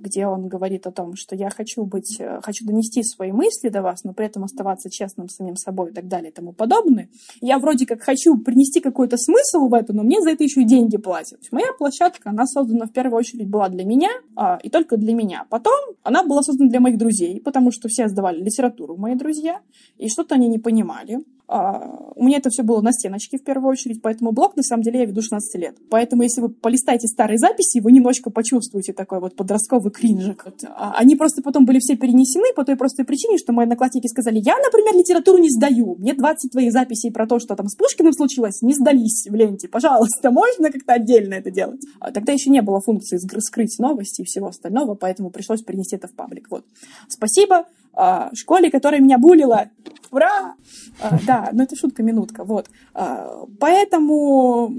где 0.00 0.26
он 0.26 0.48
говорит 0.48 0.86
о 0.86 0.92
том, 0.92 1.16
что 1.16 1.34
я 1.34 1.48
хочу 1.50 1.84
быть, 1.84 2.16
э, 2.20 2.40
хочу 2.42 2.66
донести 2.66 3.02
свои 3.02 3.32
мысли 3.32 3.70
до 3.70 3.82
вас, 3.82 4.04
но 4.04 4.12
при 4.12 4.26
этом 4.26 4.44
оставаться 4.44 4.90
честным 4.90 5.28
самим 5.28 5.56
собой 5.56 5.90
и 5.90 5.94
так 5.94 6.06
далее 6.06 6.30
и 6.30 6.34
тому 6.34 6.52
подобное. 6.52 7.08
Я 7.40 7.58
вроде 7.58 7.86
как 7.86 8.02
хочу 8.02 8.36
принести 8.36 8.80
какой-то 8.80 9.16
смысл 9.16 9.68
в 9.68 9.74
это, 9.74 9.92
но 9.92 10.02
мне 10.02 10.20
за 10.20 10.30
это 10.30 10.44
еще 10.44 10.62
и 10.62 10.64
деньги 10.64 10.98
платят. 10.98 11.40
Моя 11.50 11.72
площадка, 11.78 12.30
она 12.30 12.46
создана 12.46 12.86
в 12.86 12.92
первую 12.92 13.18
очередь 13.18 13.48
была 13.48 13.68
для 13.68 13.84
меня 13.84 14.10
а, 14.36 14.58
и 14.62 14.68
только 14.68 14.96
для 14.96 15.14
меня. 15.14 15.46
Потом 15.48 15.74
она 16.02 16.22
была 16.24 16.42
создана 16.42 16.68
для 16.68 16.80
моих 16.80 16.98
друзей, 16.98 17.40
потому 17.40 17.72
что 17.72 17.88
все 17.88 18.08
сдавали 18.08 18.42
литературу, 18.42 18.96
мои 18.96 19.14
друзья, 19.14 19.60
и 19.96 20.08
что-то 20.08 20.34
они 20.34 20.48
не 20.48 20.58
понимали. 20.58 21.20
А, 21.46 22.12
у 22.16 22.24
меня 22.24 22.38
это 22.38 22.48
все 22.50 22.62
было 22.62 22.80
на 22.80 22.92
стеночке 22.92 23.36
в 23.36 23.44
первую 23.44 23.70
очередь, 23.70 24.00
поэтому 24.00 24.32
блог 24.32 24.56
на 24.56 24.62
самом 24.62 24.82
деле 24.82 25.00
я 25.00 25.04
веду 25.04 25.20
16 25.20 25.60
лет. 25.60 25.76
Поэтому 25.90 26.22
если 26.22 26.40
вы 26.40 26.48
полистаете 26.48 27.06
старые 27.06 27.38
записи, 27.38 27.80
вы 27.80 27.92
немножко 27.92 28.30
почувствуете 28.30 28.92
такой 28.92 29.20
вот 29.20 29.36
подростковый 29.36 29.92
кринжик. 29.92 30.46
А, 30.64 30.94
они 30.96 31.16
просто 31.16 31.42
потом 31.42 31.66
были 31.66 31.80
все 31.80 31.96
перенесены 31.96 32.54
по 32.54 32.64
той 32.64 32.76
простой 32.76 33.04
причине, 33.04 33.36
что 33.36 33.52
мои 33.52 33.64
одноклассники 33.64 34.06
сказали, 34.06 34.40
я, 34.42 34.56
например, 34.56 34.94
литературу 34.94 35.38
не 35.38 35.50
сдаю. 35.50 35.96
Мне 35.98 36.14
20 36.14 36.52
твоих 36.52 36.72
записей 36.72 37.12
про 37.12 37.26
то, 37.26 37.38
что 37.38 37.56
там 37.56 37.68
с 37.68 37.76
Пушкиным 37.76 38.14
случилось, 38.14 38.62
не 38.62 38.74
сдались 38.74 39.26
в 39.28 39.34
ленте. 39.34 39.68
Пожалуйста, 39.68 40.30
можно 40.30 40.70
как-то 40.70 40.94
отдельно 40.94 41.34
это 41.34 41.50
делать? 41.50 41.82
А 42.00 42.10
тогда 42.10 42.32
еще 42.32 42.50
не 42.50 42.62
было 42.62 42.80
функции 42.80 43.18
скрыть 43.40 43.78
новости 43.78 44.22
и 44.22 44.24
всего 44.24 44.48
остального, 44.48 44.94
поэтому 44.94 45.30
пришлось 45.30 45.62
перенести 45.62 45.96
это 45.96 46.08
в 46.08 46.12
паблик. 46.12 46.50
Вот. 46.50 46.64
Спасибо 47.08 47.66
а, 47.96 48.30
школе, 48.34 48.70
которая 48.70 49.00
меня 49.00 49.18
булила. 49.18 49.70
Ура! 50.10 50.54
А, 51.00 51.18
да, 51.26 51.50
но 51.52 51.62
это 51.62 51.76
шутка-минутка. 51.76 52.44
Вот. 52.44 52.68
А, 52.94 53.44
поэтому 53.58 54.72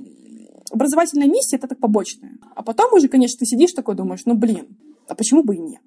образовательная 0.72 1.28
миссия— 1.28 1.56
это 1.58 1.68
так 1.68 1.80
побочная. 1.80 2.38
А 2.56 2.64
потом 2.64 2.94
уже, 2.94 3.08
конечно, 3.08 3.40
ты 3.40 3.46
сидишь 3.46 3.74
такой, 3.74 3.96
думаешь, 3.96 4.22
ну, 4.26 4.36
блин, 4.36 4.78
а 5.08 5.16
почему 5.16 5.44
бы 5.44 5.56
и 5.56 5.60
нет? 5.60 5.82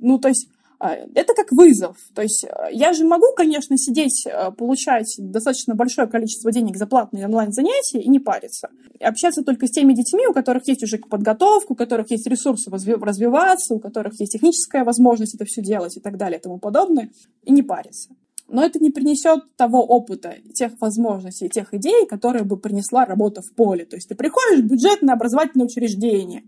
Ну, 0.00 0.18
то 0.18 0.28
есть 0.28 0.48
это 0.88 1.34
как 1.34 1.52
вызов. 1.52 1.96
То 2.14 2.22
есть 2.22 2.44
а, 2.44 2.68
я 2.70 2.92
же 2.92 3.04
могу, 3.04 3.26
конечно, 3.36 3.78
сидеть, 3.78 4.26
а, 4.26 4.50
получать 4.50 5.14
достаточно 5.18 5.74
большое 5.74 6.08
количество 6.08 6.50
денег 6.50 6.76
за 6.76 6.86
платные 6.86 7.26
онлайн-занятия 7.26 8.00
и 8.00 8.08
не 8.08 8.18
париться. 8.18 8.68
И 8.98 9.04
общаться 9.04 9.44
только 9.44 9.66
с 9.66 9.70
теми 9.70 9.92
детьми, 9.92 10.26
у 10.26 10.32
которых 10.32 10.66
есть 10.66 10.82
уже 10.82 10.98
подготовка, 10.98 11.72
у 11.72 11.74
которых 11.76 12.10
есть 12.10 12.26
ресурсы 12.26 12.70
развиваться, 12.70 13.74
у 13.74 13.78
которых 13.78 14.18
есть 14.18 14.32
техническая 14.32 14.84
возможность 14.84 15.34
это 15.34 15.44
все 15.44 15.62
делать 15.62 15.96
и 15.96 16.00
так 16.00 16.16
далее 16.16 16.38
и 16.38 16.42
тому 16.42 16.58
подобное, 16.58 17.10
и 17.44 17.52
не 17.52 17.62
париться. 17.62 18.10
Но 18.48 18.64
это 18.64 18.78
не 18.80 18.90
принесет 18.90 19.56
того 19.56 19.84
опыта, 19.84 20.34
тех 20.52 20.72
возможностей, 20.80 21.48
тех 21.48 21.72
идей, 21.74 22.06
которые 22.06 22.44
бы 22.44 22.58
принесла 22.58 23.04
работа 23.06 23.40
в 23.40 23.54
поле. 23.54 23.84
То 23.84 23.96
есть 23.96 24.08
ты 24.08 24.14
приходишь 24.14 24.64
в 24.64 24.66
бюджетное 24.66 25.14
образовательное 25.14 25.66
учреждение, 25.66 26.42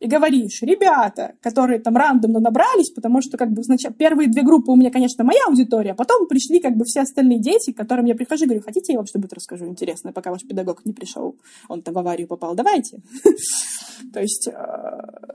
и 0.00 0.06
говоришь, 0.06 0.62
ребята, 0.62 1.34
которые 1.40 1.80
там 1.80 1.96
рандомно 1.96 2.38
набрались, 2.38 2.90
потому 2.90 3.20
что 3.20 3.36
как 3.36 3.50
бы 3.50 3.64
сначала 3.64 3.92
первые 3.92 4.28
две 4.28 4.42
группы 4.42 4.70
у 4.70 4.76
меня, 4.76 4.90
конечно, 4.90 5.24
моя 5.24 5.40
аудитория, 5.48 5.92
а 5.92 5.94
потом 5.94 6.28
пришли 6.28 6.60
как 6.60 6.76
бы 6.76 6.84
все 6.84 7.00
остальные 7.00 7.40
дети, 7.40 7.72
к 7.72 7.76
которым 7.76 8.04
я 8.06 8.14
прихожу 8.14 8.44
и 8.44 8.46
говорю, 8.46 8.62
хотите, 8.62 8.92
я 8.92 8.98
вам 8.98 9.06
что-нибудь 9.06 9.32
расскажу 9.32 9.66
интересное, 9.66 10.12
пока 10.12 10.30
ваш 10.30 10.42
педагог 10.42 10.84
не 10.84 10.92
пришел, 10.92 11.36
он 11.68 11.82
там 11.82 11.94
в 11.94 11.98
аварию 11.98 12.28
попал, 12.28 12.54
давайте. 12.54 13.00
То 14.12 14.20
есть 14.20 14.46
э, 14.46 14.52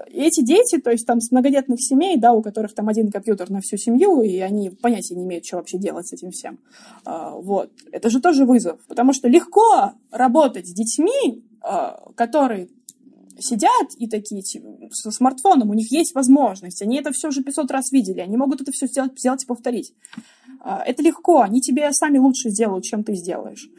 эти 0.07 0.41
дети, 0.41 0.79
то 0.79 0.89
есть 0.89 1.05
там 1.05 1.19
с 1.19 1.31
многодетных 1.31 1.79
семей, 1.81 2.17
да, 2.17 2.31
у 2.31 2.41
которых 2.41 2.73
там 2.73 2.87
один 2.87 3.11
компьютер 3.11 3.49
на 3.49 3.59
всю 3.59 3.75
семью, 3.75 4.21
и 4.21 4.39
они 4.39 4.69
понятия 4.69 5.15
не 5.15 5.23
имеют, 5.23 5.45
что 5.45 5.57
вообще 5.57 5.77
делать 5.77 6.07
с 6.07 6.13
этим 6.13 6.31
всем. 6.31 6.59
Э, 7.05 7.31
вот. 7.33 7.71
Это 7.91 8.09
же 8.09 8.21
тоже 8.21 8.45
вызов, 8.45 8.79
потому 8.87 9.11
что 9.11 9.27
легко 9.27 9.91
работать 10.11 10.65
с 10.67 10.73
детьми, 10.73 11.43
э, 11.61 11.69
которые 12.15 12.69
сидят 13.43 13.93
и 13.97 14.07
такие 14.07 14.41
типа, 14.41 14.67
со 14.91 15.11
смартфоном, 15.11 15.69
у 15.69 15.73
них 15.73 15.91
есть 15.91 16.15
возможность, 16.15 16.81
они 16.81 16.97
это 16.97 17.11
все 17.11 17.29
уже 17.29 17.43
500 17.43 17.71
раз 17.71 17.91
видели, 17.91 18.19
они 18.21 18.37
могут 18.37 18.61
это 18.61 18.71
все 18.71 18.87
сделать, 18.87 19.19
сделать 19.19 19.43
и 19.43 19.47
повторить. 19.47 19.93
А, 20.61 20.83
это 20.85 21.03
легко, 21.03 21.41
они 21.41 21.61
тебе 21.61 21.91
сами 21.91 22.17
лучше 22.17 22.49
сделают, 22.49 22.85
чем 22.85 23.03
ты 23.03 23.15
сделаешь. 23.15 23.69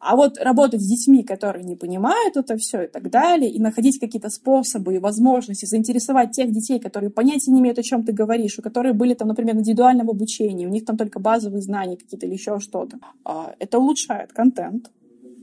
А 0.00 0.16
вот 0.16 0.38
работать 0.38 0.80
с 0.80 0.86
детьми, 0.86 1.22
которые 1.22 1.62
не 1.62 1.76
понимают 1.76 2.34
это 2.34 2.56
все 2.56 2.84
и 2.84 2.86
так 2.86 3.10
далее, 3.10 3.50
и 3.50 3.60
находить 3.60 4.00
какие-то 4.00 4.30
способы 4.30 4.94
и 4.94 4.98
возможности 4.98 5.66
заинтересовать 5.66 6.30
тех 6.30 6.50
детей, 6.50 6.80
которые 6.80 7.10
понятия 7.10 7.50
не 7.50 7.60
имеют, 7.60 7.78
о 7.78 7.82
чем 7.82 8.02
ты 8.02 8.12
говоришь, 8.12 8.58
у 8.58 8.62
которых 8.62 8.96
были 8.96 9.12
там, 9.12 9.28
например, 9.28 9.56
на 9.56 9.60
индивидуальном 9.60 10.08
обучении, 10.08 10.64
у 10.64 10.70
них 10.70 10.86
там 10.86 10.96
только 10.96 11.20
базовые 11.20 11.60
знания 11.60 11.98
какие-то 11.98 12.24
или 12.24 12.32
еще 12.32 12.58
что-то. 12.60 12.98
А, 13.24 13.54
это 13.58 13.78
улучшает 13.78 14.32
контент, 14.32 14.90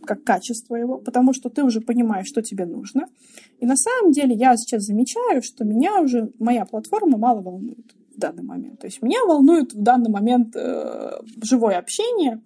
как 0.08 0.24
качество 0.24 0.76
его, 0.76 0.98
потому 0.98 1.34
что 1.34 1.50
ты 1.50 1.64
уже 1.64 1.82
понимаешь, 1.82 2.28
что 2.28 2.42
тебе 2.42 2.66
нужно. 2.66 3.08
И 3.60 3.66
на 3.66 3.76
самом 3.76 4.12
деле 4.12 4.34
я 4.36 4.58
сейчас 4.58 4.84
замечаю, 4.84 5.44
что 5.44 5.64
меня 5.64 6.02
уже 6.02 6.32
моя 6.40 6.66
платформа 6.66 7.18
мало 7.18 7.42
волнует 7.42 7.94
в 8.16 8.20
данный 8.20 8.44
момент. 8.44 8.80
То 8.80 8.88
есть 8.88 9.02
меня 9.02 9.24
волнует 9.26 9.74
в 9.74 9.82
данный 9.82 10.10
момент 10.10 10.56
э, 10.56 11.12
живое 11.44 11.78
общение, 11.78 12.42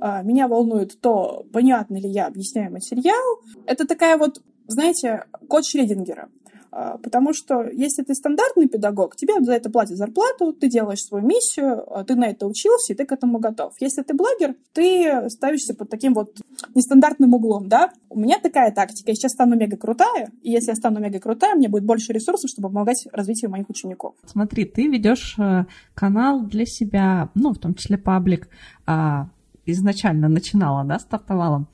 э, 0.00 0.22
меня 0.22 0.48
волнует 0.48 1.00
то, 1.00 1.46
понятно 1.52 1.96
ли 1.96 2.08
я 2.08 2.26
объясняю 2.26 2.72
материал. 2.72 3.40
Это 3.66 3.86
такая 3.86 4.18
вот, 4.18 4.42
знаете, 4.66 5.24
код 5.48 5.64
Шредингера. 5.64 6.28
А, 6.76 6.98
потому 6.98 7.32
что 7.32 7.68
если 7.70 8.02
ты 8.02 8.14
стандартный 8.16 8.68
педагог, 8.68 9.14
тебе 9.14 9.40
за 9.40 9.52
это 9.52 9.70
платят 9.70 9.96
зарплату, 9.96 10.52
ты 10.52 10.68
делаешь 10.68 11.04
свою 11.04 11.24
миссию, 11.24 11.84
а, 11.86 12.02
ты 12.02 12.16
на 12.16 12.24
это 12.24 12.48
учился, 12.48 12.92
и 12.92 12.96
ты 12.96 13.06
к 13.06 13.12
этому 13.12 13.38
готов. 13.38 13.74
Если 13.78 14.02
ты 14.02 14.12
блогер, 14.12 14.56
ты 14.72 15.30
ставишься 15.30 15.74
под 15.74 15.88
таким 15.88 16.14
вот 16.14 16.36
нестандартным 16.74 17.32
углом, 17.32 17.68
да? 17.68 17.92
У 18.10 18.18
меня 18.18 18.40
такая 18.40 18.72
тактика. 18.72 19.12
Я 19.12 19.14
сейчас 19.14 19.32
стану 19.32 19.54
мега 19.54 19.76
крутая, 19.76 20.32
и 20.42 20.50
если 20.50 20.70
я 20.70 20.74
стану 20.74 20.98
мега 20.98 21.20
крутая, 21.20 21.54
мне 21.54 21.68
будет 21.68 21.84
больше 21.84 22.12
ресурсов, 22.12 22.50
чтобы 22.50 22.70
помогать 22.70 23.06
развитию 23.12 23.52
моих 23.52 23.70
учеников. 23.70 24.16
Смотри, 24.26 24.64
ты 24.64 24.88
ведешь 24.88 25.36
э, 25.38 25.66
канал 25.94 26.42
для 26.42 26.66
себя, 26.66 27.30
ну, 27.36 27.52
в 27.52 27.58
том 27.58 27.74
числе 27.74 27.98
паблик, 27.98 28.48
а, 28.84 29.28
изначально 29.64 30.28
начинала, 30.28 30.82
да, 30.82 30.98
стартовала. 30.98 31.68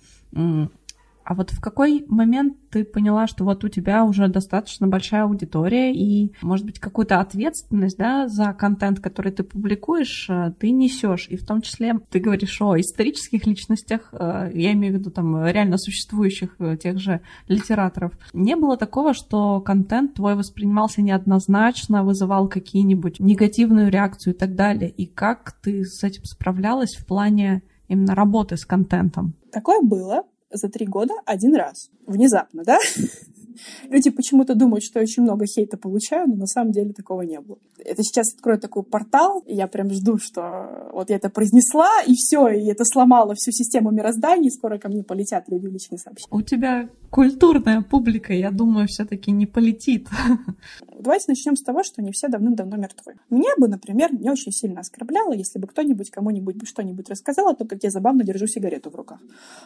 А 1.24 1.34
вот 1.34 1.50
в 1.50 1.60
какой 1.60 2.04
момент 2.08 2.56
ты 2.70 2.84
поняла, 2.84 3.26
что 3.26 3.44
вот 3.44 3.64
у 3.64 3.68
тебя 3.68 4.04
уже 4.04 4.28
достаточно 4.28 4.86
большая 4.86 5.24
аудитория 5.24 5.92
и, 5.94 6.32
может 6.42 6.66
быть, 6.66 6.78
какую-то 6.78 7.20
ответственность, 7.20 7.98
да, 7.98 8.28
за 8.28 8.52
контент, 8.52 9.00
который 9.00 9.32
ты 9.32 9.42
публикуешь, 9.42 10.28
э, 10.28 10.52
ты 10.58 10.70
несешь. 10.70 11.26
И 11.28 11.36
в 11.36 11.46
том 11.46 11.62
числе 11.62 11.94
ты 12.10 12.20
говоришь 12.20 12.60
о 12.60 12.78
исторических 12.78 13.46
личностях, 13.46 14.08
э, 14.12 14.50
я 14.54 14.72
имею 14.72 14.94
в 14.94 14.98
виду 14.98 15.10
там 15.10 15.46
реально 15.46 15.78
существующих 15.78 16.56
э, 16.58 16.76
тех 16.76 16.98
же 16.98 17.20
литераторов. 17.48 18.12
Не 18.32 18.56
было 18.56 18.76
такого, 18.76 19.14
что 19.14 19.60
контент 19.60 20.14
твой 20.14 20.34
воспринимался 20.34 21.02
неоднозначно, 21.02 22.04
вызывал 22.04 22.48
какие-нибудь 22.48 23.20
негативную 23.20 23.90
реакцию 23.90 24.34
и 24.34 24.36
так 24.36 24.54
далее. 24.54 24.90
И 24.90 25.06
как 25.06 25.52
ты 25.62 25.84
с 25.84 26.02
этим 26.02 26.24
справлялась 26.24 26.96
в 26.96 27.06
плане 27.06 27.62
именно 27.88 28.14
работы 28.14 28.56
с 28.56 28.64
контентом? 28.64 29.34
Такое 29.52 29.80
было 29.82 30.24
за 30.50 30.68
три 30.68 30.86
года 30.86 31.14
один 31.26 31.54
раз. 31.54 31.90
Внезапно, 32.06 32.64
да? 32.64 32.78
Люди 33.88 34.10
почему-то 34.10 34.54
думают, 34.54 34.84
что 34.84 34.98
я 34.98 35.04
очень 35.04 35.22
много 35.22 35.46
хейта 35.46 35.76
получаю, 35.76 36.28
но 36.28 36.34
на 36.34 36.46
самом 36.46 36.72
деле 36.72 36.92
такого 36.92 37.22
не 37.22 37.40
было. 37.40 37.58
Это 37.78 38.02
сейчас 38.02 38.32
откроет 38.34 38.60
такой 38.60 38.82
портал, 38.82 39.42
и 39.46 39.54
я 39.54 39.66
прям 39.66 39.90
жду, 39.90 40.18
что 40.18 40.90
вот 40.92 41.10
я 41.10 41.16
это 41.16 41.30
произнесла, 41.30 41.88
и 42.06 42.14
все, 42.14 42.48
и 42.48 42.66
это 42.66 42.84
сломало 42.84 43.34
всю 43.34 43.52
систему 43.52 43.90
мироздания, 43.90 44.48
и 44.48 44.50
скоро 44.50 44.78
ко 44.78 44.88
мне 44.88 45.02
полетят 45.02 45.48
люди 45.48 45.66
в 45.66 45.72
личные 45.72 45.98
сообщения. 45.98 46.28
У 46.30 46.42
тебя 46.42 46.88
культурная 47.10 47.82
публика, 47.82 48.32
я 48.32 48.50
думаю, 48.50 48.86
все-таки 48.88 49.30
не 49.32 49.46
полетит. 49.46 50.08
Давайте 50.98 51.26
начнем 51.28 51.56
с 51.56 51.62
того, 51.62 51.82
что 51.82 52.02
они 52.02 52.12
все 52.12 52.28
давным-давно 52.28 52.76
мертвы. 52.76 53.14
Меня 53.30 53.50
бы, 53.58 53.68
например, 53.68 54.12
не 54.12 54.30
очень 54.30 54.52
сильно 54.52 54.80
оскорбляло, 54.80 55.32
если 55.32 55.58
бы 55.58 55.66
кто-нибудь 55.66 56.10
кому-нибудь 56.10 56.56
бы 56.56 56.66
что-нибудь 56.66 57.08
рассказал 57.08 57.48
о 57.48 57.54
том, 57.54 57.66
как 57.66 57.82
я 57.82 57.90
забавно 57.90 58.22
держу 58.22 58.46
сигарету 58.46 58.90
в 58.90 58.94
руках. 58.94 59.20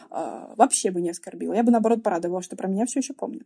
А, 0.09 0.53
вообще 0.57 0.91
бы 0.91 1.01
не 1.01 1.09
оскорбила. 1.09 1.53
Я 1.53 1.63
бы, 1.63 1.71
наоборот, 1.71 2.03
порадовала, 2.03 2.41
что 2.41 2.55
про 2.55 2.67
меня 2.67 2.85
все 2.85 2.99
еще 2.99 3.13
помнят. 3.13 3.45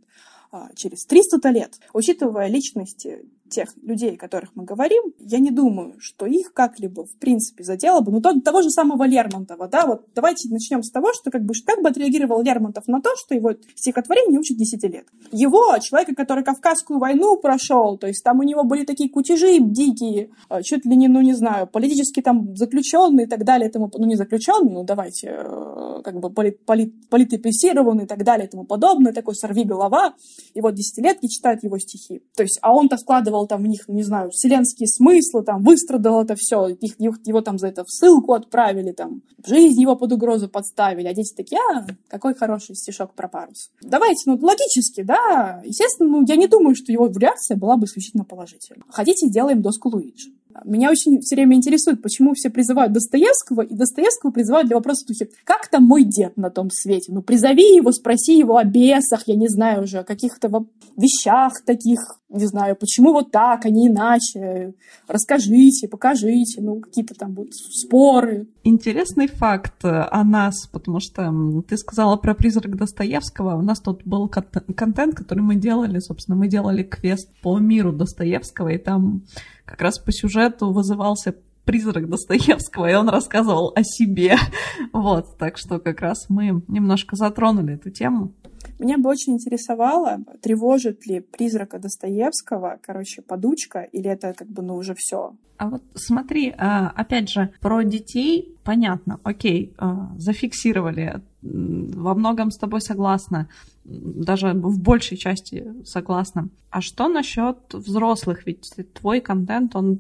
А, 0.52 0.70
через 0.76 1.06
300 1.06 1.48
лет, 1.50 1.80
учитывая 1.94 2.48
личности 2.48 3.20
тех 3.50 3.70
людей, 3.82 4.16
о 4.16 4.18
которых 4.18 4.52
мы 4.56 4.64
говорим, 4.64 5.14
я 5.20 5.40
не 5.40 5.52
думаю, 5.52 5.96
что 6.00 6.26
их 6.26 6.54
как-либо, 6.54 7.06
в 7.06 7.16
принципе, 7.18 7.64
задело 7.64 8.02
бы. 8.02 8.12
Ну, 8.12 8.22
то, 8.22 8.40
того 8.42 8.62
же 8.62 8.70
самого 8.70 9.06
Лермонтова, 9.06 9.68
да, 9.68 9.86
вот 9.86 10.08
давайте 10.16 10.50
начнем 10.50 10.84
с 10.84 10.92
того, 10.92 11.14
что 11.14 11.32
как 11.32 11.44
бы, 11.44 11.54
как 11.66 11.82
бы 11.82 11.90
отреагировал 11.90 12.42
Лермонтов 12.42 12.88
на 12.88 13.02
то, 13.02 13.16
что 13.16 13.36
его 13.36 13.52
стихотворение 13.76 14.40
учат 14.40 14.58
10 14.58 14.84
лет. 14.84 15.06
Его, 15.32 15.78
человека, 15.80 16.16
который 16.16 16.44
Кавказскую 16.44 17.00
войну 17.00 17.38
прошел, 17.38 17.98
то 17.98 18.08
есть 18.08 18.24
там 18.24 18.40
у 18.40 18.44
него 18.44 18.64
были 18.64 18.86
такие 18.86 19.10
кутежи 19.10 19.60
дикие, 19.60 20.30
а, 20.48 20.64
чуть 20.64 20.86
ли 20.86 20.96
не, 20.96 21.08
ну, 21.08 21.22
не 21.22 21.34
знаю, 21.34 21.68
политически 21.68 22.22
там 22.22 22.56
заключенные 22.56 23.26
и 23.26 23.30
так 23.30 23.44
далее, 23.44 23.68
этому, 23.70 23.92
ну, 23.94 24.06
не 24.06 24.16
заключенный, 24.16 24.74
ну, 24.74 24.84
давайте, 24.84 25.28
э, 25.32 26.02
как 26.04 26.20
бы 26.20 26.30
полит, 26.30 26.66
полит, 26.66 27.10
политрепрессированный 27.10 28.06
и 28.06 28.08
так 28.08 28.24
далее 28.24 28.48
и 28.48 28.50
тому 28.50 28.64
подобное, 28.66 29.14
такой 29.14 29.36
сорви 29.36 29.64
голова, 29.64 30.14
и 30.54 30.62
вот 30.62 30.76
десятилетки 30.76 31.28
читают 31.28 31.64
его 31.64 31.78
стихи. 31.80 32.22
То 32.36 32.44
есть, 32.44 32.60
а 32.62 32.74
он-то 32.74 32.98
вкладывал 32.98 33.48
там 33.48 33.64
в 33.64 33.68
них, 33.68 33.88
не 33.88 34.04
знаю, 34.04 34.32
вселенские 34.32 34.88
смыслы, 34.88 35.44
там, 35.44 35.64
выстрадал 35.64 36.24
это 36.24 36.36
все, 36.36 36.68
их, 36.68 36.96
его 37.00 37.42
там 37.42 37.58
за 37.58 37.68
это 37.68 37.84
в 37.84 37.90
ссылку 37.90 38.34
отправили, 38.34 38.92
там, 38.92 39.22
жизнь 39.46 39.82
его 39.82 39.96
под 39.96 40.14
угрозу 40.14 40.50
подставили, 40.50 41.08
а 41.08 41.14
дети 41.14 41.34
такие, 41.36 41.60
а, 41.60 41.86
какой 42.08 42.36
хороший 42.36 42.76
стишок 42.76 43.14
про 43.14 43.28
парус. 43.28 43.72
Давайте, 43.82 44.30
ну, 44.30 44.38
логически, 44.42 45.02
да, 45.02 45.62
естественно, 45.66 46.10
ну, 46.10 46.26
я 46.28 46.36
не 46.36 46.48
думаю, 46.48 46.76
что 46.76 46.92
его 46.92 47.08
реакция 47.08 47.58
была 47.58 47.78
бы 47.78 47.86
исключительно 47.86 48.26
положительной. 48.26 48.84
Хотите, 48.90 49.30
делаем 49.30 49.62
доску 49.62 49.90
Луиджи. 49.90 50.32
Меня 50.66 50.90
очень 50.90 51.22
все 51.22 51.36
время 51.36 51.56
интересует, 51.56 52.02
почему 52.02 52.34
все 52.34 52.50
призывают 52.50 52.92
Достоевского, 52.92 53.62
и 53.62 53.76
Достоевского 53.76 54.32
призывают 54.32 54.68
для 54.68 54.78
вопроса 54.78 55.06
в 55.06 55.08
духе 55.08 55.30
«Как 55.44 55.68
там 55.68 55.84
мой 55.84 56.04
дед 56.04 56.38
на 56.38 56.50
том 56.50 56.70
свете?» 56.72 57.12
Ну, 57.12 57.22
призови 57.22 57.76
его, 57.76 57.92
спроси 57.92 58.38
его 58.38 58.58
о 58.58 58.64
бесах, 58.64 59.28
я 59.28 59.36
не 59.36 59.48
знаю 59.48 59.84
уже, 59.84 60.00
о 60.00 60.04
каких-то 60.04 60.50
вещах 60.98 61.62
таких, 61.66 62.00
не 62.30 62.46
знаю, 62.46 62.76
почему 62.76 63.14
вот 63.14 63.32
так, 63.32 63.66
а 63.66 63.70
не 63.70 63.88
иначе. 63.88 64.74
Расскажите, 65.08 65.88
покажите, 65.88 66.62
ну, 66.62 66.80
какие-то 66.82 67.14
там 67.16 67.34
будут 67.34 67.56
споры. 67.56 68.48
Интересный 68.64 69.28
факт 69.28 69.84
о 69.84 70.24
нас, 70.24 70.68
потому 70.68 71.00
что 71.00 71.34
ты 71.68 71.78
сказала 71.78 72.18
про 72.18 72.34
призрак 72.34 72.76
Достоевского. 72.76 73.56
У 73.56 73.62
нас 73.62 73.80
тут 73.80 74.04
был 74.06 74.28
контент, 74.28 75.16
который 75.16 75.42
мы 75.42 75.56
делали, 75.56 76.00
собственно, 76.00 76.38
мы 76.38 76.48
делали 76.48 76.84
квест 76.84 77.30
по 77.42 77.58
миру 77.60 77.94
Достоевского, 77.94 78.70
и 78.70 78.78
там 78.78 79.24
как 79.70 79.82
раз 79.82 80.00
по 80.00 80.12
сюжету 80.12 80.72
вызывался 80.72 81.36
призрак 81.64 82.10
Достоевского, 82.10 82.90
и 82.90 82.96
он 82.96 83.10
рассказывал 83.10 83.72
о 83.76 83.84
себе. 83.84 84.38
Вот, 84.92 85.38
так 85.38 85.58
что 85.58 85.80
как 85.80 86.02
раз 86.02 86.26
мы 86.30 86.64
немножко 86.68 87.16
затронули 87.16 87.76
эту 87.76 87.92
тему. 87.92 88.34
Меня 88.80 88.98
бы 88.98 89.10
очень 89.10 89.34
интересовало, 89.34 90.20
тревожит 90.42 91.06
ли 91.06 91.20
призрака 91.20 91.80
Достоевского, 91.80 92.80
короче, 92.82 93.22
подучка, 93.22 93.82
или 93.82 94.10
это 94.10 94.34
как 94.34 94.48
бы, 94.48 94.62
ну, 94.62 94.76
уже 94.76 94.96
все. 94.98 95.36
А 95.58 95.70
вот 95.70 95.84
смотри, 95.94 96.56
а, 96.58 96.88
опять 96.96 97.30
же, 97.30 97.54
про 97.60 97.84
детей 97.84 98.56
понятно, 98.64 99.20
окей, 99.24 99.74
а, 99.78 100.16
зафиксировали, 100.18 101.22
во 101.42 102.16
многом 102.16 102.52
с 102.52 102.58
тобой 102.58 102.82
согласна, 102.82 103.50
даже 103.84 104.54
в 104.54 104.80
большей 104.80 105.18
части 105.18 105.74
согласна. 105.86 106.50
А 106.70 106.82
что 106.82 107.08
насчет 107.08 107.74
взрослых? 107.74 108.46
Ведь 108.46 108.72
твой 108.94 109.20
контент, 109.20 109.76
он 109.76 110.00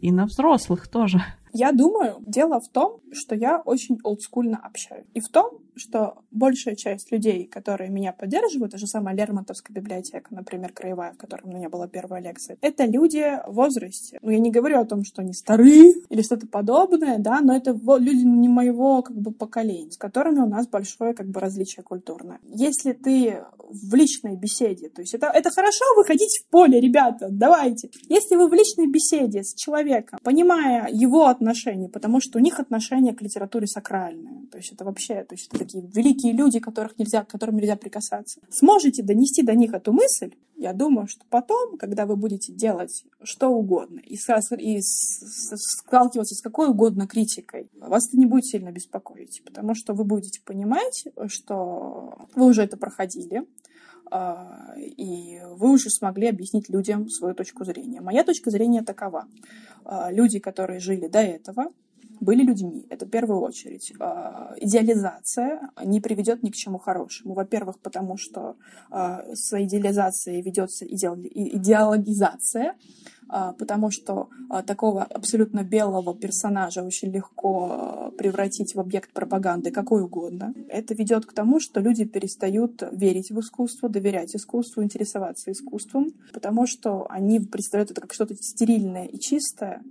и 0.00 0.10
на 0.10 0.26
взрослых 0.26 0.88
тоже. 0.88 1.22
Я 1.52 1.72
думаю, 1.72 2.16
дело 2.26 2.60
в 2.60 2.68
том, 2.68 3.00
что 3.12 3.34
я 3.34 3.58
очень 3.58 3.98
олдскульно 4.02 4.58
общаюсь. 4.58 5.06
И 5.14 5.20
в 5.20 5.28
том, 5.28 5.58
что 5.78 6.18
большая 6.30 6.76
часть 6.76 7.10
людей, 7.12 7.46
которые 7.46 7.90
меня 7.90 8.12
поддерживают, 8.12 8.72
та 8.72 8.78
же 8.78 8.86
самая 8.86 9.14
Лермонтовская 9.14 9.74
библиотека, 9.74 10.34
например, 10.34 10.72
краевая, 10.72 11.12
в 11.12 11.16
которой 11.16 11.42
у 11.44 11.48
меня 11.48 11.68
была 11.68 11.88
первая 11.88 12.22
лекция, 12.22 12.58
это 12.60 12.84
люди 12.84 13.24
в 13.46 13.54
возрасте. 13.54 14.18
Ну, 14.22 14.30
я 14.30 14.38
не 14.38 14.50
говорю 14.50 14.80
о 14.80 14.84
том, 14.84 15.04
что 15.04 15.22
они 15.22 15.32
старые 15.32 15.94
или 16.08 16.22
что-то 16.22 16.46
подобное, 16.46 17.18
да, 17.18 17.40
но 17.40 17.56
это 17.56 17.72
люди 17.98 18.24
не 18.24 18.48
моего 18.48 19.02
как 19.02 19.16
бы 19.16 19.32
поколения, 19.32 19.90
с 19.90 19.96
которыми 19.96 20.40
у 20.40 20.46
нас 20.46 20.66
большое 20.66 21.14
как 21.14 21.28
бы 21.28 21.40
различие 21.40 21.82
культурное. 21.82 22.40
Если 22.44 22.92
ты 22.92 23.42
в 23.68 23.94
личной 23.94 24.36
беседе, 24.36 24.88
то 24.88 25.02
есть 25.02 25.14
это, 25.14 25.26
это 25.26 25.50
хорошо 25.50 25.84
выходить 25.96 26.40
в 26.42 26.50
поле, 26.50 26.80
ребята, 26.80 27.28
давайте. 27.30 27.90
Если 28.08 28.36
вы 28.36 28.48
в 28.48 28.54
личной 28.54 28.86
беседе 28.86 29.42
с 29.44 29.54
человеком, 29.54 30.18
понимая 30.22 30.88
его 30.90 31.26
отношения, 31.26 31.88
потому 31.88 32.20
что 32.20 32.38
у 32.38 32.42
них 32.42 32.60
отношение 32.60 33.14
к 33.14 33.22
литературе 33.22 33.66
сакральное, 33.66 34.46
то 34.50 34.58
есть 34.58 34.72
это 34.72 34.84
вообще, 34.84 35.24
то 35.24 35.34
есть 35.34 35.50
это 35.52 35.64
такие 35.68 35.86
великие 35.86 36.32
люди, 36.32 36.60
которых 36.60 36.98
нельзя, 36.98 37.24
к 37.24 37.28
которым 37.28 37.56
нельзя 37.56 37.76
прикасаться, 37.76 38.40
сможете 38.50 39.02
донести 39.02 39.42
до 39.42 39.54
них 39.54 39.74
эту 39.74 39.92
мысль, 39.92 40.34
я 40.56 40.72
думаю, 40.72 41.06
что 41.06 41.24
потом, 41.30 41.76
когда 41.78 42.06
вы 42.06 42.16
будете 42.16 42.52
делать 42.52 43.04
что 43.22 43.48
угодно 43.48 44.00
и, 44.00 44.14
и 44.14 44.80
сталкиваться 44.80 46.34
с 46.34 46.40
какой 46.40 46.68
угодно 46.68 47.06
критикой, 47.06 47.70
вас 47.74 48.08
это 48.08 48.16
не 48.16 48.26
будет 48.26 48.46
сильно 48.46 48.72
беспокоить, 48.72 49.42
потому 49.44 49.74
что 49.74 49.92
вы 49.94 50.04
будете 50.04 50.40
понимать, 50.42 51.06
что 51.28 52.18
вы 52.34 52.46
уже 52.46 52.62
это 52.62 52.76
проходили, 52.76 53.44
а, 54.10 54.74
и 54.76 55.40
вы 55.50 55.72
уже 55.72 55.90
смогли 55.90 56.28
объяснить 56.28 56.70
людям 56.70 57.10
свою 57.10 57.34
точку 57.34 57.64
зрения. 57.64 58.00
Моя 58.00 58.24
точка 58.24 58.50
зрения 58.50 58.82
такова. 58.82 59.26
А, 59.84 60.10
люди, 60.10 60.38
которые 60.38 60.80
жили 60.80 61.08
до 61.08 61.20
этого, 61.20 61.66
были 62.20 62.42
людьми. 62.42 62.86
Это 62.90 63.06
в 63.06 63.10
первую 63.10 63.40
очередь. 63.40 63.92
А, 63.98 64.54
идеализация 64.56 65.70
не 65.84 66.00
приведет 66.00 66.42
ни 66.42 66.50
к 66.50 66.54
чему 66.54 66.78
хорошему. 66.78 67.34
Во-первых, 67.34 67.78
потому 67.78 68.16
что 68.16 68.56
с 68.90 69.52
идеализацией 69.52 70.40
ведется 70.42 70.86
идеологизация, 70.86 72.70
а, 72.70 72.74
потому 73.28 73.90
что 73.90 74.28
а, 74.48 74.62
такого 74.62 75.04
абсолютно 75.04 75.62
белого 75.62 76.14
персонажа 76.14 76.82
очень 76.82 77.10
легко 77.10 77.68
а, 77.70 78.10
превратить 78.12 78.74
в 78.74 78.80
объект 78.80 79.12
пропаганды 79.12 79.70
какой 79.70 80.02
угодно. 80.02 80.54
Это 80.68 80.94
ведет 80.94 81.26
к 81.26 81.34
тому, 81.34 81.60
что 81.60 81.80
люди 81.80 82.04
перестают 82.04 82.82
верить 82.90 83.30
в 83.30 83.38
искусство, 83.40 83.90
доверять 83.90 84.34
искусству, 84.34 84.82
интересоваться 84.82 85.52
искусством, 85.52 86.12
потому 86.32 86.66
что 86.66 87.06
они 87.10 87.40
представляют 87.40 87.90
это 87.90 88.00
как 88.00 88.14
что-то 88.14 88.34
стерильное 88.36 89.04
и 89.04 89.18
чистое, 89.18 89.82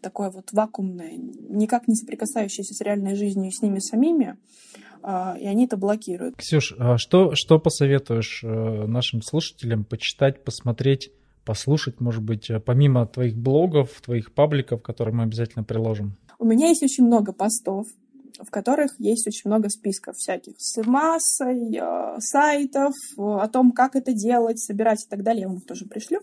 такое 0.00 0.30
вот 0.30 0.52
вакуумное, 0.52 1.14
никак 1.16 1.88
не 1.88 1.96
соприкасающееся 1.96 2.74
с 2.74 2.80
реальной 2.80 3.16
жизнью 3.16 3.48
и 3.48 3.52
с 3.52 3.62
ними 3.62 3.80
самими, 3.80 4.36
и 5.02 5.46
они 5.46 5.64
это 5.64 5.76
блокируют. 5.76 6.36
Ксюш, 6.36 6.74
что, 6.96 7.34
что 7.34 7.58
посоветуешь 7.58 8.42
э, 8.44 8.86
нашим 8.86 9.22
слушателям 9.22 9.84
почитать, 9.84 10.44
посмотреть 10.44 11.10
послушать, 11.44 12.00
может 12.00 12.22
быть, 12.22 12.50
э, 12.50 12.60
помимо 12.60 13.06
твоих 13.06 13.36
блогов, 13.36 14.00
твоих 14.00 14.32
пабликов, 14.32 14.82
которые 14.82 15.14
мы 15.14 15.22
обязательно 15.24 15.64
приложим? 15.64 16.16
У 16.38 16.44
меня 16.44 16.68
есть 16.68 16.82
очень 16.82 17.04
много 17.04 17.32
постов, 17.32 17.86
в 18.38 18.50
которых 18.50 18.98
есть 18.98 19.26
очень 19.26 19.48
много 19.48 19.68
списков 19.68 20.16
всяких 20.16 20.54
с 20.58 20.82
массой 20.84 21.76
э, 21.76 22.16
сайтов, 22.18 22.94
э, 23.16 23.22
о 23.22 23.48
том, 23.48 23.72
как 23.72 23.94
это 23.96 24.12
делать, 24.12 24.58
собирать 24.58 25.04
и 25.04 25.08
так 25.08 25.22
далее. 25.22 25.42
Я 25.42 25.48
вам 25.48 25.60
тоже 25.60 25.86
пришлю. 25.86 26.20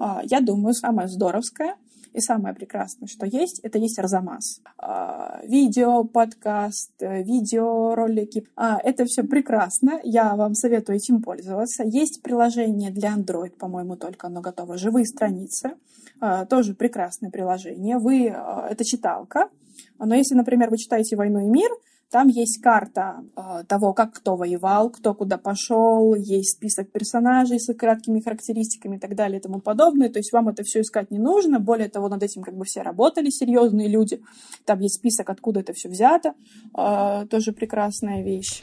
Э, 0.00 0.20
я 0.24 0.40
думаю, 0.40 0.74
самое 0.74 1.08
здоровское 1.08 1.76
и 2.16 2.20
самое 2.20 2.54
прекрасное, 2.54 3.06
что 3.08 3.26
есть, 3.26 3.60
это 3.60 3.78
есть 3.78 3.98
Арзамас. 3.98 4.62
А, 4.78 5.40
видео, 5.44 6.04
подкаст, 6.04 6.92
э, 7.00 7.22
видеоролики. 7.22 8.48
А, 8.56 8.78
это 8.82 9.04
все 9.04 9.22
прекрасно. 9.22 10.00
Я 10.02 10.34
вам 10.34 10.54
советую 10.54 10.96
этим 10.96 11.22
пользоваться. 11.22 11.84
Есть 11.84 12.22
приложение 12.22 12.90
для 12.90 13.14
Android, 13.14 13.50
по-моему, 13.50 13.96
только 13.96 14.28
оно 14.28 14.40
готово. 14.40 14.78
Живые 14.78 15.04
страницы. 15.04 15.74
А, 16.20 16.46
тоже 16.46 16.74
прекрасное 16.74 17.30
приложение. 17.30 17.98
Вы, 17.98 18.24
это 18.26 18.84
читалка. 18.84 19.50
Но 19.98 20.14
если, 20.14 20.34
например, 20.34 20.70
вы 20.70 20.78
читаете 20.78 21.16
«Войну 21.16 21.40
и 21.40 21.50
мир», 21.50 21.70
там 22.10 22.28
есть 22.28 22.62
карта 22.62 23.24
э, 23.36 23.64
того, 23.66 23.92
как 23.92 24.14
кто 24.14 24.36
воевал, 24.36 24.90
кто 24.90 25.12
куда 25.12 25.38
пошел, 25.38 26.14
есть 26.14 26.56
список 26.56 26.92
персонажей 26.92 27.58
с 27.58 27.72
краткими 27.74 28.20
характеристиками 28.20 28.96
и 28.96 28.98
так 29.00 29.16
далее 29.16 29.40
и 29.40 29.42
тому 29.42 29.60
подобное. 29.60 30.08
То 30.08 30.20
есть 30.20 30.32
вам 30.32 30.48
это 30.48 30.62
все 30.62 30.82
искать 30.82 31.10
не 31.10 31.18
нужно. 31.18 31.58
Более 31.58 31.88
того, 31.88 32.08
над 32.08 32.22
этим 32.22 32.42
как 32.42 32.56
бы 32.56 32.64
все 32.64 32.82
работали 32.82 33.30
серьезные 33.30 33.88
люди. 33.88 34.20
Там 34.64 34.78
есть 34.80 34.96
список, 34.96 35.30
откуда 35.30 35.60
это 35.60 35.72
все 35.72 35.88
взято. 35.88 36.34
Э, 36.78 37.26
тоже 37.28 37.52
прекрасная 37.52 38.22
вещь. 38.22 38.62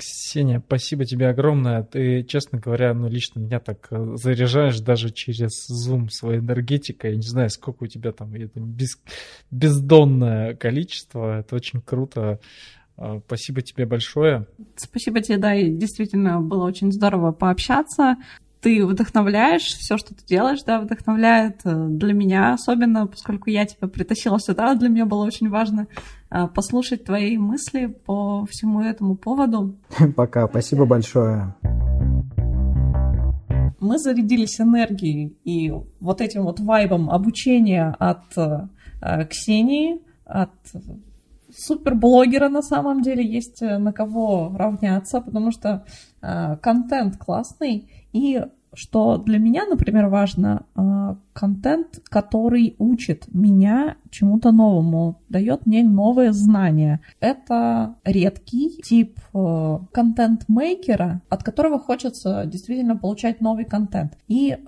Ксения, 0.00 0.62
спасибо 0.66 1.04
тебе 1.04 1.28
огромное. 1.28 1.82
Ты, 1.82 2.24
честно 2.24 2.58
говоря, 2.58 2.94
ну, 2.94 3.08
лично 3.08 3.38
меня 3.38 3.60
так 3.60 3.86
э, 3.90 4.16
заряжаешь 4.16 4.80
даже 4.80 5.10
через 5.10 5.68
Zoom 5.70 6.08
своей 6.08 6.40
энергетикой. 6.40 7.10
Я 7.10 7.16
не 7.16 7.22
знаю, 7.22 7.50
сколько 7.50 7.84
у 7.84 7.86
тебя 7.86 8.12
там 8.12 8.32
это 8.34 8.58
без, 8.58 8.98
бездонное 9.50 10.54
количество. 10.54 11.40
Это 11.40 11.54
очень 11.54 11.82
круто. 11.82 12.40
А, 13.00 13.18
спасибо 13.26 13.62
тебе 13.62 13.86
большое. 13.86 14.46
Спасибо 14.76 15.22
тебе, 15.22 15.38
да, 15.38 15.54
и 15.54 15.70
действительно 15.70 16.40
было 16.40 16.64
очень 16.66 16.92
здорово 16.92 17.32
пообщаться. 17.32 18.16
Ты 18.60 18.84
вдохновляешь, 18.84 19.62
все, 19.62 19.96
что 19.96 20.14
ты 20.14 20.22
делаешь, 20.26 20.62
да, 20.66 20.80
вдохновляет 20.82 21.62
э, 21.64 21.86
для 21.88 22.12
меня 22.12 22.52
особенно, 22.52 23.06
поскольку 23.06 23.48
я 23.48 23.64
тебя 23.64 23.88
притащила 23.88 24.38
сюда, 24.38 24.74
для 24.74 24.90
меня 24.90 25.06
было 25.06 25.24
очень 25.24 25.48
важно 25.48 25.86
э, 26.30 26.46
послушать 26.48 27.04
твои 27.04 27.38
мысли 27.38 27.86
по 27.86 28.44
всему 28.50 28.82
этому 28.82 29.16
поводу. 29.16 29.76
Пока, 30.14 30.46
спасибо 30.46 30.84
большое. 30.84 31.54
Мы 33.80 33.98
зарядились 33.98 34.60
энергией 34.60 35.38
и 35.42 35.72
вот 36.00 36.20
этим 36.20 36.42
вот 36.42 36.60
вайбом 36.60 37.08
обучения 37.08 37.96
от 37.98 38.36
э, 38.36 39.24
Ксении, 39.30 40.02
от 40.26 40.50
суперблогера 41.56 42.48
на 42.48 42.62
самом 42.62 43.02
деле 43.02 43.24
есть 43.24 43.62
э, 43.62 43.78
на 43.78 43.92
кого 43.92 44.52
равняться, 44.56 45.20
потому 45.20 45.50
что 45.50 45.84
э, 46.22 46.56
контент 46.56 47.16
классный. 47.16 47.90
И 48.12 48.42
что 48.72 49.16
для 49.18 49.38
меня, 49.38 49.66
например, 49.66 50.06
важно, 50.06 50.66
э, 50.76 51.14
контент, 51.32 52.00
который 52.08 52.74
учит 52.78 53.24
меня 53.32 53.96
чему-то 54.10 54.50
новому, 54.52 55.20
дает 55.28 55.66
мне 55.66 55.82
новые 55.82 56.32
знания. 56.32 57.00
Это 57.20 57.94
редкий 58.04 58.80
тип 58.82 59.18
э, 59.32 59.78
контент-мейкера, 59.92 61.22
от 61.28 61.42
которого 61.42 61.78
хочется 61.78 62.44
действительно 62.46 62.96
получать 62.96 63.40
новый 63.40 63.64
контент. 63.64 64.18
И 64.28 64.52
э, 64.52 64.58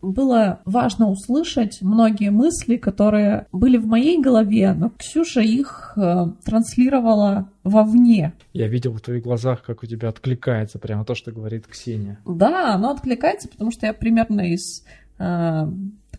было 0.00 0.60
важно 0.64 1.10
услышать 1.10 1.78
многие 1.82 2.30
мысли, 2.30 2.76
которые 2.76 3.46
были 3.52 3.76
в 3.76 3.86
моей 3.86 4.20
голове, 4.20 4.72
но 4.74 4.90
Ксюша 4.90 5.40
их 5.40 5.94
э, 5.96 6.26
транслировала 6.44 7.48
вовне. 7.64 8.34
Я 8.52 8.68
видел 8.68 8.92
в 8.92 9.00
твоих 9.00 9.22
глазах, 9.22 9.62
как 9.62 9.82
у 9.82 9.86
тебя 9.86 10.08
откликается 10.08 10.78
прямо 10.78 11.04
то, 11.04 11.14
что 11.14 11.32
говорит 11.32 11.66
Ксения. 11.66 12.18
Да, 12.26 12.74
оно 12.74 12.90
откликается, 12.90 13.48
потому 13.48 13.70
что 13.72 13.86
я 13.86 13.94
примерно 13.94 14.42
из 14.52 14.84
э, 15.18 15.66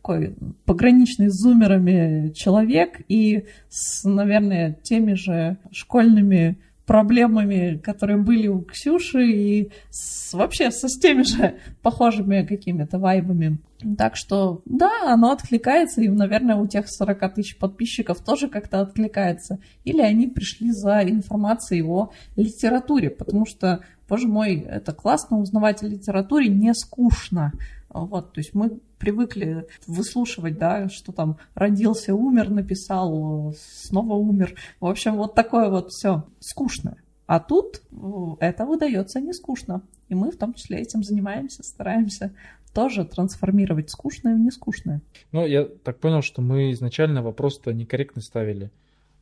такой 0.06 0.36
пограничный 0.66 1.30
с 1.30 1.42
зумерами 1.42 2.32
человек 2.34 3.02
и 3.08 3.46
с, 3.70 4.04
наверное, 4.04 4.78
теми 4.84 5.14
же 5.14 5.58
школьными 5.72 6.60
проблемами, 6.86 7.82
которые 7.84 8.18
были 8.18 8.48
у 8.48 8.62
Ксюши, 8.62 9.26
и 9.26 9.72
с, 9.90 10.32
вообще 10.36 10.70
со 10.70 10.88
с 10.88 11.00
теми 11.00 11.24
же 11.24 11.56
похожими 11.82 12.46
какими-то 12.46 13.00
вайбами. 13.00 13.58
Так 13.98 14.16
что, 14.16 14.62
да, 14.66 15.12
оно 15.12 15.32
откликается, 15.32 16.02
и, 16.02 16.08
наверное, 16.08 16.56
у 16.58 16.68
тех 16.68 16.88
40 16.88 17.34
тысяч 17.34 17.58
подписчиков 17.58 18.24
тоже 18.24 18.48
как-то 18.48 18.82
откликается. 18.82 19.58
Или 19.84 20.02
они 20.02 20.28
пришли 20.28 20.72
за 20.72 21.02
информацией 21.02 21.82
о 21.82 22.12
литературе, 22.36 23.10
потому 23.10 23.48
что, 23.48 23.80
боже 24.08 24.28
мой, 24.28 24.60
это 24.60 24.94
классно 24.94 25.40
узнавать 25.40 25.82
о 25.82 25.88
литературе, 25.88 26.50
не 26.50 26.76
скучно. 26.76 27.52
Вот, 27.90 28.34
то 28.34 28.40
есть 28.42 28.54
мы 28.54 28.80
привыкли 29.06 29.68
выслушивать, 29.86 30.58
да, 30.58 30.90
что 30.90 31.12
там 31.12 31.38
родился, 31.54 32.16
умер, 32.16 32.50
написал, 32.50 33.54
снова 33.56 34.16
умер. 34.16 34.56
В 34.80 34.88
общем, 34.88 35.16
вот 35.18 35.36
такое 35.36 35.70
вот 35.70 35.92
все 35.92 36.24
скучное. 36.40 36.98
А 37.28 37.40
тут 37.40 37.84
это 38.40 38.66
выдается 38.66 39.22
не 39.22 39.34
скучно. 39.34 39.82
И 40.10 40.16
мы 40.16 40.32
в 40.32 40.38
том 40.38 40.54
числе 40.56 40.80
этим 40.80 41.04
занимаемся, 41.04 41.62
стараемся 41.64 42.32
тоже 42.74 43.06
трансформировать 43.06 43.92
скучное 43.92 44.36
в 44.36 44.40
нескучное. 44.40 45.02
Ну, 45.32 45.46
я 45.46 45.66
так 45.66 46.00
понял, 46.00 46.22
что 46.24 46.42
мы 46.42 46.72
изначально 46.72 47.22
вопрос-то 47.22 47.72
некорректно 47.74 48.22
ставили. 48.22 48.72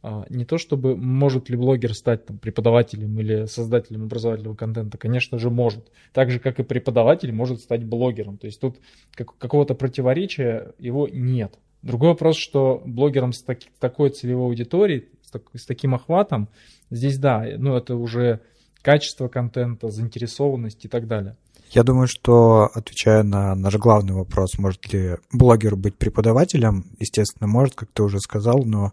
А, 0.05 0.25
не 0.29 0.43
то 0.43 0.57
чтобы 0.57 0.97
может 0.97 1.49
ли 1.49 1.55
блогер 1.55 1.93
стать 1.93 2.25
там, 2.25 2.37
преподавателем 2.37 3.17
или 3.21 3.45
создателем 3.45 4.03
образовательного 4.03 4.53
контента, 4.53 4.97
конечно 4.97 5.39
же 5.39 5.49
может. 5.49 5.89
Так 6.11 6.29
же, 6.29 6.39
как 6.39 6.59
и 6.59 6.63
преподаватель 6.63 7.31
может 7.31 7.61
стать 7.61 7.85
блогером. 7.85 8.37
То 8.37 8.47
есть 8.47 8.59
тут 8.59 8.75
как, 9.13 9.37
какого-то 9.37 9.75
противоречия 9.75 10.73
его 10.77 11.07
нет. 11.07 11.57
Другой 11.83 12.09
вопрос, 12.09 12.35
что 12.35 12.81
блогерам 12.85 13.31
с, 13.31 13.41
таки, 13.41 13.69
такой 13.79 14.09
целевой 14.09 14.47
аудиторией, 14.47 15.07
с, 15.25 15.31
так, 15.31 15.43
с 15.53 15.65
таким 15.65 15.95
охватом, 15.95 16.49
здесь 16.89 17.17
да, 17.17 17.45
ну 17.57 17.77
это 17.77 17.95
уже 17.95 18.41
качество 18.81 19.29
контента, 19.29 19.89
заинтересованность 19.89 20.83
и 20.83 20.89
так 20.89 21.07
далее. 21.07 21.37
Я 21.71 21.83
думаю, 21.83 22.07
что, 22.07 22.69
отвечая 22.73 23.23
на 23.23 23.55
наш 23.55 23.77
главный 23.77 24.13
вопрос, 24.13 24.57
может 24.57 24.91
ли 24.91 25.15
блогер 25.31 25.77
быть 25.77 25.95
преподавателем, 25.95 26.85
естественно, 26.99 27.47
может, 27.47 27.73
как 27.73 27.89
ты 27.93 28.03
уже 28.03 28.19
сказал, 28.19 28.63
но 28.65 28.91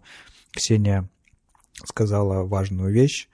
Ксения 0.51 1.09
сказала 1.85 2.43
важную 2.43 2.91
вещь 2.91 3.29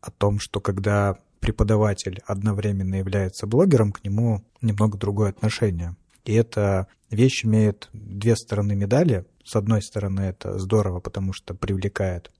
о 0.00 0.10
том, 0.10 0.38
что 0.38 0.60
когда 0.60 1.18
преподаватель 1.40 2.22
одновременно 2.26 2.94
является 2.94 3.46
блогером, 3.46 3.92
к 3.92 4.04
нему 4.04 4.44
немного 4.60 4.96
другое 4.96 5.30
отношение. 5.30 5.96
И 6.24 6.32
эта 6.34 6.86
вещь 7.10 7.44
имеет 7.44 7.90
две 7.92 8.36
стороны 8.36 8.76
медали. 8.76 9.26
С 9.44 9.56
одной 9.56 9.82
стороны, 9.82 10.20
это 10.20 10.58
здорово, 10.58 11.00
потому 11.00 11.32
что 11.32 11.54
привлекает 11.54 12.30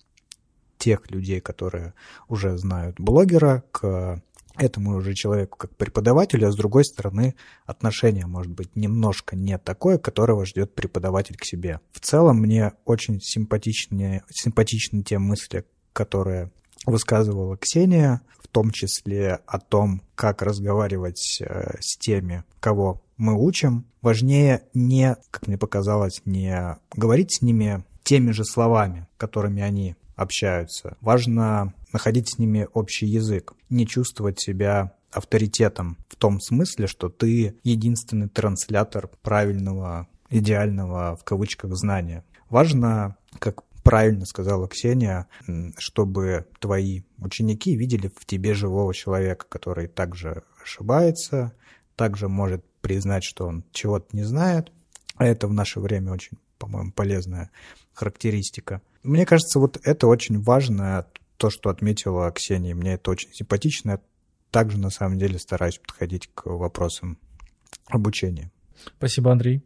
тех 0.78 1.10
людей, 1.10 1.40
которые 1.40 1.94
уже 2.28 2.56
знают 2.58 2.98
блогера, 2.98 3.64
к 3.72 4.22
этому 4.56 5.00
же 5.00 5.14
человеку 5.14 5.58
как 5.58 5.76
преподавателю, 5.76 6.48
а 6.48 6.52
с 6.52 6.56
другой 6.56 6.84
стороны 6.84 7.34
отношение 7.66 8.26
может 8.26 8.52
быть 8.52 8.76
немножко 8.76 9.36
не 9.36 9.58
такое, 9.58 9.98
которого 9.98 10.44
ждет 10.44 10.74
преподаватель 10.74 11.36
к 11.36 11.44
себе. 11.44 11.80
В 11.92 12.00
целом 12.00 12.38
мне 12.38 12.72
очень 12.84 13.20
симпатичны, 13.20 14.22
симпатичны 14.30 15.02
те 15.02 15.18
мысли, 15.18 15.64
которые 15.92 16.50
высказывала 16.86 17.56
Ксения, 17.56 18.22
в 18.40 18.48
том 18.48 18.70
числе 18.70 19.40
о 19.46 19.58
том, 19.58 20.02
как 20.14 20.42
разговаривать 20.42 21.40
э, 21.40 21.76
с 21.80 21.96
теми, 21.96 22.44
кого 22.60 23.02
мы 23.16 23.34
учим. 23.40 23.86
Важнее 24.00 24.64
не, 24.74 25.16
как 25.30 25.46
мне 25.46 25.56
показалось, 25.56 26.22
не 26.24 26.76
говорить 26.94 27.38
с 27.38 27.42
ними 27.42 27.84
теми 28.02 28.32
же 28.32 28.44
словами, 28.44 29.06
которыми 29.16 29.62
они 29.62 29.94
общаются. 30.16 30.96
Важно 31.00 31.72
находить 31.92 32.30
с 32.30 32.38
ними 32.38 32.68
общий 32.72 33.06
язык, 33.06 33.54
не 33.70 33.86
чувствовать 33.86 34.40
себя 34.40 34.94
авторитетом 35.10 35.98
в 36.08 36.16
том 36.16 36.40
смысле, 36.40 36.86
что 36.86 37.08
ты 37.08 37.56
единственный 37.62 38.28
транслятор 38.28 39.10
правильного, 39.22 40.08
идеального 40.30 41.16
в 41.16 41.24
кавычках 41.24 41.76
знания. 41.76 42.24
Важно, 42.48 43.16
как 43.38 43.62
правильно 43.82 44.24
сказала 44.24 44.68
Ксения, 44.68 45.26
чтобы 45.76 46.46
твои 46.60 47.02
ученики 47.18 47.76
видели 47.76 48.10
в 48.14 48.24
тебе 48.24 48.54
живого 48.54 48.94
человека, 48.94 49.46
который 49.48 49.88
также 49.88 50.44
ошибается, 50.62 51.52
также 51.96 52.28
может 52.28 52.64
признать, 52.80 53.24
что 53.24 53.46
он 53.46 53.64
чего-то 53.72 54.16
не 54.16 54.22
знает. 54.22 54.72
А 55.16 55.26
это 55.26 55.46
в 55.46 55.52
наше 55.52 55.80
время 55.80 56.12
очень, 56.12 56.38
по-моему, 56.58 56.92
полезная 56.92 57.50
характеристика. 57.92 58.80
Мне 59.02 59.26
кажется, 59.26 59.58
вот 59.58 59.80
это 59.82 60.06
очень 60.06 60.40
важно, 60.40 61.06
то, 61.42 61.50
что 61.50 61.70
отметила 61.70 62.30
Ксения. 62.30 62.72
Мне 62.72 62.92
это 62.92 63.10
очень 63.10 63.32
симпатично. 63.32 63.90
Я 63.90 64.00
также, 64.52 64.78
на 64.78 64.90
самом 64.90 65.18
деле, 65.18 65.40
стараюсь 65.40 65.78
подходить 65.78 66.30
к 66.32 66.46
вопросам 66.46 67.18
обучения. 67.88 68.52
Спасибо, 68.96 69.32
Андрей. 69.32 69.60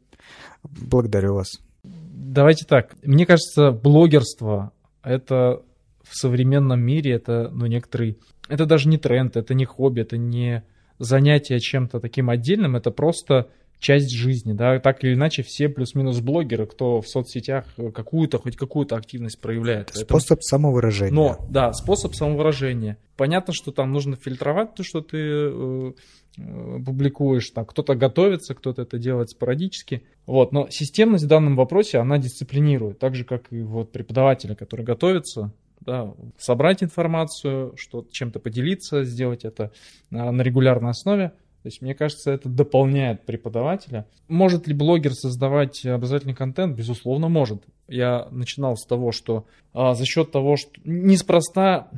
Благодарю 0.62 1.34
вас. 1.34 1.60
Давайте 1.84 2.64
так. 2.64 2.96
Мне 3.02 3.26
кажется, 3.26 3.72
блогерство— 3.72 4.72
это 5.02 5.62
в 6.02 6.16
современном 6.16 6.80
мире, 6.80 7.12
это, 7.12 7.50
ну, 7.52 7.66
некоторый... 7.66 8.18
Это 8.48 8.64
даже 8.64 8.88
не 8.88 8.96
тренд, 8.96 9.36
это 9.36 9.52
не 9.52 9.66
хобби, 9.66 10.00
это 10.00 10.16
не 10.16 10.64
занятие 10.98 11.60
чем-то 11.60 12.00
таким 12.00 12.30
отдельным, 12.30 12.74
это 12.74 12.90
просто 12.90 13.50
часть 13.78 14.10
жизни, 14.10 14.52
да, 14.52 14.78
так 14.80 15.04
или 15.04 15.14
иначе 15.14 15.42
все 15.42 15.68
плюс-минус 15.68 16.20
блогеры, 16.20 16.66
кто 16.66 17.00
в 17.00 17.08
соцсетях 17.08 17.66
какую-то, 17.94 18.38
хоть 18.38 18.56
какую-то 18.56 18.96
активность 18.96 19.40
проявляет. 19.40 19.90
Способ 19.90 20.08
Поэтому... 20.38 20.42
самовыражения. 20.42 21.12
Но, 21.14 21.46
да, 21.50 21.72
способ 21.72 22.14
самовыражения. 22.14 22.98
Понятно, 23.16 23.52
что 23.52 23.72
там 23.72 23.92
нужно 23.92 24.16
фильтровать 24.16 24.74
то, 24.74 24.82
что 24.82 25.00
ты 25.00 25.18
э, 25.18 25.92
э, 26.38 26.78
публикуешь, 26.84 27.50
там 27.50 27.64
кто-то 27.66 27.94
готовится, 27.94 28.54
кто-то 28.54 28.82
это 28.82 28.98
делает 28.98 29.30
спорадически, 29.30 30.02
вот, 30.26 30.52
но 30.52 30.68
системность 30.70 31.24
в 31.24 31.28
данном 31.28 31.56
вопросе, 31.56 31.98
она 31.98 32.18
дисциплинирует, 32.18 32.98
так 32.98 33.14
же, 33.14 33.24
как 33.24 33.52
и 33.52 33.62
вот 33.62 33.92
преподаватели, 33.92 34.54
которые 34.54 34.84
готовятся, 34.84 35.52
да, 35.80 36.12
собрать 36.38 36.82
информацию, 36.82 37.74
что 37.76 38.06
чем-то 38.10 38.40
поделиться, 38.40 39.04
сделать 39.04 39.44
это 39.44 39.70
на 40.10 40.42
регулярной 40.42 40.90
основе, 40.90 41.32
то 41.66 41.68
есть, 41.68 41.82
мне 41.82 41.96
кажется, 41.96 42.30
это 42.30 42.48
дополняет 42.48 43.26
преподавателя. 43.26 44.06
Может 44.28 44.68
ли 44.68 44.72
блогер 44.72 45.14
создавать 45.14 45.84
образовательный 45.84 46.36
контент? 46.36 46.76
Безусловно, 46.76 47.28
может. 47.28 47.64
Я 47.88 48.28
начинал 48.30 48.76
с 48.76 48.86
того, 48.86 49.10
что 49.10 49.46
а, 49.74 49.94
за 49.94 50.04
счет 50.04 50.30
того, 50.30 50.56
что 50.56 50.70
неспроста 50.84 51.88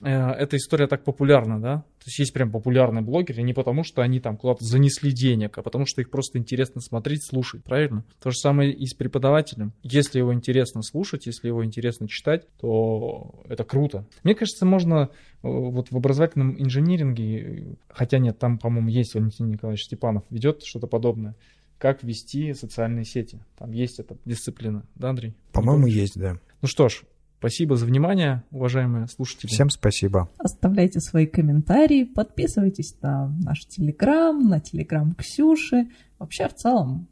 эта 0.00 0.56
история 0.56 0.86
так 0.86 1.04
популярна, 1.04 1.60
да? 1.60 1.76
То 1.98 2.06
есть 2.06 2.18
есть 2.18 2.32
прям 2.32 2.50
популярные 2.50 3.02
блогеры, 3.02 3.42
не 3.42 3.52
потому 3.52 3.84
что 3.84 4.02
они 4.02 4.20
там 4.20 4.36
куда-то 4.36 4.64
занесли 4.64 5.12
денег, 5.12 5.56
а 5.58 5.62
потому 5.62 5.86
что 5.86 6.00
их 6.00 6.10
просто 6.10 6.38
интересно 6.38 6.80
смотреть, 6.80 7.24
слушать, 7.24 7.62
правильно? 7.62 8.04
То 8.20 8.30
же 8.30 8.38
самое 8.38 8.72
и 8.72 8.86
с 8.86 8.94
преподавателем. 8.94 9.72
Если 9.82 10.18
его 10.18 10.34
интересно 10.34 10.82
слушать, 10.82 11.26
если 11.26 11.48
его 11.48 11.64
интересно 11.64 12.08
читать, 12.08 12.46
то 12.58 13.34
это 13.48 13.64
круто. 13.64 14.04
Мне 14.24 14.34
кажется, 14.34 14.66
можно 14.66 15.02
э, 15.04 15.08
вот 15.42 15.90
в 15.90 15.96
образовательном 15.96 16.60
инжиниринге, 16.60 17.76
хотя 17.88 18.18
нет, 18.18 18.38
там, 18.38 18.58
по-моему, 18.58 18.88
есть 18.88 19.14
Валентин 19.14 19.48
Николаевич 19.48 19.84
Степанов, 19.84 20.24
ведет 20.30 20.64
что-то 20.64 20.86
подобное 20.86 21.36
как 21.78 22.04
вести 22.04 22.54
социальные 22.54 23.04
сети. 23.04 23.40
Там 23.58 23.72
есть 23.72 23.98
эта 23.98 24.16
дисциплина, 24.24 24.86
да, 24.94 25.10
Андрей? 25.10 25.34
По-моему, 25.50 25.88
есть, 25.88 26.16
да. 26.16 26.38
Ну 26.60 26.68
что 26.68 26.88
ж, 26.88 27.02
Спасибо 27.42 27.74
за 27.74 27.86
внимание, 27.86 28.44
уважаемые 28.52 29.08
слушатели. 29.08 29.50
Всем 29.50 29.68
спасибо. 29.68 30.28
Оставляйте 30.38 31.00
свои 31.00 31.26
комментарии, 31.26 32.04
подписывайтесь 32.04 32.96
на 33.02 33.34
наш 33.42 33.66
Телеграм, 33.66 34.48
на 34.48 34.60
Телеграм 34.60 35.12
Ксюши. 35.14 35.88
Вообще, 36.20 36.46
в 36.46 36.54
целом, 36.54 37.08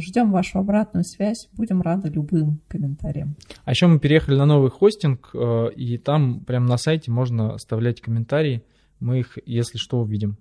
ждем 0.00 0.32
вашу 0.32 0.58
обратную 0.58 1.04
связь, 1.04 1.48
будем 1.52 1.80
рады 1.80 2.08
любым 2.08 2.60
комментариям. 2.66 3.36
А 3.64 3.70
еще 3.70 3.86
мы 3.86 4.00
переехали 4.00 4.34
на 4.34 4.46
новый 4.46 4.72
хостинг, 4.72 5.30
э, 5.32 5.70
и 5.76 5.96
там 5.96 6.40
прямо 6.40 6.66
на 6.66 6.76
сайте 6.76 7.12
можно 7.12 7.54
оставлять 7.54 8.00
комментарии. 8.00 8.64
Мы 8.98 9.20
их, 9.20 9.38
если 9.46 9.78
что, 9.78 10.00
увидим. 10.00 10.38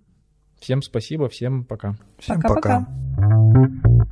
Всем 0.60 0.82
спасибо, 0.82 1.30
всем 1.30 1.64
пока. 1.64 1.96
Всем 2.18 2.42
пока. 2.42 2.88
пока. 3.20 4.08